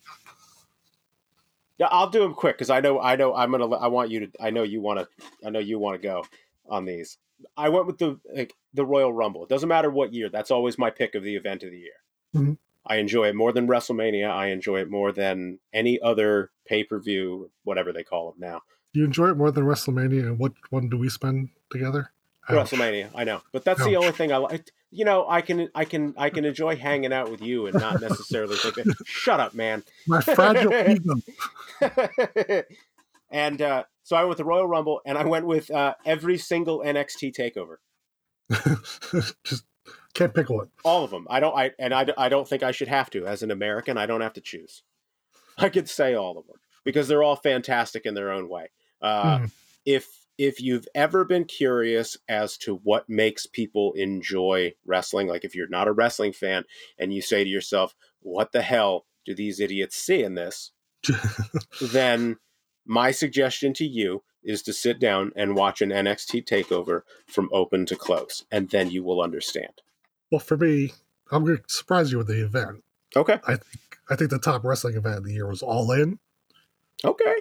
Yeah, 1.77 1.87
I'll 1.91 2.09
do 2.09 2.19
them 2.21 2.33
quick 2.33 2.55
because 2.57 2.69
I 2.69 2.79
know 2.79 2.99
I 2.99 3.15
know 3.15 3.33
I'm 3.35 3.51
gonna 3.51 3.69
I 3.75 3.87
want 3.87 4.11
you 4.11 4.27
to 4.27 4.31
I 4.39 4.49
know 4.49 4.63
you 4.63 4.81
want 4.81 4.99
to 4.99 5.07
I 5.45 5.49
know 5.49 5.59
you 5.59 5.79
want 5.79 6.01
to 6.01 6.07
go 6.07 6.25
on 6.69 6.85
these. 6.85 7.17
I 7.55 7.69
went 7.69 7.85
with 7.85 7.97
the 7.99 8.19
like 8.33 8.55
the 8.73 8.85
Royal 8.85 9.13
Rumble. 9.13 9.43
It 9.43 9.49
doesn't 9.49 9.69
matter 9.69 9.89
what 9.89 10.13
year. 10.13 10.29
That's 10.29 10.51
always 10.51 10.77
my 10.77 10.89
pick 10.89 11.15
of 11.15 11.23
the 11.23 11.35
event 11.35 11.63
of 11.63 11.71
the 11.71 11.77
year. 11.79 11.91
Mhm. 12.35 12.57
I 12.85 12.95
enjoy 12.97 13.27
it 13.27 13.35
more 13.35 13.51
than 13.51 13.67
WrestleMania. 13.67 14.29
I 14.29 14.47
enjoy 14.47 14.79
it 14.79 14.89
more 14.89 15.11
than 15.11 15.59
any 15.73 15.99
other 15.99 16.51
pay 16.65 16.83
per 16.83 16.99
view, 16.99 17.51
whatever 17.63 17.91
they 17.91 18.03
call 18.03 18.31
them 18.31 18.39
now. 18.39 18.61
You 18.93 19.03
enjoy 19.05 19.29
it 19.29 19.37
more 19.37 19.51
than 19.51 19.65
WrestleMania? 19.65 20.21
And 20.21 20.39
what 20.39 20.53
one 20.69 20.89
do 20.89 20.97
we 20.97 21.09
spend 21.09 21.49
together? 21.69 22.11
Ouch. 22.49 22.71
WrestleMania, 22.71 23.09
I 23.13 23.25
know, 23.25 23.41
but 23.51 23.65
that's 23.65 23.83
the 23.83 23.97
only 23.97 24.11
thing 24.13 24.31
I 24.31 24.37
like. 24.37 24.71
You 24.89 25.03
know, 25.05 25.27
I 25.27 25.41
can, 25.41 25.69
I 25.75 25.83
can, 25.85 26.13
I 26.17 26.29
can 26.29 26.45
enjoy 26.45 26.75
hanging 26.77 27.11
out 27.11 27.29
with 27.29 27.41
you 27.41 27.67
and 27.67 27.77
not 27.79 27.99
necessarily 28.01 28.55
think. 28.55 28.77
Shut 29.05 29.39
up, 29.39 29.53
man. 29.53 29.83
My 30.07 30.21
fragile 30.21 30.73
ego. 30.73 31.15
and 33.29 33.61
uh, 33.61 33.83
so 34.03 34.15
I 34.15 34.21
went 34.21 34.29
with 34.29 34.37
the 34.37 34.45
Royal 34.45 34.67
Rumble, 34.67 35.01
and 35.05 35.17
I 35.17 35.25
went 35.25 35.45
with 35.45 35.69
uh, 35.71 35.95
every 36.05 36.37
single 36.37 36.79
NXT 36.79 37.35
Takeover, 37.35 37.77
Just 39.43 39.65
can't 40.13 40.33
pick 40.33 40.49
one. 40.49 40.69
all 40.85 41.03
of 41.03 41.11
them. 41.11 41.27
I 41.29 41.39
don't, 41.41 41.55
I 41.55 41.71
and 41.77 41.93
I, 41.93 42.07
I 42.17 42.29
don't 42.29 42.47
think 42.47 42.63
I 42.63 42.71
should 42.71 42.87
have 42.87 43.09
to. 43.11 43.25
As 43.27 43.43
an 43.43 43.51
American, 43.51 43.97
I 43.97 44.05
don't 44.05 44.21
have 44.21 44.33
to 44.33 44.41
choose. 44.41 44.83
I 45.57 45.69
could 45.69 45.89
say 45.89 46.13
all 46.13 46.37
of 46.37 46.47
them 46.47 46.57
because 46.85 47.07
they're 47.07 47.23
all 47.23 47.35
fantastic 47.35 48.05
in 48.05 48.13
their 48.13 48.31
own 48.31 48.47
way. 48.49 48.69
Uh, 49.01 49.39
Hmm. 49.39 49.45
If 49.85 50.07
if 50.37 50.61
you've 50.61 50.87
ever 50.93 51.25
been 51.25 51.45
curious 51.45 52.17
as 52.27 52.57
to 52.59 52.75
what 52.83 53.09
makes 53.09 53.45
people 53.45 53.93
enjoy 53.93 54.73
wrestling, 54.85 55.27
like 55.27 55.43
if 55.43 55.55
you're 55.55 55.67
not 55.67 55.87
a 55.87 55.93
wrestling 55.93 56.33
fan 56.33 56.63
and 56.97 57.13
you 57.13 57.21
say 57.21 57.43
to 57.43 57.49
yourself, 57.49 57.95
"What 58.21 58.51
the 58.51 58.61
hell 58.61 59.05
do 59.25 59.33
these 59.33 59.59
idiots 59.59 59.95
see 59.95 60.23
in 60.23 60.35
this?" 60.35 60.71
then 61.81 62.37
my 62.85 63.11
suggestion 63.11 63.73
to 63.73 63.85
you 63.85 64.23
is 64.43 64.61
to 64.63 64.73
sit 64.73 64.99
down 64.99 65.31
and 65.35 65.55
watch 65.55 65.81
an 65.81 65.89
NXT 65.89 66.45
takeover 66.45 67.01
from 67.27 67.49
open 67.51 67.85
to 67.87 67.95
close, 67.95 68.45
and 68.51 68.69
then 68.69 68.89
you 68.91 69.03
will 69.03 69.21
understand. 69.21 69.81
well, 70.31 70.39
for 70.39 70.57
me, 70.57 70.93
I'm 71.31 71.43
going 71.43 71.57
to 71.57 71.63
surprise 71.67 72.11
you 72.11 72.17
with 72.19 72.27
the 72.27 72.45
event. 72.45 72.83
Okay. 73.15 73.39
I 73.45 73.55
think 73.55 73.99
I 74.09 74.15
think 74.15 74.29
the 74.29 74.39
top 74.39 74.63
wrestling 74.63 74.95
event 74.95 75.17
of 75.17 75.23
the 75.25 75.33
year 75.33 75.47
was 75.47 75.61
All 75.61 75.91
In, 75.91 76.19
Okay. 77.03 77.35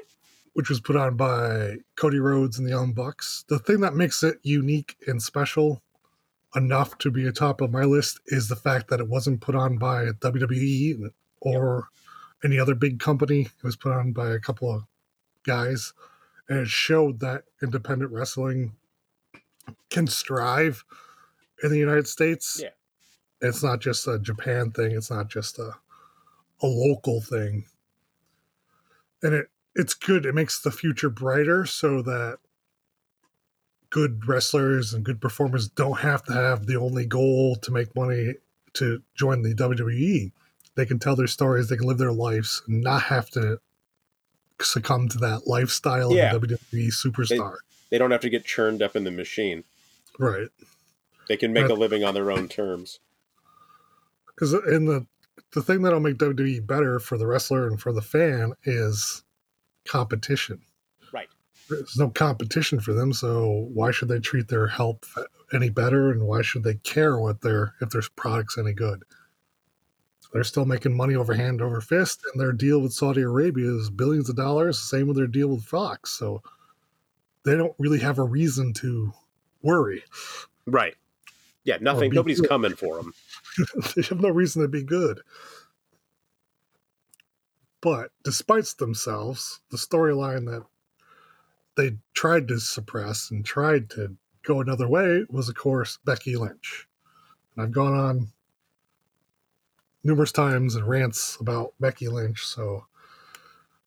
Which 0.57 0.71
was 0.71 0.81
put 0.81 0.97
on 0.97 1.19
by 1.19 1.77
Cody 1.97 2.19
Rhodes 2.19 2.59
and 2.59 2.67
the 2.67 2.71
Young 2.71 2.95
Bucks. 2.95 3.45
The 3.49 3.59
thing 3.59 3.81
that 3.81 3.95
makes 3.95 4.23
it 4.23 4.39
unique 4.43 4.97
and 5.07 5.23
special 5.23 5.83
enough 6.55 6.97
to 6.97 7.11
be 7.11 7.27
atop 7.27 7.61
of 7.61 7.71
my 7.71 7.85
list 7.85 8.21
is 8.29 8.49
the 8.49 8.57
fact 8.57 8.89
that 8.89 8.99
it 8.99 9.07
wasn't 9.07 9.43
put 9.43 9.55
on 9.55 9.77
by 9.77 10.07
WWE 10.07 11.11
or 11.43 11.89
any 12.43 12.59
other 12.59 12.75
big 12.75 12.99
company. 12.99 13.43
It 13.43 13.65
was 13.65 13.77
put 13.77 13.93
on 13.93 14.13
by 14.13 14.31
a 14.31 14.39
couple 14.39 14.75
of 14.75 14.85
guys, 15.45 15.93
and 16.49 16.61
it 16.61 16.69
showed 16.69 17.21
that 17.21 17.45
independent 17.63 18.11
wrestling 18.11 18.73
can 19.91 20.07
strive 20.07 20.85
in 21.63 21.71
the 21.71 21.77
United 21.77 22.09
States. 22.09 22.63
Yeah. 22.63 22.71
It's 23.43 23.63
not 23.63 23.83
just 23.83 24.09
a 24.09 24.19
Japan 24.19 24.71
thing. 24.71 24.93
It's 24.93 25.11
not 25.11 25.29
just 25.29 25.59
a 25.59 25.73
a 26.63 26.67
local 26.67 27.21
thing. 27.21 27.65
And 29.23 29.35
it 29.35 29.51
it's 29.77 29.95
good. 29.95 30.27
It 30.27 30.35
makes 30.35 30.61
the 30.61 30.71
future 30.73 31.09
brighter 31.11 31.65
so 31.67 32.03
that 32.03 32.39
good 33.91 34.27
wrestlers 34.27 34.93
and 34.93 35.05
good 35.05 35.21
performers 35.21 35.69
don't 35.69 36.01
have 36.01 36.25
to 36.25 36.33
have 36.33 36.67
the 36.67 36.77
only 36.79 37.07
goal 37.07 37.57
to 37.57 37.71
make 37.71 37.95
money 37.95 38.35
to 38.75 39.03
join 39.15 39.43
the 39.43 39.55
WWE. 39.55 40.33
They 40.75 40.87
can 40.87 40.99
tell 40.99 41.17
their 41.17 41.27
stories, 41.29 41.69
they 41.69 41.77
can 41.77 41.87
live 41.87 41.99
their 41.99 42.13
lives 42.13 42.63
and 42.67 42.83
not 42.83 43.03
have 43.05 43.31
to 43.31 43.61
succumb 44.61 45.09
to 45.11 45.19
that 45.19 45.47
lifestyle 45.47 46.13
Yeah. 46.15 46.35
of 46.35 46.43
a 46.43 46.47
WWE 46.47 46.89
superstar. 46.91 47.57
They 47.91 47.99
don't 47.99 48.11
have 48.11 48.21
to 48.23 48.31
get 48.31 48.45
churned 48.45 48.83
up 48.83 48.97
in 48.97 49.05
the 49.05 49.11
machine. 49.11 49.65
right. 50.19 50.49
They 51.29 51.37
can 51.37 51.53
make 51.53 51.69
a 51.69 51.75
living 51.75 52.05
on 52.05 52.15
their 52.15 52.31
own 52.31 52.49
terms. 52.49 53.01
Because 54.29 54.53
in 54.69 54.87
the 54.87 55.07
the 55.53 55.63
thing 55.63 55.83
that'll 55.83 56.01
make 56.01 56.17
WWE 56.19 56.67
better 56.67 56.99
for 56.99 57.17
the 57.19 57.27
wrestler 57.27 57.67
and 57.67 57.81
for 57.81 57.93
the 57.93 58.03
fan 58.03 58.53
is 58.65 59.23
competition. 59.87 60.61
Right. 61.13 61.29
There's 61.69 61.97
no 61.97 62.11
competition 62.11 62.81
for 62.81 62.93
them, 62.93 63.13
so 63.13 63.69
why 63.73 63.91
should 63.91 64.09
they 64.09 64.21
treat 64.21 64.49
their 64.49 64.67
health 64.67 65.17
any 65.53 65.69
better, 65.71 66.11
and 66.11 66.23
why 66.23 66.43
should 66.43 66.65
they 66.65 66.75
care 66.75 67.19
what 67.19 67.41
their 67.41 67.75
if 67.81 67.91
their 67.91 68.03
product's 68.17 68.59
any 68.59 68.73
good? 68.73 69.03
They're 70.33 70.45
still 70.45 70.65
making 70.65 70.97
money 70.97 71.15
over 71.15 71.35
hand 71.35 71.63
over 71.63 71.81
fist, 71.81 72.21
and 72.31 72.41
their 72.41 72.53
deal 72.53 72.81
with 72.81 72.93
Saudi 72.93 73.23
Arabia 73.23 73.71
is 73.71 73.91
billions 73.91 74.29
of 74.29 74.37
dollars. 74.37 74.79
Same 74.79 75.07
with 75.07 75.17
their 75.17 75.27
deal 75.27 75.49
with 75.49 75.65
Fox, 75.65 76.11
so 76.11 76.43
they 77.45 77.57
don't 77.57 77.75
really 77.79 78.01
have 78.01 78.19
a 78.19 78.25
reason 78.25 78.73
to 78.75 79.13
worry. 79.63 80.03
Right. 80.67 80.95
Yeah, 81.65 81.79
nothing. 81.81 82.13
Nobody's 82.13 82.41
good. 82.41 82.49
coming 82.49 82.75
for 82.75 82.97
them. 82.97 83.15
they 83.97 84.03
have 84.03 84.21
no 84.21 84.29
reason 84.29 84.63
to 84.63 84.69
be 84.69 84.83
good. 84.83 85.21
But 87.87 88.11
despite 88.25 88.65
themselves, 88.79 89.61
the 89.71 89.77
storyline 89.77 90.47
that 90.47 90.65
they 91.77 91.99
tried 92.15 92.49
to 92.49 92.59
suppress 92.59 93.31
and 93.31 93.45
tried 93.45 93.91
to 93.91 94.17
go 94.43 94.61
another 94.61 94.89
way 94.89 95.25
was, 95.31 95.49
of 95.49 95.55
course, 95.55 96.01
Becky 96.05 96.35
Lynch. 96.35 96.89
And 97.55 97.63
I've 97.63 97.71
gone 97.71 97.95
on 97.95 98.33
numerous 100.03 100.33
times 100.33 100.75
and 100.75 100.89
rants 100.89 101.37
about 101.39 101.75
Becky 101.79 102.09
Lynch, 102.09 102.45
so 102.45 102.87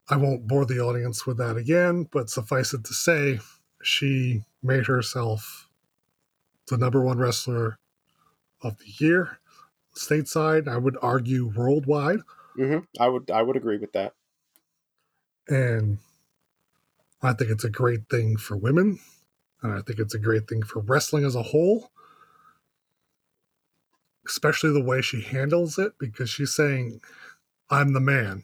I 0.08 0.16
won't 0.16 0.48
bore 0.48 0.66
the 0.66 0.80
audience 0.80 1.28
with 1.28 1.36
that 1.40 1.58
again. 1.58 2.08
But 2.10 2.30
suffice 2.30 2.74
it 2.74 2.86
to 2.86 2.94
say, 2.94 3.42
she 3.84 4.46
made 4.64 4.86
herself 4.86 5.68
the 6.70 6.78
number 6.78 7.02
one 7.02 7.18
wrestler 7.18 7.80
of 8.62 8.78
the 8.78 9.06
year 9.06 9.40
stateside. 9.94 10.70
I 10.70 10.78
would 10.78 10.98
argue 11.02 11.52
worldwide. 11.54 12.20
Hmm 12.56 12.80
I 13.00 13.08
would. 13.10 13.32
I 13.32 13.42
would 13.42 13.58
agree 13.58 13.78
with 13.78 13.94
that. 13.94 14.14
And 15.48 16.00
I 17.22 17.34
think 17.34 17.52
it's 17.52 17.64
a 17.64 17.70
great 17.70 18.10
thing 18.10 18.38
for 18.38 18.56
women. 18.56 19.00
And 19.62 19.74
I 19.74 19.82
think 19.82 20.00
it's 20.00 20.14
a 20.14 20.20
great 20.20 20.48
thing 20.48 20.64
for 20.64 20.80
wrestling 20.82 21.26
as 21.26 21.36
a 21.36 21.44
whole. 21.44 21.92
Especially 24.28 24.72
the 24.72 24.84
way 24.84 25.02
she 25.02 25.22
handles 25.22 25.80
it, 25.80 25.94
because 26.00 26.30
she's 26.30 26.54
saying, 26.54 27.02
I'm 27.70 27.94
the 27.94 28.00
man. 28.00 28.44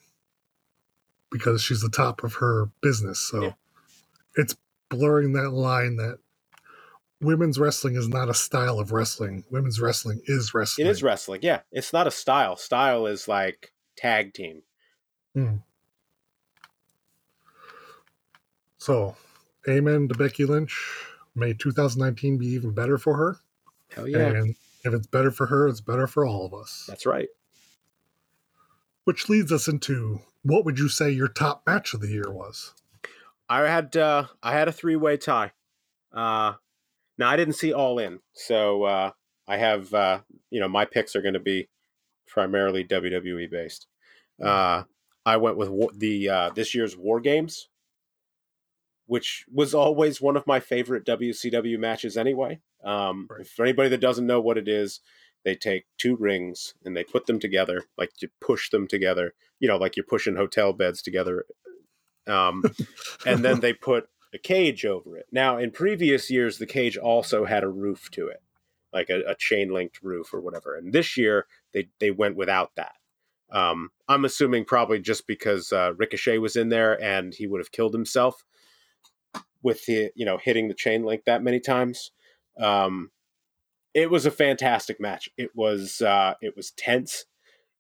Because 1.32 1.62
she's 1.62 1.82
the 1.82 1.90
top 1.90 2.24
of 2.24 2.36
her 2.36 2.70
business. 2.82 3.20
So 3.20 3.42
Yeah. 3.44 3.54
it's 4.36 4.56
blurring 4.90 5.34
that 5.34 5.52
line 5.52 5.98
that 5.98 6.20
women's 7.22 7.60
wrestling 7.60 7.96
is 7.96 8.08
not 8.08 8.30
a 8.30 8.34
style 8.34 8.80
of 8.80 8.92
wrestling. 8.92 9.44
Women's 9.52 9.80
wrestling 9.80 10.22
is 10.26 10.54
wrestling. 10.54 10.88
It 10.88 10.90
is 10.90 11.04
wrestling. 11.04 11.42
Yeah, 11.44 11.62
it's 11.72 11.94
not 11.94 12.08
a 12.08 12.12
style. 12.12 12.56
Style 12.56 13.06
is 13.08 13.28
like 13.28 13.74
tag 13.96 14.34
team. 14.34 14.62
So, 18.78 19.16
amen 19.68 20.08
to 20.10 20.16
Becky 20.16 20.46
Lynch. 20.46 20.78
May 21.36 21.54
2019 21.54 22.38
be 22.38 22.48
even 22.48 22.72
better 22.72 22.98
for 22.98 23.18
her. 23.18 23.38
Hell 23.94 24.08
yeah, 24.08 24.28
And 24.28 24.56
if 24.84 24.94
it's 24.94 25.08
better 25.08 25.32
for 25.32 25.48
her, 25.48 25.68
it's 25.68 25.82
better 25.82 26.08
for 26.08 26.26
all 26.26 26.46
of 26.46 26.54
us. 26.54 26.86
that's 26.88 27.06
right. 27.06 27.28
Which 29.04 29.30
leads 29.30 29.52
us 29.52 29.68
into 29.68 30.22
what 30.44 30.66
would 30.66 30.80
you 30.80 30.90
say 30.90 31.10
your 31.12 31.28
top 31.28 31.64
match 31.68 31.94
of 31.94 32.02
the 32.02 32.08
year 32.08 32.32
was? 32.32 32.74
I 33.50 33.62
had 33.62 33.96
uh, 33.96 34.26
I 34.42 34.54
had 34.54 34.68
a 34.68 34.72
three 34.72 34.96
way 34.96 35.18
tie. 35.18 35.52
Uh, 36.14 36.54
now 37.18 37.30
I 37.30 37.36
didn't 37.36 37.54
see 37.54 37.72
All 37.74 38.00
In, 38.00 38.20
so 38.34 38.84
uh, 38.84 39.12
I 39.48 39.58
have 39.58 39.94
uh, 39.94 40.22
you 40.50 40.60
know 40.60 40.68
my 40.68 40.86
picks 40.86 41.16
are 41.16 41.22
going 41.22 41.36
to 41.36 41.40
be 41.40 41.70
primarily 42.36 42.84
WWE 42.84 43.50
based. 43.50 43.88
Uh, 44.44 44.84
I 45.26 45.38
went 45.38 45.56
with 45.56 45.70
wa- 45.70 45.92
the 45.96 46.30
uh, 46.30 46.50
this 46.54 46.76
year's 46.76 46.98
War 46.98 47.22
Games, 47.22 47.70
which 49.08 49.46
was 49.52 49.74
always 49.74 50.22
one 50.22 50.36
of 50.36 50.46
my 50.46 50.60
favorite 50.60 51.06
WCW 51.06 51.80
matches 51.80 52.18
anyway. 52.18 52.60
Um, 52.84 53.28
Right. 53.32 53.48
For 53.48 53.64
anybody 53.64 53.88
that 53.90 54.02
doesn't 54.02 54.28
know 54.28 54.42
what 54.42 54.58
it 54.58 54.68
is, 54.68 55.00
they 55.46 55.56
take 55.56 55.86
two 55.98 56.18
rings 56.18 56.74
and 56.84 56.96
they 56.96 57.06
put 57.06 57.26
them 57.26 57.40
together, 57.40 57.84
like 57.98 58.12
you 58.22 58.28
push 58.42 58.70
them 58.70 58.86
together, 58.88 59.34
you 59.62 59.68
know, 59.70 59.78
like 59.78 59.96
you're 59.96 60.06
pushing 60.06 60.36
hotel 60.36 60.74
beds 60.74 61.02
together 61.02 61.46
Um, 62.28 62.64
and 63.26 63.46
then 63.46 63.62
they 63.62 63.74
put 63.92 64.10
a 64.34 64.38
cage 64.38 64.86
over 64.86 65.18
it. 65.18 65.28
Now, 65.32 65.58
in 65.58 65.72
previous 65.72 66.30
years, 66.30 66.58
the 66.58 66.66
cage 66.66 66.98
also 66.98 67.46
had 67.46 67.64
a 67.64 67.70
roof 67.70 68.10
to 68.12 68.28
it, 68.28 68.42
like 68.92 69.10
a, 69.10 69.22
a 69.32 69.36
chain 69.36 69.72
linked 69.72 70.02
roof 70.04 70.34
or 70.34 70.42
whatever. 70.42 70.76
And 70.76 70.92
this 70.92 71.16
year, 71.16 71.46
they 71.76 71.90
they 72.00 72.10
went 72.10 72.36
without 72.36 72.72
that. 72.78 72.94
Um, 73.52 73.92
I'm 74.08 74.26
assuming 74.26 74.66
probably 74.66 75.00
just 75.00 75.28
because 75.28 75.72
uh, 75.72 75.94
Ricochet 75.96 76.40
was 76.40 76.56
in 76.56 76.70
there 76.70 77.02
and 77.02 77.34
he 77.36 77.46
would 77.46 77.60
have 77.60 77.72
killed 77.72 77.94
himself 77.94 78.44
with 79.62 79.86
the 79.86 80.10
you 80.16 80.26
know 80.26 80.38
hitting 80.38 80.68
the 80.68 80.74
chain 80.74 81.04
link 81.04 81.24
that 81.26 81.44
many 81.44 81.60
times. 81.60 82.12
Um, 82.60 83.12
it 83.94 84.10
was 84.10 84.26
a 84.26 84.32
fantastic 84.32 85.00
match. 85.00 85.30
It 85.38 85.52
was 85.54 86.02
uh, 86.02 86.34
it 86.42 86.56
was 86.56 86.72
tense. 86.72 87.26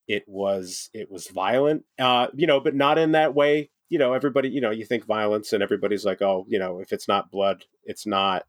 It 0.08 0.24
was 0.28 0.90
it 0.94 1.10
was 1.10 1.28
violent. 1.28 1.86
Uh, 1.98 2.28
you 2.36 2.46
know, 2.46 2.60
but 2.60 2.76
not 2.76 3.00
in 3.00 3.14
that 3.14 3.34
way. 3.34 3.72
You 3.90 3.98
know, 3.98 4.14
everybody. 4.14 4.50
You 4.50 4.62
know, 4.62 4.72
you 4.72 4.86
think 4.86 5.06
violence, 5.06 5.54
and 5.54 5.64
everybody's 5.64 6.06
like, 6.06 6.22
oh, 6.22 6.46
you 6.48 6.60
know, 6.60 6.80
if 6.80 6.92
it's 6.92 7.08
not 7.08 7.32
blood, 7.32 7.64
it's 7.86 8.06
not 8.06 8.44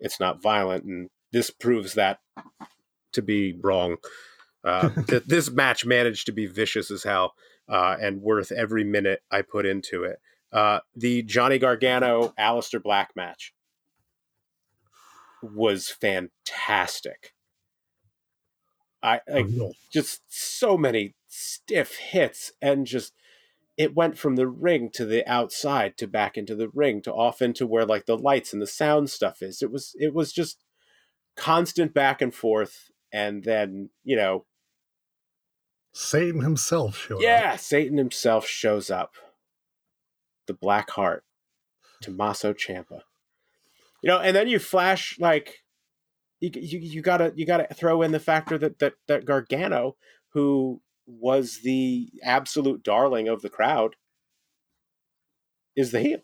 it's 0.00 0.20
not 0.20 0.42
violent, 0.42 0.84
and 0.84 1.08
this 1.32 1.50
proves 1.50 1.94
that 1.94 2.18
to 3.12 3.22
be 3.22 3.58
wrong. 3.62 3.96
Uh, 4.66 4.88
th- 5.06 5.24
this 5.24 5.50
match 5.50 5.86
managed 5.86 6.26
to 6.26 6.32
be 6.32 6.46
vicious 6.46 6.90
as 6.90 7.04
hell 7.04 7.34
uh, 7.68 7.96
and 8.00 8.20
worth 8.20 8.52
every 8.52 8.84
minute 8.84 9.22
I 9.30 9.42
put 9.42 9.64
into 9.64 10.04
it. 10.04 10.20
Uh, 10.52 10.80
the 10.94 11.22
Johnny 11.22 11.58
Gargano 11.58 12.34
Aleister 12.38 12.82
Black 12.82 13.10
match 13.14 13.54
was 15.42 15.88
fantastic. 15.88 17.32
I 19.02 19.20
like 19.28 19.46
just 19.92 20.22
so 20.28 20.76
many 20.76 21.14
stiff 21.28 21.96
hits 21.96 22.50
and 22.60 22.86
just 22.86 23.12
it 23.76 23.94
went 23.94 24.18
from 24.18 24.36
the 24.36 24.48
ring 24.48 24.90
to 24.94 25.04
the 25.04 25.24
outside 25.30 25.98
to 25.98 26.08
back 26.08 26.36
into 26.36 26.56
the 26.56 26.70
ring 26.70 27.02
to 27.02 27.12
off 27.12 27.42
into 27.42 27.66
where 27.66 27.84
like 27.84 28.06
the 28.06 28.16
lights 28.16 28.52
and 28.52 28.60
the 28.60 28.66
sound 28.66 29.10
stuff 29.10 29.42
is. 29.42 29.62
It 29.62 29.70
was 29.70 29.94
it 29.98 30.14
was 30.14 30.32
just 30.32 30.64
constant 31.36 31.92
back 31.92 32.22
and 32.22 32.34
forth 32.34 32.90
and 33.12 33.44
then, 33.44 33.90
you 34.04 34.16
know, 34.16 34.44
Satan 35.98 36.42
himself 36.42 36.98
shows 36.98 37.22
yeah, 37.22 37.52
up. 37.54 37.58
Satan 37.58 37.96
himself 37.96 38.46
shows 38.46 38.90
up. 38.90 39.14
The 40.46 40.52
Black 40.52 40.90
Heart, 40.90 41.24
Tommaso 42.02 42.52
Ciampa. 42.52 43.00
You 44.02 44.08
know, 44.08 44.18
and 44.18 44.36
then 44.36 44.46
you 44.46 44.58
flash 44.58 45.16
like 45.18 45.64
you, 46.38 46.50
you 46.54 46.78
you 46.80 47.00
gotta 47.00 47.32
you 47.34 47.46
gotta 47.46 47.72
throw 47.72 48.02
in 48.02 48.12
the 48.12 48.20
factor 48.20 48.58
that 48.58 48.78
that 48.78 48.92
that 49.08 49.24
Gargano, 49.24 49.96
who 50.34 50.82
was 51.06 51.60
the 51.62 52.10
absolute 52.22 52.82
darling 52.82 53.26
of 53.26 53.40
the 53.40 53.48
crowd, 53.48 53.96
is 55.74 55.92
the 55.92 56.00
heel. 56.00 56.20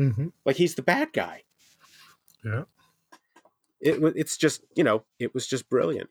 Mm-hmm. 0.00 0.28
Like 0.46 0.56
he's 0.56 0.76
the 0.76 0.82
bad 0.82 1.12
guy. 1.12 1.42
Yeah. 2.44 2.62
It 3.80 4.00
it's 4.14 4.36
just 4.36 4.62
you 4.76 4.84
know 4.84 5.02
it 5.18 5.34
was 5.34 5.48
just 5.48 5.68
brilliant. 5.68 6.10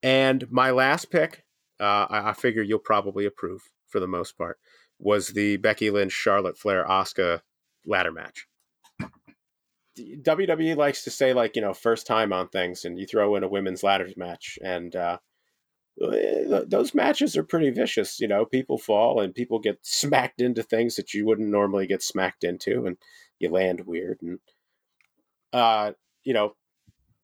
And 0.00 0.48
my 0.52 0.70
last 0.70 1.10
pick, 1.10 1.42
uh, 1.80 2.06
I, 2.08 2.30
I 2.30 2.32
figure 2.32 2.62
you'll 2.62 2.78
probably 2.78 3.26
approve 3.26 3.70
for 3.86 4.00
the 4.00 4.08
most 4.08 4.36
part, 4.36 4.58
was 4.98 5.28
the 5.28 5.56
Becky 5.56 5.90
Lynch 5.90 6.12
Charlotte 6.12 6.58
Flair 6.58 6.84
Asuka 6.86 7.42
ladder 7.86 8.12
match. 8.12 8.46
WWE 9.98 10.76
likes 10.76 11.04
to 11.04 11.10
say 11.10 11.32
like 11.32 11.56
you 11.56 11.62
know 11.62 11.72
first 11.72 12.06
time 12.06 12.32
on 12.32 12.48
things, 12.48 12.84
and 12.84 12.98
you 12.98 13.06
throw 13.06 13.34
in 13.36 13.44
a 13.44 13.48
women's 13.48 13.82
ladders 13.82 14.16
match, 14.16 14.58
and 14.62 14.94
uh, 14.94 15.18
eh, 16.02 16.62
those 16.66 16.94
matches 16.94 17.36
are 17.36 17.42
pretty 17.42 17.70
vicious. 17.70 18.20
You 18.20 18.28
know, 18.28 18.44
people 18.44 18.76
fall 18.76 19.20
and 19.20 19.34
people 19.34 19.58
get 19.58 19.78
smacked 19.82 20.40
into 20.42 20.62
things 20.62 20.96
that 20.96 21.14
you 21.14 21.24
wouldn't 21.24 21.48
normally 21.48 21.86
get 21.86 22.02
smacked 22.02 22.44
into, 22.44 22.84
and 22.86 22.98
you 23.38 23.48
land 23.48 23.86
weird. 23.86 24.18
And 24.20 24.38
uh, 25.52 25.92
you 26.24 26.34
know, 26.34 26.54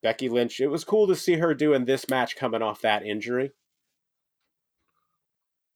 Becky 0.02 0.28
Lynch. 0.28 0.60
It 0.60 0.68
was 0.68 0.84
cool 0.84 1.06
to 1.08 1.16
see 1.16 1.34
her 1.34 1.54
doing 1.54 1.84
this 1.84 2.08
match 2.08 2.36
coming 2.36 2.62
off 2.62 2.80
that 2.80 3.04
injury. 3.04 3.52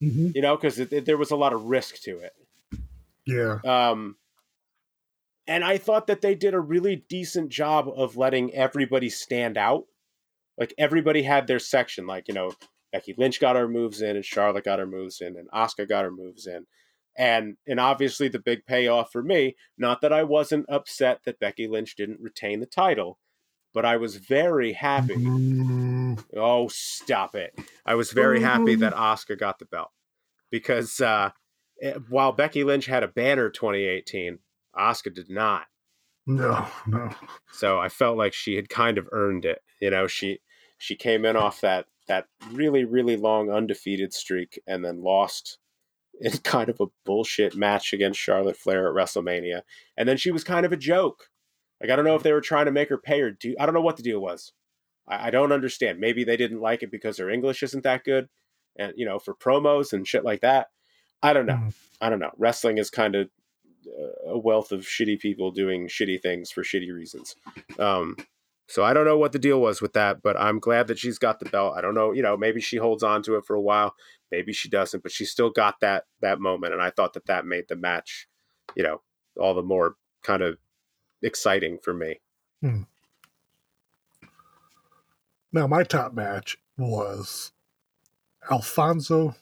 Mm-hmm. 0.01 0.29
You 0.35 0.41
know, 0.41 0.55
because 0.55 0.77
there 0.77 1.17
was 1.17 1.31
a 1.31 1.35
lot 1.35 1.53
of 1.53 1.63
risk 1.63 2.01
to 2.03 2.19
it. 2.19 2.33
Yeah. 3.25 3.59
Um, 3.65 4.15
and 5.47 5.63
I 5.63 5.77
thought 5.77 6.07
that 6.07 6.21
they 6.21 6.35
did 6.35 6.53
a 6.53 6.59
really 6.59 7.05
decent 7.09 7.49
job 7.49 7.87
of 7.87 8.17
letting 8.17 8.53
everybody 8.53 9.09
stand 9.09 9.57
out. 9.57 9.85
Like 10.57 10.73
everybody 10.77 11.23
had 11.23 11.47
their 11.47 11.59
section. 11.59 12.05
Like 12.05 12.27
you 12.27 12.33
know, 12.33 12.53
Becky 12.91 13.15
Lynch 13.17 13.39
got 13.39 13.55
her 13.55 13.67
moves 13.67 14.01
in, 14.01 14.15
and 14.15 14.25
Charlotte 14.25 14.65
got 14.65 14.79
her 14.79 14.87
moves 14.87 15.21
in, 15.21 15.37
and 15.37 15.49
Asuka 15.51 15.87
got 15.87 16.03
her 16.03 16.11
moves 16.11 16.47
in, 16.47 16.65
and 17.17 17.57
and 17.67 17.79
obviously 17.79 18.27
the 18.27 18.39
big 18.39 18.65
payoff 18.65 19.11
for 19.11 19.23
me. 19.23 19.55
Not 19.77 20.01
that 20.01 20.13
I 20.13 20.23
wasn't 20.23 20.65
upset 20.69 21.21
that 21.25 21.39
Becky 21.39 21.67
Lynch 21.67 21.95
didn't 21.95 22.19
retain 22.19 22.59
the 22.59 22.65
title, 22.65 23.19
but 23.77 23.85
I 23.85 23.97
was 23.97 24.15
very 24.15 24.73
happy. 24.73 25.13
Mm-hmm. 25.13 26.15
Oh, 26.35 26.67
stop 26.67 27.35
it! 27.35 27.53
I 27.85 27.93
was 27.93 28.11
very 28.11 28.41
happy 28.41 28.73
that 28.73 28.95
Asuka 28.95 29.37
got 29.37 29.59
the 29.59 29.65
belt 29.65 29.91
because 30.49 30.99
uh, 30.99 31.29
eh, 31.79 31.93
while 32.09 32.31
Becky 32.31 32.63
Lynch 32.63 32.87
had 32.87 33.03
a 33.03 33.07
banner 33.07 33.51
2018 33.51 34.39
Asuka 34.75 35.13
did 35.13 35.29
not. 35.29 35.67
No, 36.25 36.65
no. 36.87 37.11
So 37.51 37.77
I 37.77 37.89
felt 37.89 38.17
like 38.17 38.33
she 38.33 38.55
had 38.55 38.67
kind 38.67 38.97
of 38.97 39.07
earned 39.11 39.45
it. 39.45 39.59
You 39.79 39.91
know, 39.91 40.07
she 40.07 40.39
she 40.79 40.95
came 40.95 41.23
in 41.23 41.35
off 41.35 41.61
that 41.61 41.85
that 42.07 42.25
really 42.51 42.83
really 42.83 43.15
long 43.15 43.51
undefeated 43.51 44.11
streak 44.11 44.59
and 44.65 44.83
then 44.83 45.03
lost 45.03 45.59
in 46.19 46.31
kind 46.43 46.69
of 46.69 46.81
a 46.81 46.87
bullshit 47.05 47.55
match 47.55 47.93
against 47.93 48.19
Charlotte 48.19 48.57
Flair 48.57 48.87
at 48.87 48.95
WrestleMania. 48.95 49.61
And 49.95 50.09
then 50.09 50.17
she 50.17 50.31
was 50.31 50.43
kind 50.43 50.65
of 50.65 50.73
a 50.73 50.77
joke. 50.77 51.29
Like 51.81 51.89
I 51.89 51.95
don't 51.95 52.05
know 52.05 52.15
if 52.15 52.23
they 52.23 52.33
were 52.33 52.41
trying 52.41 52.65
to 52.65 52.71
make 52.71 52.89
her 52.89 52.97
pay 52.97 53.19
her 53.21 53.31
due. 53.31 53.55
I 53.59 53.65
don't 53.65 53.75
know 53.75 53.81
what 53.81 53.97
the 53.97 54.03
deal 54.03 54.19
was. 54.19 54.53
I, 55.07 55.27
I 55.27 55.29
don't 55.29 55.51
understand. 55.51 55.99
Maybe 55.99 56.23
they 56.23 56.37
didn't 56.37 56.61
like 56.61 56.83
it 56.83 56.91
because 56.91 57.17
her 57.17 57.29
English 57.29 57.63
isn't 57.63 57.83
that 57.83 58.03
good, 58.03 58.29
and 58.77 58.93
you 58.95 59.05
know 59.05 59.19
for 59.19 59.33
promos 59.33 59.93
and 59.93 60.07
shit 60.07 60.23
like 60.23 60.41
that. 60.41 60.67
I 61.21 61.33
don't 61.33 61.45
know. 61.45 61.53
Mm. 61.53 61.73
I 62.01 62.09
don't 62.09 62.19
know. 62.19 62.31
Wrestling 62.37 62.77
is 62.77 62.89
kind 62.89 63.15
of 63.15 63.29
a 64.25 64.37
wealth 64.37 64.71
of 64.71 64.81
shitty 64.81 65.19
people 65.19 65.51
doing 65.51 65.87
shitty 65.87 66.21
things 66.21 66.51
for 66.51 66.63
shitty 66.63 66.93
reasons. 66.93 67.35
Um, 67.79 68.17
so 68.67 68.83
I 68.83 68.93
don't 68.93 69.05
know 69.05 69.17
what 69.17 69.31
the 69.31 69.39
deal 69.39 69.61
was 69.61 69.81
with 69.81 69.93
that, 69.93 70.21
but 70.21 70.39
I'm 70.39 70.59
glad 70.59 70.87
that 70.87 70.99
she's 70.99 71.17
got 71.17 71.39
the 71.39 71.49
belt. 71.49 71.75
I 71.77 71.81
don't 71.81 71.95
know, 71.95 72.11
you 72.11 72.21
know, 72.21 72.35
maybe 72.35 72.59
she 72.59 72.77
holds 72.77 73.01
on 73.01 73.23
to 73.23 73.35
it 73.35 73.45
for 73.45 73.55
a 73.55 73.61
while, 73.61 73.95
maybe 74.29 74.51
she 74.51 74.69
doesn't, 74.69 75.03
but 75.03 75.11
she 75.11 75.25
still 75.25 75.49
got 75.49 75.79
that 75.79 76.03
that 76.21 76.41
moment, 76.41 76.73
and 76.73 76.81
I 76.81 76.89
thought 76.89 77.13
that 77.13 77.27
that 77.27 77.45
made 77.45 77.65
the 77.69 77.77
match, 77.77 78.27
you 78.75 78.83
know, 78.83 79.01
all 79.39 79.53
the 79.53 79.63
more 79.63 79.95
kind 80.21 80.41
of 80.41 80.57
exciting 81.21 81.77
for 81.81 81.93
me. 81.93 82.19
Hmm. 82.61 82.83
Now 85.51 85.67
my 85.67 85.83
top 85.83 86.13
match 86.13 86.57
was 86.77 87.51
Alfonso, 88.51 89.35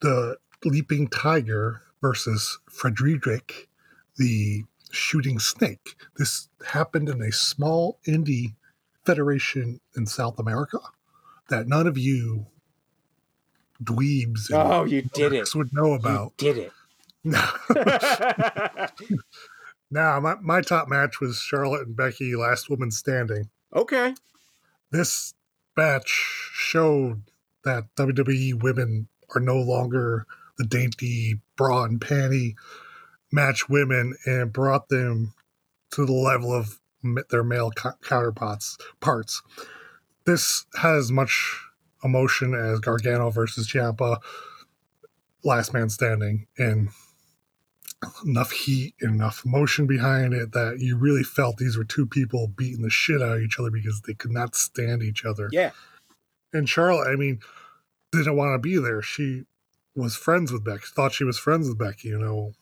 the 0.00 0.36
Leaping 0.64 1.08
Tiger 1.08 1.82
versus 2.00 2.58
Frederick, 2.70 3.68
the 4.16 4.64
shooting 4.90 5.38
snake. 5.38 5.96
This 6.16 6.48
happened 6.66 7.08
in 7.08 7.22
a 7.22 7.32
small 7.32 7.98
indie 8.06 8.54
federation 9.04 9.80
in 9.96 10.06
South 10.06 10.38
America 10.38 10.78
that 11.48 11.68
none 11.68 11.86
of 11.86 11.96
you 11.96 12.46
dweebs 13.82 14.50
oh 14.52 14.84
you 14.84 15.02
did 15.02 15.34
it 15.34 15.54
would 15.54 15.72
know 15.72 15.92
about 15.92 16.32
you 16.40 16.52
did 16.52 16.56
it 16.56 16.72
now 19.90 20.18
my, 20.20 20.34
my 20.40 20.60
top 20.60 20.88
match 20.88 21.20
was 21.20 21.38
charlotte 21.38 21.86
and 21.86 21.96
becky 21.96 22.34
last 22.34 22.68
woman 22.70 22.90
standing 22.90 23.48
okay 23.74 24.14
this 24.90 25.34
match 25.76 26.50
showed 26.52 27.22
that 27.64 27.84
wwe 27.96 28.62
women 28.62 29.08
are 29.34 29.40
no 29.40 29.56
longer 29.56 30.26
the 30.58 30.64
dainty 30.64 31.40
bra 31.56 31.84
and 31.84 32.00
panty 32.00 32.54
match 33.32 33.68
women 33.68 34.14
and 34.24 34.52
brought 34.52 34.88
them 34.88 35.34
to 35.90 36.06
the 36.06 36.12
level 36.12 36.52
of 36.52 36.80
their 37.30 37.44
male 37.44 37.70
counterparts 38.02 38.78
parts. 39.00 39.42
This 40.24 40.66
has 40.76 41.04
as 41.04 41.12
much 41.12 41.60
emotion 42.02 42.54
as 42.54 42.80
Gargano 42.80 43.30
versus 43.30 43.68
Ciampa, 43.68 44.18
Last 45.44 45.72
Man 45.72 45.88
Standing, 45.88 46.46
and 46.58 46.88
enough 48.24 48.50
heat 48.50 48.94
and 49.00 49.14
enough 49.14 49.44
motion 49.44 49.86
behind 49.86 50.32
it 50.32 50.52
that 50.52 50.78
you 50.80 50.96
really 50.96 51.22
felt 51.22 51.56
these 51.56 51.76
were 51.76 51.84
two 51.84 52.06
people 52.06 52.48
beating 52.48 52.82
the 52.82 52.90
shit 52.90 53.22
out 53.22 53.36
of 53.36 53.42
each 53.42 53.58
other 53.58 53.70
because 53.70 54.00
they 54.02 54.14
could 54.14 54.32
not 54.32 54.54
stand 54.54 55.02
each 55.02 55.24
other. 55.24 55.48
Yeah. 55.52 55.70
And 56.52 56.68
Charlotte, 56.68 57.08
I 57.08 57.16
mean, 57.16 57.40
didn't 58.12 58.36
want 58.36 58.54
to 58.54 58.58
be 58.58 58.78
there. 58.78 59.02
She 59.02 59.44
was 59.94 60.16
friends 60.16 60.52
with 60.52 60.64
Becky, 60.64 60.84
thought 60.86 61.12
she 61.12 61.24
was 61.24 61.38
friends 61.38 61.68
with 61.68 61.78
Becky, 61.78 62.08
you 62.08 62.18
know. 62.18 62.52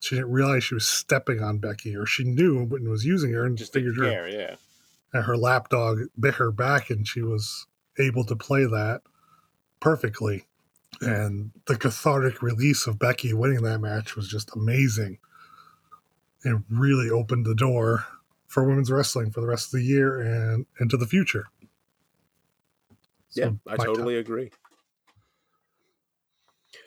She 0.00 0.14
didn't 0.14 0.30
realize 0.30 0.64
she 0.64 0.74
was 0.74 0.86
stepping 0.86 1.42
on 1.42 1.58
Becky, 1.58 1.96
or 1.96 2.06
she 2.06 2.24
knew 2.24 2.66
but 2.66 2.80
was 2.82 3.04
using 3.04 3.32
her 3.32 3.44
and 3.44 3.58
just 3.58 3.72
figured 3.72 3.96
her. 3.96 4.04
Care, 4.04 4.28
yeah. 4.28 4.54
And 5.12 5.24
her 5.24 5.36
lapdog 5.36 6.02
bit 6.18 6.34
her 6.34 6.52
back, 6.52 6.90
and 6.90 7.06
she 7.06 7.22
was 7.22 7.66
able 7.98 8.24
to 8.24 8.36
play 8.36 8.64
that 8.64 9.02
perfectly. 9.80 10.44
And 11.00 11.52
the 11.66 11.76
cathartic 11.76 12.42
release 12.42 12.86
of 12.86 12.98
Becky 12.98 13.32
winning 13.32 13.62
that 13.62 13.80
match 13.80 14.16
was 14.16 14.28
just 14.28 14.54
amazing. 14.54 15.18
It 16.44 16.56
really 16.68 17.10
opened 17.10 17.46
the 17.46 17.54
door 17.54 18.06
for 18.48 18.64
women's 18.64 18.90
wrestling 18.90 19.30
for 19.30 19.40
the 19.40 19.46
rest 19.46 19.66
of 19.66 19.80
the 19.80 19.86
year 19.86 20.20
and 20.20 20.66
into 20.80 20.96
the 20.96 21.06
future. 21.06 21.46
So 23.28 23.42
yeah, 23.42 23.50
I 23.72 23.76
totally 23.76 24.14
top. 24.14 24.20
agree. 24.20 24.50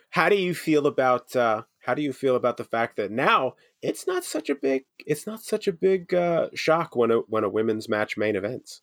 How 0.10 0.28
do 0.28 0.36
you 0.36 0.54
feel 0.54 0.88
about 0.88 1.36
uh, 1.36 1.64
how 1.80 1.94
do 1.94 2.02
you 2.02 2.12
feel 2.12 2.36
about 2.36 2.58
the 2.58 2.64
fact 2.64 2.98
that 2.98 3.12
now 3.12 3.56
it's 3.82 4.06
not 4.06 4.24
such 4.24 4.50
a 4.50 4.56
big 4.56 4.86
it's 5.06 5.26
not 5.26 5.42
such 5.42 5.68
a 5.68 5.72
big 5.74 6.14
uh, 6.14 6.50
shock 6.54 6.96
when 6.96 7.12
a 7.12 7.20
when 7.20 7.44
a 7.44 7.50
women's 7.50 7.88
match 7.88 8.18
main 8.18 8.36
events? 8.36 8.82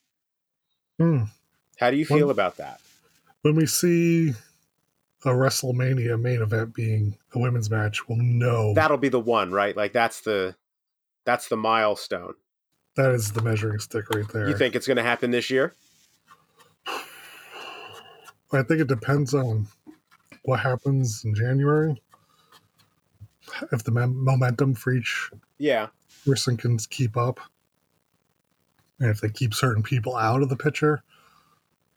Hmm. 0.98 1.24
How 1.78 1.90
do 1.90 1.96
you 1.96 2.06
feel 2.06 2.28
when, 2.28 2.30
about 2.30 2.56
that? 2.56 2.80
When 3.42 3.56
we 3.56 3.66
see 3.66 4.32
a 5.24 5.28
WrestleMania 5.28 6.20
main 6.20 6.42
event 6.42 6.74
being 6.74 7.16
a 7.34 7.38
women's 7.38 7.70
match, 7.70 8.08
we'll 8.08 8.18
know 8.18 8.72
that'll 8.74 8.96
be 8.96 9.08
the 9.08 9.20
one, 9.20 9.50
right? 9.52 9.76
Like 9.76 9.92
that's 9.92 10.20
the 10.20 10.54
that's 11.24 11.48
the 11.48 11.56
milestone. 11.56 12.34
That 12.96 13.10
is 13.12 13.32
the 13.32 13.42
measuring 13.42 13.78
stick 13.78 14.04
right 14.14 14.28
there. 14.32 14.48
You 14.48 14.56
think 14.56 14.74
it's 14.74 14.86
going 14.86 14.96
to 14.96 15.02
happen 15.02 15.30
this 15.30 15.50
year? 15.50 15.74
I 16.86 18.62
think 18.62 18.80
it 18.80 18.88
depends 18.88 19.34
on 19.34 19.68
what 20.44 20.60
happens 20.60 21.22
in 21.24 21.34
January. 21.34 22.00
If 23.72 23.84
the 23.84 23.90
momentum 23.90 24.74
for 24.74 24.92
each 24.92 25.30
yeah 25.58 25.88
person 26.24 26.56
can 26.56 26.78
keep 26.78 27.16
up, 27.16 27.40
and 29.00 29.10
if 29.10 29.20
they 29.20 29.28
keep 29.28 29.54
certain 29.54 29.82
people 29.82 30.16
out 30.16 30.42
of 30.42 30.48
the 30.48 30.56
picture, 30.56 31.02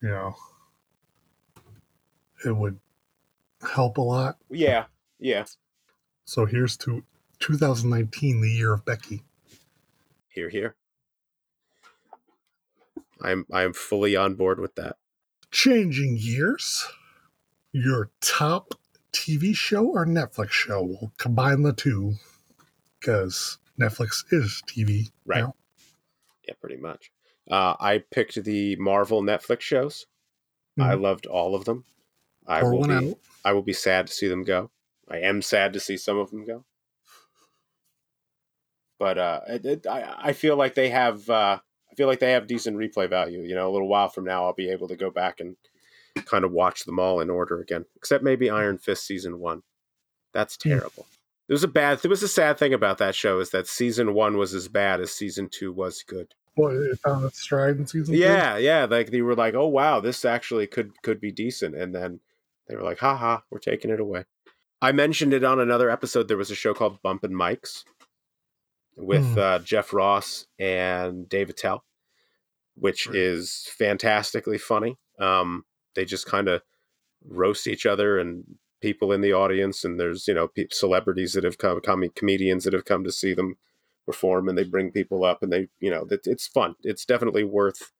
you 0.02 0.08
know, 0.08 0.34
it 2.44 2.56
would 2.56 2.78
help 3.62 3.98
a 3.98 4.02
lot. 4.02 4.36
Yeah, 4.50 4.84
yeah. 5.18 5.44
So 6.24 6.46
here's 6.46 6.76
to 6.78 7.02
2019, 7.40 8.40
the 8.40 8.50
year 8.50 8.72
of 8.72 8.84
Becky. 8.84 9.22
Here, 10.28 10.48
here. 10.48 10.76
I'm 13.22 13.46
I'm 13.52 13.72
fully 13.72 14.16
on 14.16 14.34
board 14.34 14.58
with 14.58 14.74
that. 14.76 14.96
Changing 15.50 16.16
gears, 16.16 16.86
your 17.72 18.10
top 18.20 18.74
TV 19.12 19.54
show 19.54 19.86
or 19.86 20.06
Netflix 20.06 20.50
show? 20.50 20.82
We'll 20.82 21.12
combine 21.18 21.62
the 21.62 21.72
two 21.72 22.14
because 22.98 23.58
Netflix 23.80 24.24
is 24.30 24.62
TV, 24.66 25.10
right? 25.24 25.42
Now. 25.42 25.54
Yeah, 26.46 26.54
pretty 26.60 26.78
much. 26.78 27.12
Uh, 27.50 27.74
I 27.78 28.02
picked 28.10 28.42
the 28.42 28.76
Marvel 28.76 29.22
Netflix 29.22 29.60
shows. 29.60 30.06
Mm-hmm. 30.78 30.90
I 30.90 30.94
loved 30.94 31.26
all 31.26 31.54
of 31.54 31.64
them. 31.64 31.84
I 32.46 32.60
Pour 32.60 32.72
will 32.72 32.86
be. 32.86 33.10
Out. 33.10 33.18
I 33.44 33.52
will 33.52 33.62
be 33.62 33.72
sad 33.72 34.06
to 34.06 34.12
see 34.12 34.28
them 34.28 34.44
go. 34.44 34.70
I 35.08 35.18
am 35.18 35.42
sad 35.42 35.72
to 35.74 35.80
see 35.80 35.96
some 35.96 36.18
of 36.18 36.30
them 36.30 36.44
go. 36.46 36.64
But 38.98 39.18
uh, 39.18 39.40
it, 39.48 39.64
it, 39.64 39.86
I, 39.86 40.14
I 40.16 40.32
feel 40.32 40.56
like 40.56 40.74
they 40.74 40.90
have. 40.90 41.28
Uh, 41.28 41.58
I 41.90 41.94
feel 41.94 42.06
like 42.06 42.20
they 42.20 42.32
have 42.32 42.46
decent 42.46 42.76
replay 42.76 43.08
value. 43.08 43.40
You 43.40 43.54
know, 43.54 43.68
a 43.68 43.72
little 43.72 43.88
while 43.88 44.08
from 44.08 44.24
now, 44.24 44.44
I'll 44.44 44.54
be 44.54 44.70
able 44.70 44.88
to 44.88 44.96
go 44.96 45.10
back 45.10 45.40
and 45.40 45.56
kind 46.24 46.44
of 46.44 46.52
watch 46.52 46.84
them 46.84 46.98
all 46.98 47.20
in 47.20 47.30
order 47.30 47.60
again, 47.60 47.84
except 47.96 48.24
maybe 48.24 48.48
Iron 48.48 48.78
Fist 48.78 49.06
season 49.06 49.38
one. 49.38 49.62
That's 50.32 50.56
hmm. 50.62 50.70
terrible. 50.70 51.06
Mm. 51.08 51.16
There 51.48 51.54
was 51.54 51.64
a 51.64 51.68
bad. 51.68 51.98
There 51.98 52.08
was 52.08 52.22
a 52.22 52.28
sad 52.28 52.58
thing 52.58 52.72
about 52.72 52.98
that 52.98 53.14
show 53.14 53.40
is 53.40 53.50
that 53.50 53.66
season 53.66 54.14
one 54.14 54.38
was 54.38 54.54
as 54.54 54.68
bad 54.68 55.00
as 55.00 55.12
season 55.12 55.48
two 55.50 55.72
was 55.72 56.02
good. 56.02 56.34
What 56.54 56.74
it 56.74 56.98
found 57.00 57.24
its 57.24 57.40
stride 57.40 57.76
in 57.76 57.86
season? 57.86 58.14
Yeah, 58.14 58.56
two? 58.56 58.62
yeah. 58.62 58.86
Like 58.88 59.10
they 59.10 59.22
were 59.22 59.34
like, 59.34 59.54
oh 59.54 59.66
wow, 59.66 60.00
this 60.00 60.24
actually 60.24 60.66
could 60.66 60.92
could 61.02 61.20
be 61.20 61.32
decent, 61.32 61.74
and 61.74 61.94
then 61.94 62.20
they 62.72 62.78
were 62.78 62.82
like, 62.82 63.00
haha, 63.00 63.40
we're 63.50 63.58
taking 63.58 63.90
it 63.90 64.00
away. 64.00 64.24
I 64.80 64.92
mentioned 64.92 65.34
it 65.34 65.44
on 65.44 65.60
another 65.60 65.90
episode. 65.90 66.26
There 66.26 66.38
was 66.38 66.50
a 66.50 66.54
show 66.54 66.72
called 66.72 67.02
Bumping 67.02 67.32
Mics 67.32 67.84
with 68.96 69.36
mm. 69.36 69.38
uh, 69.38 69.58
Jeff 69.58 69.92
Ross 69.92 70.46
and 70.58 71.28
Dave 71.28 71.50
Attell, 71.50 71.84
which 72.74 73.06
right. 73.06 73.16
is 73.16 73.68
fantastically 73.76 74.56
funny. 74.56 74.96
Um, 75.20 75.64
they 75.94 76.06
just 76.06 76.26
kind 76.26 76.48
of 76.48 76.62
roast 77.28 77.66
each 77.66 77.84
other 77.84 78.18
and 78.18 78.44
people 78.80 79.12
in 79.12 79.20
the 79.20 79.34
audience, 79.34 79.84
and 79.84 80.00
there's 80.00 80.26
you 80.26 80.32
know 80.32 80.48
celebrities 80.70 81.34
that 81.34 81.44
have 81.44 81.58
come, 81.58 81.78
com- 81.82 82.08
comedians 82.16 82.64
that 82.64 82.72
have 82.72 82.86
come 82.86 83.04
to 83.04 83.12
see 83.12 83.34
them 83.34 83.56
perform, 84.06 84.48
and 84.48 84.56
they 84.56 84.64
bring 84.64 84.90
people 84.90 85.24
up, 85.24 85.42
and 85.42 85.52
they 85.52 85.68
you 85.78 85.90
know 85.90 86.06
it's 86.08 86.46
fun. 86.46 86.74
It's 86.82 87.04
definitely 87.04 87.44
worth 87.44 87.92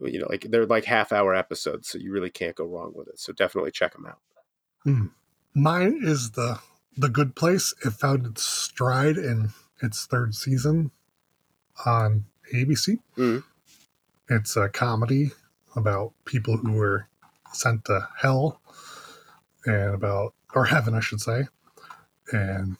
you 0.00 0.18
know 0.18 0.26
like 0.28 0.46
they're 0.50 0.66
like 0.66 0.84
half 0.84 1.12
hour 1.12 1.34
episodes, 1.34 1.88
so 1.88 1.98
you 1.98 2.12
really 2.12 2.30
can't 2.30 2.56
go 2.56 2.64
wrong 2.64 2.92
with 2.94 3.08
it. 3.08 3.18
So 3.18 3.32
definitely 3.32 3.70
check 3.70 3.92
them 3.92 4.06
out. 4.06 4.18
Hmm. 4.84 5.06
Mine 5.54 6.00
is 6.02 6.32
the 6.32 6.58
the 6.96 7.08
Good 7.08 7.34
Place. 7.34 7.74
It 7.84 7.92
found 7.92 8.26
its 8.26 8.42
stride 8.44 9.16
in 9.16 9.50
its 9.82 10.06
third 10.06 10.34
season 10.34 10.90
on 11.86 12.24
ABC. 12.54 12.98
Mm-hmm. 13.16 13.38
It's 14.34 14.56
a 14.56 14.68
comedy 14.68 15.32
about 15.76 16.12
people 16.24 16.56
who 16.56 16.72
were 16.72 17.08
sent 17.52 17.84
to 17.86 18.08
hell 18.18 18.60
and 19.66 19.94
about, 19.94 20.34
or 20.54 20.64
heaven, 20.66 20.94
I 20.94 21.00
should 21.00 21.20
say, 21.20 21.48
and 22.32 22.76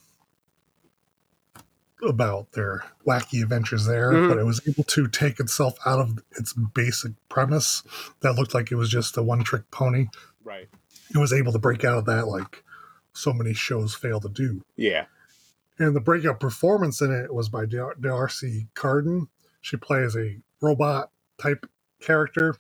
about 2.03 2.53
their 2.53 2.85
wacky 3.07 3.43
adventures 3.43 3.87
there. 3.87 4.13
Mm-hmm. 4.13 4.29
But 4.29 4.39
it 4.39 4.45
was 4.45 4.61
able 4.67 4.85
to 4.85 5.09
take 5.09 5.41
itself 5.41 5.79
out 5.87 6.01
of 6.01 6.19
its 6.33 6.53
basic 6.53 7.13
premise 7.29 7.83
that 8.21 8.35
looked 8.35 8.55
like 8.55 8.71
it 8.71 8.77
was 8.77 8.91
just 8.91 9.17
a 9.17 9.23
one 9.23 9.45
trick 9.45 9.71
pony. 9.71 10.07
Right. 10.45 10.69
It 11.15 11.19
was 11.19 11.33
able 11.33 11.53
to 11.53 11.59
break 11.59 11.85
out 11.85 11.99
of 11.99 12.07
that 12.07 12.27
like 12.27 12.65
so 13.13 13.33
many 13.33 13.55
shows 13.55 13.95
fail 13.95 14.21
to 14.21 14.29
do. 14.29 14.63
Yeah. 14.77 15.07
And 15.79 15.97
the 15.97 16.01
breakout 16.01 16.41
performance 16.41 17.01
in 17.01 17.13
it 17.13 17.33
was 17.33 17.49
by 17.49 17.67
D'Arcy 17.67 18.69
Carden. 18.75 19.29
She 19.61 19.77
plays 19.77 20.17
a 20.17 20.39
robot 20.61 21.11
type 21.39 21.67
character 22.01 22.57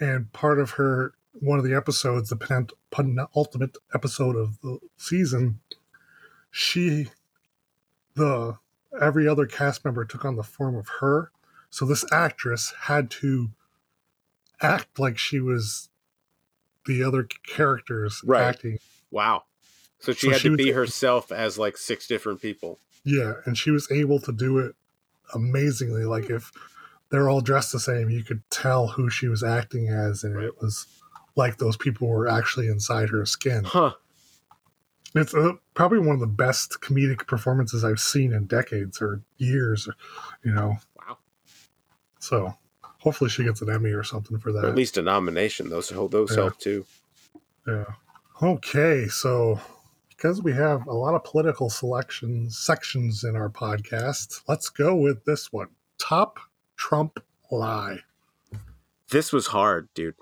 and 0.00 0.32
part 0.32 0.58
of 0.58 0.72
her 0.72 1.14
one 1.40 1.58
of 1.58 1.64
the 1.64 1.74
episodes, 1.74 2.30
the 2.30 2.66
penultimate 2.90 3.76
episode 3.94 4.36
of 4.36 4.60
the 4.60 4.78
season, 4.96 5.60
she 6.50 7.08
the 8.16 8.58
every 9.00 9.28
other 9.28 9.46
cast 9.46 9.84
member 9.84 10.04
took 10.04 10.24
on 10.24 10.36
the 10.36 10.42
form 10.42 10.74
of 10.74 10.88
her. 11.00 11.30
So 11.70 11.84
this 11.84 12.04
actress 12.12 12.72
had 12.82 13.10
to 13.12 13.50
act 14.60 14.98
like 14.98 15.18
she 15.18 15.38
was 15.38 15.88
the 16.86 17.02
other 17.02 17.28
characters 17.46 18.22
right. 18.24 18.42
acting. 18.42 18.78
Wow. 19.10 19.44
So 20.00 20.12
she 20.12 20.26
so 20.26 20.32
had 20.32 20.40
she 20.40 20.48
to 20.48 20.56
be 20.56 20.72
herself 20.72 21.30
as 21.30 21.58
like 21.58 21.76
six 21.76 22.06
different 22.06 22.40
people. 22.40 22.78
Yeah, 23.04 23.34
and 23.44 23.56
she 23.56 23.70
was 23.70 23.90
able 23.90 24.18
to 24.20 24.32
do 24.32 24.58
it 24.58 24.74
amazingly. 25.32 26.04
Like 26.04 26.30
if 26.30 26.52
they're 27.10 27.28
all 27.28 27.40
dressed 27.40 27.72
the 27.72 27.80
same. 27.80 28.10
You 28.10 28.22
could 28.22 28.42
tell 28.50 28.88
who 28.88 29.10
she 29.10 29.28
was 29.28 29.42
acting 29.42 29.88
as, 29.88 30.24
and 30.24 30.36
right. 30.36 30.46
it 30.46 30.60
was 30.60 30.86
like 31.36 31.58
those 31.58 31.76
people 31.76 32.08
were 32.08 32.28
actually 32.28 32.68
inside 32.68 33.10
her 33.10 33.24
skin. 33.26 33.64
Huh. 33.64 33.92
It's 35.14 35.34
uh, 35.34 35.52
probably 35.74 36.00
one 36.00 36.14
of 36.14 36.20
the 36.20 36.26
best 36.26 36.80
comedic 36.80 37.26
performances 37.26 37.84
I've 37.84 38.00
seen 38.00 38.32
in 38.32 38.46
decades 38.46 39.00
or 39.00 39.22
years, 39.38 39.88
or, 39.88 39.94
you 40.44 40.52
know. 40.52 40.76
Wow. 40.98 41.18
So 42.18 42.54
hopefully 42.98 43.30
she 43.30 43.44
gets 43.44 43.62
an 43.62 43.70
Emmy 43.70 43.90
or 43.90 44.02
something 44.02 44.38
for 44.38 44.52
that. 44.52 44.64
Or 44.64 44.68
at 44.68 44.74
least 44.74 44.98
a 44.98 45.02
nomination. 45.02 45.68
Those 45.68 45.88
those 45.88 46.30
yeah. 46.30 46.36
help 46.36 46.58
too. 46.58 46.84
Yeah. 47.66 47.84
Okay, 48.42 49.06
so 49.08 49.58
because 50.10 50.42
we 50.42 50.52
have 50.52 50.86
a 50.86 50.92
lot 50.92 51.14
of 51.14 51.24
political 51.24 51.70
selections 51.70 52.58
sections 52.58 53.24
in 53.24 53.36
our 53.36 53.48
podcast, 53.48 54.42
let's 54.48 54.68
go 54.68 54.94
with 54.94 55.24
this 55.24 55.52
one. 55.52 55.68
Top 55.98 56.38
Trump 56.76 57.22
lie. 57.50 58.00
This 59.10 59.32
was 59.32 59.46
hard, 59.46 59.88
dude. 59.94 60.16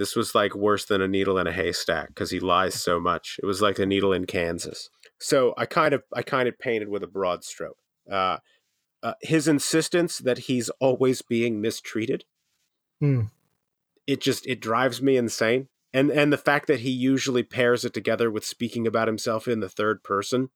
This 0.00 0.16
was 0.16 0.34
like 0.34 0.56
worse 0.56 0.84
than 0.84 1.00
a 1.00 1.06
needle 1.06 1.38
in 1.38 1.46
a 1.46 1.52
haystack 1.52 2.08
because 2.08 2.30
he 2.30 2.40
lies 2.40 2.74
so 2.74 2.98
much. 2.98 3.38
It 3.40 3.46
was 3.46 3.62
like 3.62 3.78
a 3.78 3.86
needle 3.86 4.12
in 4.12 4.24
Kansas. 4.24 4.88
So 5.20 5.54
I 5.56 5.66
kind 5.66 5.94
of 5.94 6.02
I 6.12 6.22
kind 6.22 6.48
of 6.48 6.58
painted 6.58 6.88
with 6.88 7.04
a 7.04 7.06
broad 7.06 7.44
stroke. 7.44 7.76
Uh, 8.10 8.38
uh, 9.02 9.14
his 9.20 9.46
insistence 9.46 10.18
that 10.18 10.38
he's 10.38 10.68
always 10.80 11.22
being 11.22 11.60
mistreated. 11.60 12.24
Hmm. 12.98 13.24
It 14.06 14.20
just 14.20 14.46
it 14.46 14.60
drives 14.60 15.00
me 15.00 15.16
insane. 15.16 15.68
And 15.92 16.10
and 16.10 16.32
the 16.32 16.38
fact 16.38 16.66
that 16.66 16.80
he 16.80 16.90
usually 16.90 17.44
pairs 17.44 17.84
it 17.84 17.94
together 17.94 18.30
with 18.30 18.44
speaking 18.44 18.86
about 18.86 19.06
himself 19.06 19.46
in 19.46 19.60
the 19.60 19.68
third 19.68 20.02
person 20.02 20.48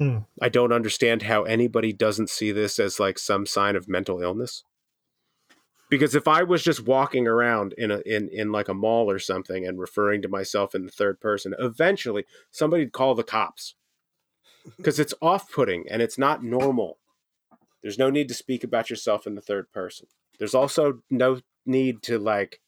Mm. 0.00 0.24
I 0.40 0.48
don't 0.48 0.72
understand 0.72 1.22
how 1.22 1.42
anybody 1.42 1.92
doesn't 1.92 2.30
see 2.30 2.52
this 2.52 2.78
as 2.78 2.98
like 2.98 3.18
some 3.18 3.44
sign 3.44 3.76
of 3.76 3.88
mental 3.88 4.22
illness. 4.22 4.64
Because 5.90 6.14
if 6.14 6.28
I 6.28 6.44
was 6.44 6.62
just 6.62 6.86
walking 6.86 7.26
around 7.26 7.74
in 7.76 7.90
a 7.90 7.98
in 8.06 8.28
in 8.28 8.52
like 8.52 8.68
a 8.68 8.74
mall 8.74 9.10
or 9.10 9.18
something 9.18 9.66
and 9.66 9.78
referring 9.78 10.22
to 10.22 10.28
myself 10.28 10.74
in 10.74 10.86
the 10.86 10.92
third 10.92 11.20
person, 11.20 11.54
eventually 11.58 12.24
somebody'd 12.50 12.92
call 12.92 13.14
the 13.14 13.24
cops. 13.24 13.74
Because 14.76 15.00
it's 15.00 15.14
off-putting 15.22 15.86
and 15.90 16.02
it's 16.02 16.18
not 16.18 16.44
normal. 16.44 16.98
There's 17.82 17.98
no 17.98 18.10
need 18.10 18.28
to 18.28 18.34
speak 18.34 18.62
about 18.62 18.90
yourself 18.90 19.26
in 19.26 19.34
the 19.34 19.40
third 19.40 19.72
person. 19.72 20.06
There's 20.38 20.54
also 20.54 21.00
no 21.08 21.40
need 21.64 22.02
to 22.02 22.18
like 22.18 22.60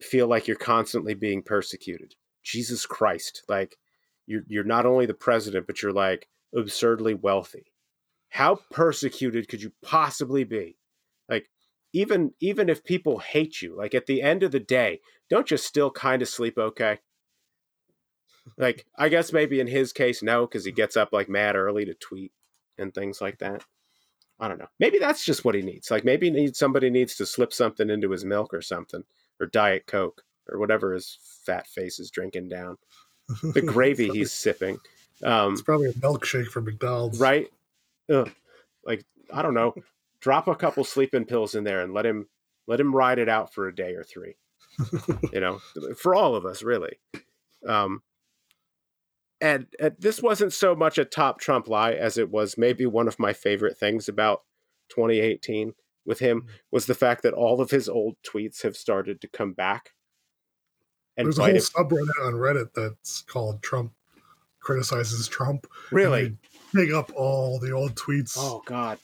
feel 0.00 0.28
like 0.28 0.46
you're 0.46 0.56
constantly 0.56 1.14
being 1.14 1.42
persecuted. 1.42 2.14
Jesus 2.44 2.86
Christ, 2.86 3.42
like 3.48 3.76
you're 4.24 4.44
you're 4.46 4.64
not 4.64 4.86
only 4.86 5.06
the 5.06 5.14
president, 5.14 5.66
but 5.66 5.82
you're 5.82 5.92
like 5.92 6.28
absurdly 6.54 7.14
wealthy. 7.14 7.72
How 8.28 8.60
persecuted 8.70 9.48
could 9.48 9.62
you 9.62 9.72
possibly 9.82 10.44
be? 10.44 10.76
Even 11.94 12.32
even 12.40 12.68
if 12.68 12.84
people 12.84 13.18
hate 13.20 13.62
you, 13.62 13.74
like 13.76 13.94
at 13.94 14.06
the 14.06 14.20
end 14.20 14.42
of 14.42 14.50
the 14.52 14.60
day, 14.60 15.00
don't 15.30 15.50
you 15.50 15.56
still 15.56 15.90
kind 15.90 16.20
of 16.20 16.28
sleep 16.28 16.58
okay? 16.58 16.98
Like 18.58 18.84
I 18.98 19.08
guess 19.08 19.32
maybe 19.32 19.60
in 19.60 19.66
his 19.68 19.92
case, 19.92 20.22
no, 20.22 20.46
because 20.46 20.64
he 20.64 20.72
gets 20.72 20.96
up 20.96 21.10
like 21.12 21.28
mad 21.28 21.56
early 21.56 21.84
to 21.86 21.94
tweet 21.94 22.32
and 22.76 22.92
things 22.92 23.20
like 23.20 23.38
that. 23.38 23.64
I 24.40 24.48
don't 24.48 24.58
know. 24.58 24.68
Maybe 24.80 24.98
that's 24.98 25.24
just 25.24 25.44
what 25.44 25.54
he 25.54 25.62
needs. 25.62 25.90
Like 25.90 26.04
maybe 26.04 26.30
needs 26.30 26.58
somebody 26.58 26.90
needs 26.90 27.14
to 27.16 27.26
slip 27.26 27.52
something 27.52 27.88
into 27.88 28.10
his 28.10 28.24
milk 28.24 28.52
or 28.52 28.60
something, 28.60 29.04
or 29.40 29.46
diet 29.46 29.86
coke 29.86 30.22
or 30.48 30.58
whatever 30.58 30.92
his 30.92 31.18
fat 31.46 31.66
face 31.66 31.98
is 32.00 32.10
drinking 32.10 32.48
down. 32.48 32.76
The 33.54 33.62
gravy 33.66 34.08
he's 34.10 34.32
sipping. 34.32 34.78
Um, 35.22 35.52
It's 35.52 35.62
probably 35.62 35.88
a 35.90 35.92
milkshake 35.92 36.48
from 36.48 36.64
McDonald's. 36.64 37.20
right? 37.20 37.48
Ugh. 38.12 38.30
Like 38.84 39.04
I 39.32 39.42
don't 39.42 39.54
know. 39.54 39.74
Drop 40.24 40.48
a 40.48 40.54
couple 40.54 40.84
sleeping 40.84 41.26
pills 41.26 41.54
in 41.54 41.64
there 41.64 41.82
and 41.82 41.92
let 41.92 42.06
him 42.06 42.28
let 42.66 42.80
him 42.80 42.96
ride 42.96 43.18
it 43.18 43.28
out 43.28 43.52
for 43.52 43.68
a 43.68 43.74
day 43.74 43.92
or 43.92 44.02
three. 44.02 44.36
you 45.34 45.38
know, 45.38 45.60
for 45.98 46.14
all 46.14 46.34
of 46.34 46.46
us, 46.46 46.62
really. 46.62 46.98
Um, 47.68 48.00
and, 49.38 49.66
and 49.78 49.94
this 49.98 50.22
wasn't 50.22 50.54
so 50.54 50.74
much 50.74 50.96
a 50.96 51.04
top 51.04 51.40
Trump 51.40 51.68
lie 51.68 51.92
as 51.92 52.16
it 52.16 52.30
was 52.30 52.56
maybe 52.56 52.86
one 52.86 53.06
of 53.06 53.18
my 53.18 53.34
favorite 53.34 53.76
things 53.76 54.08
about 54.08 54.44
2018 54.88 55.74
with 56.06 56.20
him 56.20 56.46
was 56.70 56.86
the 56.86 56.94
fact 56.94 57.22
that 57.24 57.34
all 57.34 57.60
of 57.60 57.70
his 57.70 57.86
old 57.86 58.16
tweets 58.26 58.62
have 58.62 58.78
started 58.78 59.20
to 59.20 59.28
come 59.28 59.52
back. 59.52 59.90
And 61.18 61.26
There's 61.26 61.38
a 61.38 61.42
whole 61.42 61.50
him- 61.50 61.56
subreddit 61.58 62.26
on 62.26 62.32
Reddit 62.32 62.72
that's 62.74 63.20
called 63.20 63.62
Trump 63.62 63.92
criticizes 64.60 65.28
Trump. 65.28 65.66
really, 65.90 66.34
Dig 66.74 66.92
up 66.92 67.12
all 67.14 67.58
the 67.58 67.72
old 67.72 67.94
tweets. 67.94 68.36
oh 68.38 68.62
god, 68.64 68.98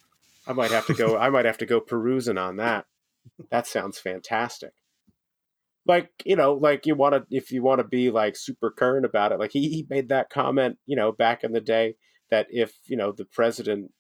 I 0.50 0.52
might 0.52 0.72
have 0.72 0.86
to 0.86 0.94
go. 0.94 1.16
I 1.16 1.30
might 1.30 1.44
have 1.44 1.58
to 1.58 1.66
go 1.66 1.78
perusing 1.78 2.36
on 2.36 2.56
that. 2.56 2.86
That 3.52 3.68
sounds 3.68 4.00
fantastic. 4.00 4.72
Like 5.86 6.10
you 6.24 6.34
know, 6.34 6.54
like 6.54 6.86
you 6.86 6.96
want 6.96 7.14
to 7.14 7.24
if 7.30 7.52
you 7.52 7.62
want 7.62 7.78
to 7.78 7.86
be 7.86 8.10
like 8.10 8.34
super 8.34 8.68
current 8.68 9.06
about 9.06 9.30
it. 9.30 9.38
Like 9.38 9.52
he, 9.52 9.68
he 9.68 9.86
made 9.88 10.08
that 10.08 10.28
comment, 10.28 10.78
you 10.86 10.96
know, 10.96 11.12
back 11.12 11.44
in 11.44 11.52
the 11.52 11.60
day 11.60 11.94
that 12.32 12.48
if 12.50 12.72
you 12.86 12.96
know 12.96 13.12
the 13.12 13.24
president, 13.24 13.92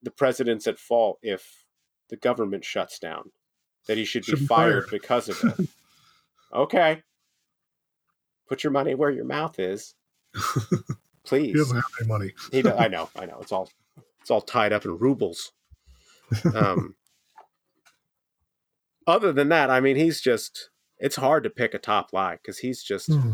the 0.00 0.12
president's 0.12 0.68
at 0.68 0.78
fault 0.78 1.18
if 1.22 1.64
the 2.08 2.16
government 2.16 2.64
shuts 2.64 3.00
down, 3.00 3.32
that 3.88 3.96
he 3.96 4.04
should, 4.04 4.24
be 4.26 4.36
fired. 4.36 4.84
because 4.92 5.28
of 5.28 5.42
it. 5.42 5.68
okay, 6.54 7.02
put 8.48 8.62
your 8.62 8.70
money 8.70 8.94
where 8.94 9.10
your 9.10 9.24
mouth 9.24 9.58
is, 9.58 9.96
please. 11.24 11.46
he 11.46 11.52
doesn't 11.52 11.74
have 11.74 11.84
any 11.98 12.08
money. 12.08 12.32
He 12.52 12.64
I 12.64 12.86
know, 12.86 13.10
I 13.18 13.26
know. 13.26 13.38
It's 13.40 13.50
all 13.50 13.68
it's 14.20 14.30
all 14.30 14.40
tied 14.40 14.72
up 14.72 14.84
in 14.84 14.96
rubles. 14.98 15.50
Um, 16.54 16.94
other 19.06 19.32
than 19.32 19.48
that, 19.50 19.70
I 19.70 19.80
mean, 19.80 19.96
he's 19.96 20.20
just 20.20 20.70
it's 20.98 21.16
hard 21.16 21.44
to 21.44 21.50
pick 21.50 21.74
a 21.74 21.78
top 21.78 22.12
lie 22.12 22.36
because 22.36 22.58
he's 22.58 22.82
just 22.82 23.06
Hmm. 23.12 23.32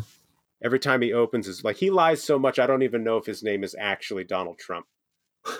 every 0.63 0.79
time 0.79 1.01
he 1.03 1.13
opens 1.13 1.47
his 1.47 1.63
like 1.65 1.77
he 1.77 1.91
lies 1.91 2.23
so 2.23 2.39
much 2.39 2.59
I 2.59 2.67
don't 2.67 2.83
even 2.83 3.05
know 3.05 3.17
if 3.17 3.27
his 3.27 3.43
name 3.43 3.63
is 3.65 3.75
actually 3.79 4.25
Donald 4.25 4.59
Trump. 4.59 4.87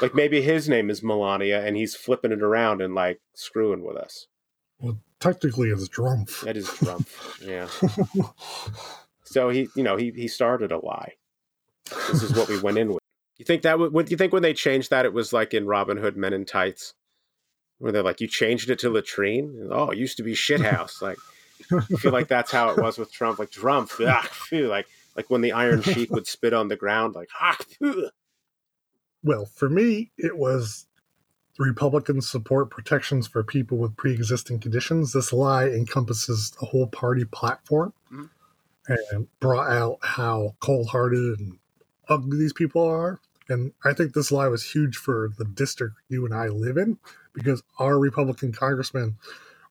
Like 0.00 0.14
maybe 0.14 0.40
his 0.40 0.68
name 0.68 0.88
is 0.90 1.02
Melania 1.02 1.62
and 1.62 1.76
he's 1.76 1.94
flipping 1.94 2.32
it 2.32 2.40
around 2.42 2.80
and 2.80 2.94
like 2.94 3.20
screwing 3.34 3.84
with 3.84 3.96
us. 3.96 4.26
Well, 4.78 4.98
technically, 5.20 5.68
it's 5.70 5.88
Trump. 5.88 6.30
That 6.44 6.56
is 6.56 6.68
Trump. 6.68 7.06
yeah. 7.42 7.68
So 9.24 9.48
he, 9.50 9.68
you 9.74 9.82
know, 9.82 9.96
he 9.96 10.12
he 10.12 10.28
started 10.28 10.70
a 10.70 10.78
lie. 10.78 11.14
This 12.10 12.22
is 12.22 12.32
what 12.34 12.48
we 12.48 12.60
went 12.60 12.78
in 12.78 12.88
with. 12.94 13.02
You 13.38 13.44
think 13.44 13.62
that 13.62 13.78
would? 13.78 13.92
Do 14.06 14.10
you 14.10 14.16
think 14.16 14.32
when 14.32 14.42
they 14.42 14.54
changed 14.54 14.90
that? 14.90 15.04
It 15.04 15.12
was 15.12 15.32
like 15.32 15.52
in 15.54 15.66
Robin 15.66 15.96
Hood 15.98 16.16
Men 16.16 16.32
in 16.32 16.44
Tights, 16.46 16.94
where 17.78 17.92
they're 17.92 18.02
like, 18.02 18.20
you 18.20 18.28
changed 18.28 18.70
it 18.70 18.78
to 18.80 18.90
latrine. 18.90 19.68
Oh, 19.70 19.90
it 19.90 19.98
used 19.98 20.16
to 20.18 20.22
be 20.22 20.32
shithouse. 20.34 21.00
Like, 21.02 21.18
I 21.72 21.96
feel 21.96 22.12
like 22.12 22.28
that's 22.28 22.50
how 22.52 22.68
it 22.70 22.76
was 22.78 22.98
with 22.98 23.10
Trump. 23.12 23.38
Like 23.38 23.50
Trump, 23.50 23.90
ah, 24.00 24.26
phew, 24.30 24.68
like 24.68 24.86
like 25.16 25.30
when 25.30 25.40
the 25.40 25.52
Iron 25.52 25.80
Sheik 25.82 26.10
would 26.10 26.26
spit 26.26 26.52
on 26.52 26.68
the 26.68 26.76
ground, 26.76 27.14
like 27.14 27.28
ah, 27.40 27.56
phew. 27.78 28.10
Well, 29.22 29.46
for 29.46 29.68
me, 29.68 30.12
it 30.18 30.36
was 30.36 30.86
Republicans 31.58 32.28
support 32.30 32.70
protections 32.70 33.26
for 33.26 33.42
people 33.42 33.78
with 33.78 33.96
pre-existing 33.96 34.60
conditions. 34.60 35.12
This 35.12 35.32
lie 35.32 35.68
encompasses 35.68 36.50
the 36.60 36.66
whole 36.66 36.86
party 36.86 37.24
platform 37.24 37.94
Mhm. 38.12 38.28
and 38.88 39.28
brought 39.40 39.70
out 39.70 39.98
how 40.02 40.54
cold-hearted 40.60 41.38
and 41.40 41.58
ugly 42.08 42.36
these 42.38 42.52
people 42.52 42.82
are. 42.82 43.18
And 43.48 43.72
I 43.84 43.92
think 43.92 44.12
this 44.12 44.32
lie 44.32 44.48
was 44.48 44.64
huge 44.72 44.96
for 44.96 45.30
the 45.38 45.44
district 45.44 45.96
you 46.08 46.24
and 46.24 46.34
I 46.34 46.48
live 46.48 46.76
in 46.76 46.98
because 47.32 47.62
our 47.78 47.98
Republican 47.98 48.52
congressman 48.52 49.16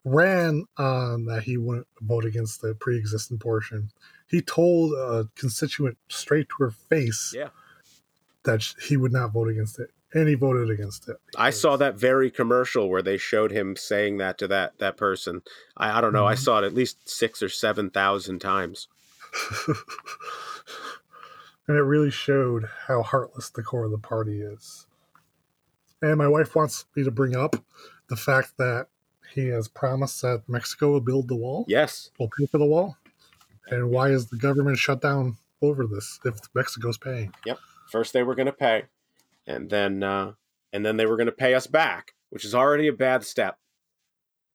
ran 0.06 0.66
on 0.78 1.26
that 1.26 1.44
he 1.44 1.58
wouldn't 1.58 1.88
vote 2.02 2.26
against 2.26 2.62
the 2.62 2.76
pre-existing 2.76 3.40
portion. 3.40 3.90
He 4.28 4.42
told 4.42 4.94
a 4.94 5.28
constituent 5.36 5.98
straight 6.10 6.48
to 6.50 6.56
her 6.66 6.72
face 6.72 7.34
Yeah. 7.36 7.50
that 8.44 8.64
he 8.82 8.98
would 8.98 9.12
not 9.12 9.34
vote 9.34 9.50
against 9.50 9.80
it, 9.80 9.90
and 10.14 10.28
he 10.30 10.36
voted 10.36 10.70
against 10.70 11.10
it. 11.10 11.18
I 11.36 11.50
saw 11.50 11.76
that 11.78 11.96
very 11.96 12.30
commercial 12.30 12.88
where 12.90 13.02
they 13.02 13.18
showed 13.18 13.52
him 13.52 13.76
saying 13.76 14.18
that 14.20 14.38
to 14.38 14.48
that 14.48 14.78
that 14.78 14.96
person. 14.96 15.42
I, 15.76 15.98
I 15.98 16.02
don't 16.02 16.14
know. 16.14 16.28
I 16.28 16.36
Mhm. 16.36 16.40
saw 16.40 16.60
it 16.60 16.66
at 16.66 16.74
least 16.76 17.10
six 17.10 17.42
or 17.42 17.50
seven 17.50 17.90
thousand 17.90 18.40
times. 18.40 18.88
and 21.68 21.78
it 21.78 21.82
really 21.82 22.12
showed 22.12 22.68
how 22.88 23.02
heartless 23.02 23.50
the 23.50 23.64
core 23.64 23.86
of 23.86 23.92
the 23.92 23.98
party 23.98 24.42
is. 24.42 24.88
And 26.02 26.18
my 26.18 26.28
wife 26.28 26.56
wants 26.56 26.86
me 26.96 27.04
to 27.04 27.12
bring 27.12 27.36
up 27.36 27.56
the 28.10 28.16
fact 28.16 28.54
that 28.58 28.88
he 29.34 29.48
has 29.48 29.68
promised 29.68 30.22
that 30.22 30.44
Mexico 30.48 30.92
will 30.92 31.02
build 31.02 31.28
the 31.28 31.36
wall, 31.36 31.66
Yes, 31.68 32.12
will 32.20 32.30
pay 32.38 32.46
for 32.46 32.58
the 32.58 32.66
wall. 32.66 32.98
And 33.68 33.90
why 33.90 34.10
is 34.10 34.28
the 34.28 34.38
government 34.38 34.78
shut 34.78 35.02
down 35.02 35.38
over 35.62 35.88
this 35.88 36.20
if 36.24 36.36
Mexico's 36.54 36.98
paying? 36.98 37.34
Yep. 37.46 37.58
first 37.90 38.14
they 38.14 38.24
were 38.24 38.36
going 38.36 38.46
to 38.46 38.52
pay, 38.52 38.84
and 39.48 39.70
then 39.70 40.04
uh, 40.04 40.34
and 40.72 40.86
then 40.86 40.98
they 40.98 41.06
were 41.06 41.18
going 41.18 41.26
to 41.26 41.32
pay 41.32 41.56
us 41.56 41.66
back, 41.66 42.14
which 42.30 42.46
is 42.46 42.54
already 42.54 42.88
a 42.88 42.94
bad 42.94 43.24
step. 43.24 43.58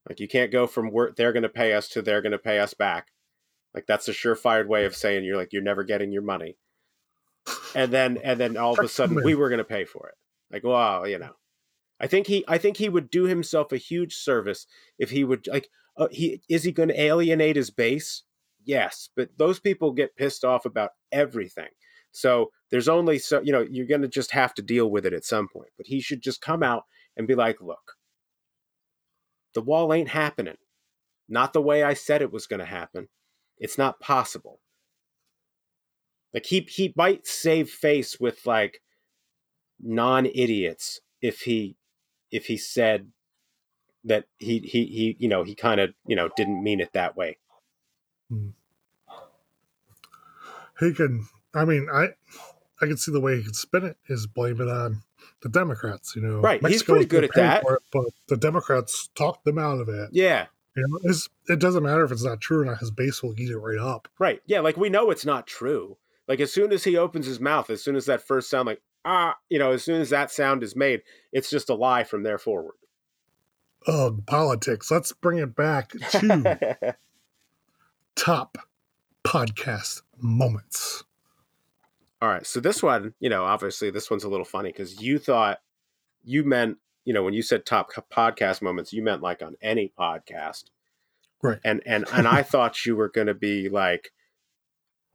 Like 0.09 0.21
you 0.21 0.29
can't 0.29 0.53
go 0.53 0.67
from 0.67 0.91
where 0.93 1.13
they're 1.17 1.33
going 1.33 1.43
to 1.43 1.49
pay 1.49 1.73
us 1.73 1.89
to 1.91 2.03
they're 2.03 2.23
going 2.23 2.33
to 2.33 2.39
pay 2.39 2.61
us 2.61 2.75
back. 2.75 3.09
Like 3.75 3.87
that's 3.87 4.09
a 4.09 4.13
surefire 4.13 4.67
way 4.67 4.85
of 4.85 4.95
saying 4.97 5.25
you're 5.25 5.37
like 5.37 5.53
you're 5.53 5.63
never 5.63 5.83
getting 5.85 6.13
your 6.13 6.23
money. 6.23 6.57
And 7.75 7.93
then 7.93 8.19
and 8.23 8.39
then 8.39 8.57
all 8.57 8.73
of 8.73 8.85
a 8.85 8.89
sudden 8.89 9.23
we 9.25 9.35
were 9.35 9.49
going 9.49 9.59
to 9.59 9.65
pay 9.65 9.85
for 9.85 10.09
it. 10.09 10.15
Like 10.53 10.65
wow, 10.65 11.05
you 11.05 11.19
know. 11.19 11.35
I 12.01 12.07
think 12.07 12.27
he 12.27 12.45
I 12.49 12.59
think 12.59 12.77
he 12.77 12.89
would 12.89 13.11
do 13.11 13.25
himself 13.25 13.73
a 13.73 13.77
huge 13.77 14.15
service 14.15 14.67
if 14.99 15.11
he 15.11 15.23
would 15.23 15.47
like 15.47 15.69
uh, 15.97 16.09
he 16.11 16.43
is 16.49 16.65
he 16.65 16.73
going 16.73 16.89
to 16.89 17.01
alienate 17.01 17.57
his 17.57 17.71
base? 17.71 18.23
Yes, 18.65 19.11
but 19.15 19.31
those 19.37 19.61
people 19.61 19.93
get 19.93 20.17
pissed 20.17 20.45
off 20.45 20.65
about 20.65 20.91
everything. 21.13 21.69
So 22.13 22.51
there's 22.71 22.89
only 22.89 23.19
so 23.19 23.41
you 23.43 23.53
know 23.53 23.67
you're 23.71 23.87
going 23.87 24.03
to 24.03 24.09
just 24.09 24.33
have 24.33 24.55
to 24.55 24.63
deal 24.63 24.91
with 24.91 25.07
it 25.07 25.13
at 25.13 25.25
some 25.25 25.49
point. 25.53 25.71
But 25.77 25.87
he 25.87 26.01
should 26.01 26.23
just 26.23 26.41
come 26.41 26.63
out 26.63 26.85
and 27.17 27.29
be 27.29 27.35
like, 27.35 27.61
"Look, 27.61 27.97
the 29.55 29.63
wall 29.63 29.93
ain't 29.93 30.09
happening. 30.09 30.57
Not 31.29 31.53
the 31.53 31.63
way 31.63 31.83
I 31.83 31.95
said 31.95 32.23
it 32.23 32.33
was 32.33 32.47
going 32.47 32.61
to 32.61 32.67
happen. 32.67 33.09
It's 33.59 33.79
not 33.79 34.01
possible." 34.01 34.61
Like 36.33 36.47
he 36.47 36.61
he 36.61 36.93
might 36.97 37.27
save 37.27 37.71
face 37.71 38.21
with 38.21 38.47
like 38.47 38.83
non-idiots 39.83 41.01
if 41.21 41.41
he 41.41 41.77
if 42.31 42.47
he 42.47 42.57
said 42.57 43.09
that 44.05 44.25
he 44.39 44.61
he 44.61 44.87
he 44.87 45.17
you 45.19 45.29
know 45.29 45.43
he 45.43 45.55
kind 45.55 45.81
of 45.81 45.91
you 46.07 46.17
know 46.17 46.29
didn't 46.37 46.63
mean 46.63 46.81
it 46.81 46.93
that 46.93 47.17
way. 47.17 47.39
Hmm. 48.31 48.51
He 50.79 50.95
can. 50.95 51.27
I 51.55 51.65
mean, 51.65 51.89
I 51.93 52.09
I 52.81 52.87
can 52.87 52.97
see 52.97 53.13
the 53.13 53.21
way 53.21 53.37
he 53.37 53.43
could 53.45 53.57
spin 53.57 53.85
it 53.85 53.97
is 54.09 54.27
blame 54.27 54.61
it 54.61 54.69
on 54.69 55.03
the 55.43 55.49
Democrats. 55.49 56.17
You 56.17 56.23
know, 56.23 56.41
Right, 56.41 56.65
he's 56.67 56.83
pretty 56.83 57.05
good 57.07 57.25
at 57.25 57.35
that. 57.35 57.63
it, 57.67 57.79
but 57.93 58.07
the 58.29 58.37
Democrats 58.37 59.11
talked 59.15 59.45
them 59.45 59.59
out 59.59 59.81
of 59.81 59.89
it. 59.89 60.11
Yeah, 60.13 60.47
You 60.77 60.87
know, 60.89 61.13
it 61.49 61.59
doesn't 61.59 61.83
matter 61.83 62.05
if 62.05 62.13
it's 62.13 62.25
not 62.25 62.41
true 62.41 62.63
or 62.63 62.65
not. 62.65 62.79
His 62.79 62.91
base 62.91 63.23
will 63.23 63.39
eat 63.39 63.51
it 63.51 63.59
right 63.59 63.79
up. 63.79 64.09
Right. 64.19 64.41
Yeah, 64.47 64.61
like 64.61 64.77
we 64.77 64.89
know 64.89 65.11
it's 65.11 65.27
not 65.27 65.47
true. 65.47 65.99
Like 66.31 66.39
as 66.39 66.53
soon 66.53 66.73
as 66.73 66.85
he 66.85 66.97
opens 66.97 67.27
his 67.27 67.41
mouth, 67.41 67.71
as 67.71 67.83
soon 67.83 67.97
as 67.97 68.07
that 68.07 68.23
first 68.23 68.49
sound 68.49 68.69
like 68.69 68.81
ah, 69.05 69.35
you 69.49 69.59
know, 69.59 69.73
as 69.73 69.83
soon 69.83 70.01
as 70.01 70.11
that 70.11 70.31
sound 70.31 70.63
is 70.63 70.77
made, 70.77 71.03
it's 71.33 71.51
just 71.51 71.69
a 71.69 71.75
lie 71.75 72.05
from 72.05 72.23
there 72.23 72.39
forward. 72.39 72.77
Ugh, 73.89 74.25
politics. 74.27 74.93
Let's 74.93 75.11
bring 75.11 75.39
it 75.39 75.57
back 75.57 75.91
to 75.91 76.95
top 78.15 78.59
podcast 79.25 80.03
moments. 80.21 81.03
All 82.23 82.29
right. 82.29 82.47
So 82.47 82.61
this 82.61 82.81
one, 82.81 83.13
you 83.19 83.29
know, 83.29 83.43
obviously 83.43 83.91
this 83.91 84.09
one's 84.09 84.23
a 84.23 84.29
little 84.29 84.45
funny 84.45 84.71
cuz 84.71 85.03
you 85.03 85.19
thought 85.19 85.61
you 86.23 86.45
meant, 86.45 86.79
you 87.05 87.13
know, 87.13 87.25
when 87.25 87.35
you 87.35 87.43
said 87.43 87.67
top 87.67 87.91
podcast 88.09 88.63
moments, 88.63 88.93
you 88.93 89.03
meant 89.03 89.21
like 89.21 89.43
on 89.43 89.57
any 89.61 89.93
podcast. 89.99 90.67
Right. 91.43 91.59
And 91.65 91.83
and 91.85 92.05
and 92.13 92.29
I 92.29 92.45
thought 92.45 92.87
you 92.87 92.95
were 92.95 93.09
going 93.09 93.27
to 93.27 93.35
be 93.35 93.69
like 93.69 94.13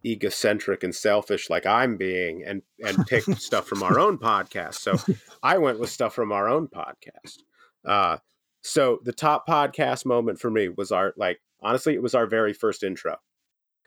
egocentric 0.06 0.84
and 0.84 0.94
selfish 0.94 1.50
like 1.50 1.66
I'm 1.66 1.98
being 1.98 2.44
and 2.46 2.62
and 2.86 3.06
pick 3.08 3.24
stuff 3.38 3.68
from 3.68 3.84
our 3.84 4.00
own 4.00 4.18
podcast. 4.18 4.76
So 4.76 4.96
I 5.44 5.58
went 5.58 5.80
with 5.80 5.90
stuff 5.90 6.14
from 6.14 6.32
our 6.32 6.48
own 6.48 6.68
podcast. 6.68 7.40
Uh, 7.86 8.18
so 8.62 9.00
the 9.04 9.14
top 9.14 9.48
podcast 9.48 10.06
moment 10.06 10.40
for 10.40 10.50
me 10.50 10.70
was 10.70 10.92
our 10.92 11.14
like 11.18 11.40
honestly 11.62 11.94
it 11.94 12.04
was 12.04 12.16
our 12.16 12.28
very 12.28 12.54
first 12.54 12.84
intro. 12.84 13.18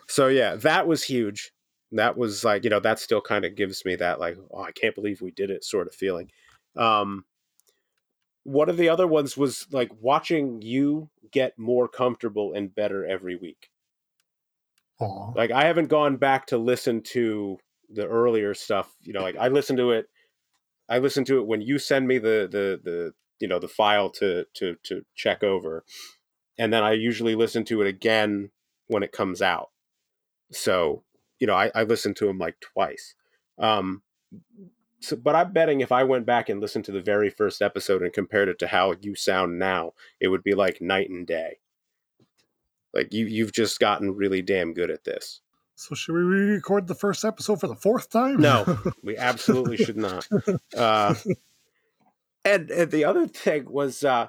So 0.08 0.28
yeah, 0.28 0.56
that 0.56 0.86
was 0.86 1.04
huge. 1.04 1.52
That 1.92 2.16
was 2.16 2.44
like 2.44 2.64
you 2.64 2.70
know 2.70 2.80
that 2.80 2.98
still 2.98 3.20
kind 3.20 3.44
of 3.44 3.54
gives 3.54 3.84
me 3.84 3.96
that 3.96 4.20
like 4.20 4.36
oh 4.52 4.62
I 4.62 4.72
can't 4.72 4.94
believe 4.94 5.20
we 5.20 5.30
did 5.30 5.50
it 5.50 5.64
sort 5.64 5.86
of 5.86 5.94
feeling. 5.94 6.30
Um, 6.76 7.24
one 8.44 8.68
of 8.68 8.76
the 8.76 8.88
other 8.88 9.06
ones 9.06 9.36
was 9.36 9.66
like 9.72 9.90
watching 10.00 10.62
you 10.62 11.10
get 11.30 11.58
more 11.58 11.88
comfortable 11.88 12.52
and 12.54 12.74
better 12.74 13.06
every 13.06 13.36
week. 13.36 13.70
Aw. 15.00 15.32
Like 15.34 15.50
I 15.50 15.64
haven't 15.66 15.88
gone 15.88 16.16
back 16.16 16.46
to 16.46 16.58
listen 16.58 17.02
to 17.02 17.58
the 17.90 18.06
earlier 18.06 18.54
stuff. 18.54 18.94
You 19.02 19.12
know, 19.12 19.22
like 19.22 19.36
I 19.36 19.48
listen 19.48 19.76
to 19.76 19.92
it. 19.92 20.08
I 20.88 20.98
listen 20.98 21.24
to 21.26 21.38
it 21.38 21.46
when 21.46 21.60
you 21.60 21.78
send 21.78 22.08
me 22.08 22.18
the 22.18 22.48
the 22.50 22.80
the 22.82 23.12
you 23.40 23.48
know 23.48 23.58
the 23.58 23.68
file 23.68 24.10
to 24.10 24.46
to 24.54 24.76
to 24.84 25.04
check 25.14 25.42
over, 25.42 25.84
and 26.58 26.72
then 26.72 26.82
I 26.82 26.92
usually 26.92 27.34
listen 27.34 27.64
to 27.66 27.80
it 27.82 27.86
again 27.86 28.50
when 28.88 29.02
it 29.02 29.12
comes 29.12 29.40
out. 29.42 29.70
So 30.50 31.04
you 31.38 31.46
know, 31.46 31.54
I, 31.54 31.70
I 31.74 31.84
listen 31.84 32.14
to 32.14 32.26
them 32.26 32.38
like 32.38 32.58
twice. 32.60 33.14
Um, 33.58 34.02
so, 35.00 35.16
but 35.16 35.36
I'm 35.36 35.52
betting 35.52 35.80
if 35.80 35.92
I 35.92 36.02
went 36.04 36.26
back 36.26 36.48
and 36.48 36.60
listened 36.60 36.84
to 36.86 36.92
the 36.92 37.00
very 37.00 37.30
first 37.30 37.62
episode 37.62 38.02
and 38.02 38.12
compared 38.12 38.48
it 38.48 38.58
to 38.60 38.66
how 38.66 38.94
you 39.00 39.14
sound 39.14 39.58
now, 39.58 39.92
it 40.20 40.28
would 40.28 40.42
be 40.42 40.54
like 40.54 40.80
night 40.80 41.08
and 41.08 41.26
day. 41.26 41.58
Like 42.98 43.12
you, 43.14 43.26
you've 43.26 43.52
just 43.52 43.78
gotten 43.78 44.16
really 44.16 44.42
damn 44.42 44.74
good 44.74 44.90
at 44.90 45.04
this. 45.04 45.40
So 45.76 45.94
should 45.94 46.14
we 46.14 46.20
re-record 46.22 46.88
the 46.88 46.96
first 46.96 47.24
episode 47.24 47.60
for 47.60 47.68
the 47.68 47.76
fourth 47.76 48.10
time? 48.10 48.40
No, 48.40 48.78
we 49.04 49.16
absolutely 49.16 49.76
should 49.76 49.96
not. 49.96 50.26
Uh, 50.76 51.14
and, 52.44 52.68
and 52.70 52.90
the 52.90 53.04
other 53.04 53.28
thing 53.28 53.70
was 53.70 54.02
uh, 54.02 54.26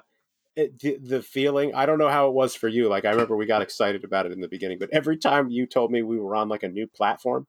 it, 0.54 0.78
the, 0.78 0.98
the 1.02 1.22
feeling. 1.22 1.74
I 1.74 1.86
don't 1.86 1.98
know 1.98 2.08
how 2.08 2.28
it 2.28 2.34
was 2.34 2.54
for 2.54 2.68
you. 2.68 2.88
Like 2.88 3.04
I 3.04 3.10
remember 3.10 3.36
we 3.36 3.46
got 3.46 3.62
excited 3.62 4.04
about 4.04 4.26
it 4.26 4.32
in 4.32 4.40
the 4.40 4.46
beginning, 4.46 4.78
but 4.78 4.90
every 4.92 5.16
time 5.16 5.50
you 5.50 5.66
told 5.66 5.90
me 5.90 6.02
we 6.02 6.20
were 6.20 6.36
on 6.36 6.48
like 6.48 6.62
a 6.62 6.68
new 6.68 6.86
platform, 6.86 7.48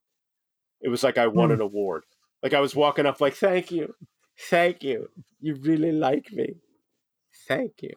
it 0.80 0.88
was 0.88 1.04
like 1.04 1.16
I 1.16 1.28
won 1.28 1.50
Hmm. 1.50 1.54
an 1.54 1.60
award. 1.60 2.02
Like 2.42 2.54
I 2.54 2.60
was 2.60 2.74
walking 2.74 3.06
up, 3.06 3.20
like 3.20 3.34
thank 3.34 3.70
you, 3.70 3.94
thank 4.50 4.82
you. 4.82 5.10
You 5.40 5.54
really 5.54 5.92
like 5.92 6.32
me. 6.32 6.56
Thank 7.46 7.82
you. 7.82 7.90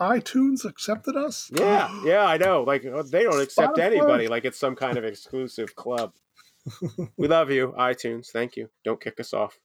iTunes 0.00 0.64
accepted 0.64 1.16
us. 1.16 1.50
Yeah, 1.52 1.90
yeah, 2.04 2.24
I 2.24 2.36
know. 2.36 2.62
Like 2.62 2.84
uh, 2.84 3.02
they 3.02 3.22
don't 3.22 3.40
accept 3.40 3.76
Spotify. 3.76 3.84
anybody. 3.84 4.28
Like 4.28 4.44
it's 4.44 4.58
some 4.58 4.76
kind 4.76 4.96
of 4.96 5.04
exclusive 5.04 5.74
club. 5.74 6.12
we 7.16 7.28
love 7.28 7.50
you, 7.50 7.74
iTunes. 7.78 8.28
Thank 8.28 8.56
you. 8.56 8.70
Don't 8.84 9.00
kick 9.00 9.18
us 9.20 9.32
off. 9.32 9.58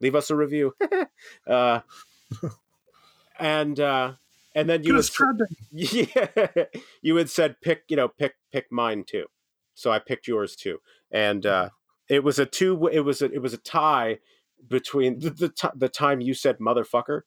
Leave 0.00 0.14
us 0.14 0.30
a 0.30 0.36
review. 0.36 0.74
uh, 1.46 1.80
and 3.38 3.80
uh, 3.80 4.12
and 4.54 4.68
then 4.68 4.82
you 4.82 4.94
had, 4.94 5.08
yeah, 5.72 6.64
you 7.00 7.16
had 7.16 7.30
said 7.30 7.56
pick 7.62 7.84
you 7.88 7.96
know 7.96 8.08
pick 8.08 8.34
pick 8.52 8.70
mine 8.70 9.04
too. 9.06 9.26
So 9.74 9.90
I 9.90 9.98
picked 9.98 10.28
yours 10.28 10.54
too, 10.56 10.78
and 11.10 11.46
uh, 11.46 11.70
it 12.08 12.22
was 12.22 12.38
a 12.38 12.46
two. 12.46 12.88
It 12.88 13.00
was 13.00 13.22
a 13.22 13.26
it 13.26 13.40
was 13.40 13.54
a 13.54 13.58
tie 13.58 14.18
between 14.68 15.18
the 15.20 15.30
the, 15.30 15.48
ti- 15.48 15.68
the 15.74 15.88
time 15.88 16.20
you 16.20 16.34
said 16.34 16.58
motherfucker 16.58 17.22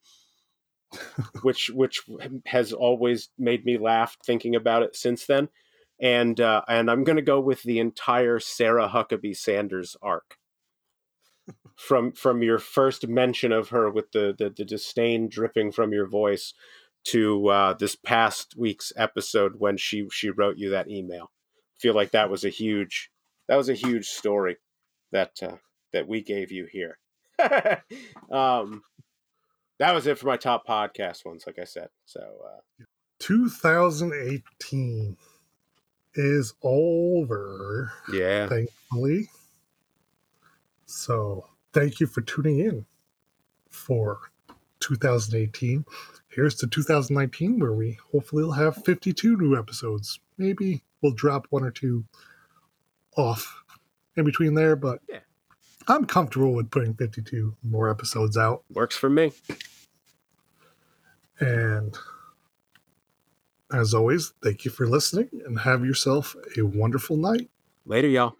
which 1.41 1.69
which 1.69 2.01
has 2.45 2.73
always 2.73 3.29
made 3.37 3.65
me 3.65 3.77
laugh 3.77 4.17
thinking 4.25 4.55
about 4.55 4.83
it 4.83 4.95
since 4.95 5.25
then. 5.25 5.49
And 5.99 6.39
uh, 6.39 6.61
and 6.67 6.91
I'm 6.91 7.03
going 7.03 7.15
to 7.15 7.21
go 7.21 7.39
with 7.39 7.63
the 7.63 7.79
entire 7.79 8.39
Sarah 8.39 8.89
Huckabee 8.89 9.35
Sanders 9.35 9.95
arc 10.01 10.37
from 11.75 12.11
from 12.11 12.41
your 12.41 12.59
first 12.59 13.07
mention 13.07 13.51
of 13.51 13.69
her 13.69 13.89
with 13.89 14.11
the 14.11 14.35
the, 14.37 14.49
the 14.49 14.65
disdain 14.65 15.29
dripping 15.29 15.71
from 15.71 15.93
your 15.93 16.07
voice 16.07 16.53
to 17.05 17.47
uh, 17.49 17.73
this 17.73 17.95
past 17.95 18.55
week's 18.57 18.91
episode 18.97 19.55
when 19.57 19.77
she 19.77 20.07
she 20.11 20.29
wrote 20.29 20.57
you 20.57 20.69
that 20.71 20.89
email. 20.89 21.31
I 21.31 21.77
feel 21.79 21.93
like 21.93 22.11
that 22.11 22.29
was 22.29 22.43
a 22.43 22.49
huge 22.49 23.11
that 23.47 23.57
was 23.57 23.69
a 23.69 23.73
huge 23.73 24.07
story 24.07 24.57
that 25.11 25.31
uh, 25.41 25.57
that 25.93 26.07
we 26.07 26.21
gave 26.21 26.51
you 26.51 26.67
here. 26.71 26.97
um, 28.31 28.83
that 29.79 29.93
was 29.93 30.07
it 30.07 30.17
for 30.17 30.27
my 30.27 30.37
top 30.37 30.67
podcast 30.67 31.25
ones, 31.25 31.43
like 31.45 31.59
I 31.59 31.63
said. 31.65 31.89
So 32.05 32.21
uh, 32.21 32.83
2018 33.19 35.17
is 36.15 36.53
over, 36.63 37.91
yeah, 38.11 38.47
thankfully. 38.47 39.29
So 40.85 41.47
thank 41.73 41.99
you 41.99 42.07
for 42.07 42.21
tuning 42.21 42.59
in 42.59 42.85
for 43.69 44.19
2018. 44.79 45.85
Here's 46.29 46.55
to 46.55 46.67
2019, 46.67 47.59
where 47.59 47.73
we 47.73 47.97
hopefully 48.11 48.43
will 48.43 48.51
have 48.51 48.83
52 48.85 49.37
new 49.37 49.57
episodes. 49.57 50.19
Maybe 50.37 50.83
we'll 51.01 51.13
drop 51.13 51.47
one 51.49 51.63
or 51.63 51.71
two 51.71 52.05
off 53.17 53.63
in 54.15 54.25
between 54.25 54.53
there, 54.53 54.75
but 54.75 54.99
Yeah. 55.09 55.19
I'm 55.87 56.05
comfortable 56.05 56.53
with 56.53 56.71
putting 56.71 56.93
52 56.93 57.55
more 57.63 57.89
episodes 57.89 58.37
out. 58.37 58.63
works 58.69 58.95
for 58.95 59.09
me. 59.09 59.31
And 61.39 61.95
as 63.71 63.93
always, 63.93 64.33
thank 64.41 64.65
you 64.65 64.71
for 64.71 64.87
listening 64.87 65.29
and 65.45 65.59
have 65.59 65.85
yourself 65.85 66.35
a 66.57 66.61
wonderful 66.63 67.17
night. 67.17 67.49
Later, 67.85 68.07
y'all. 68.07 68.35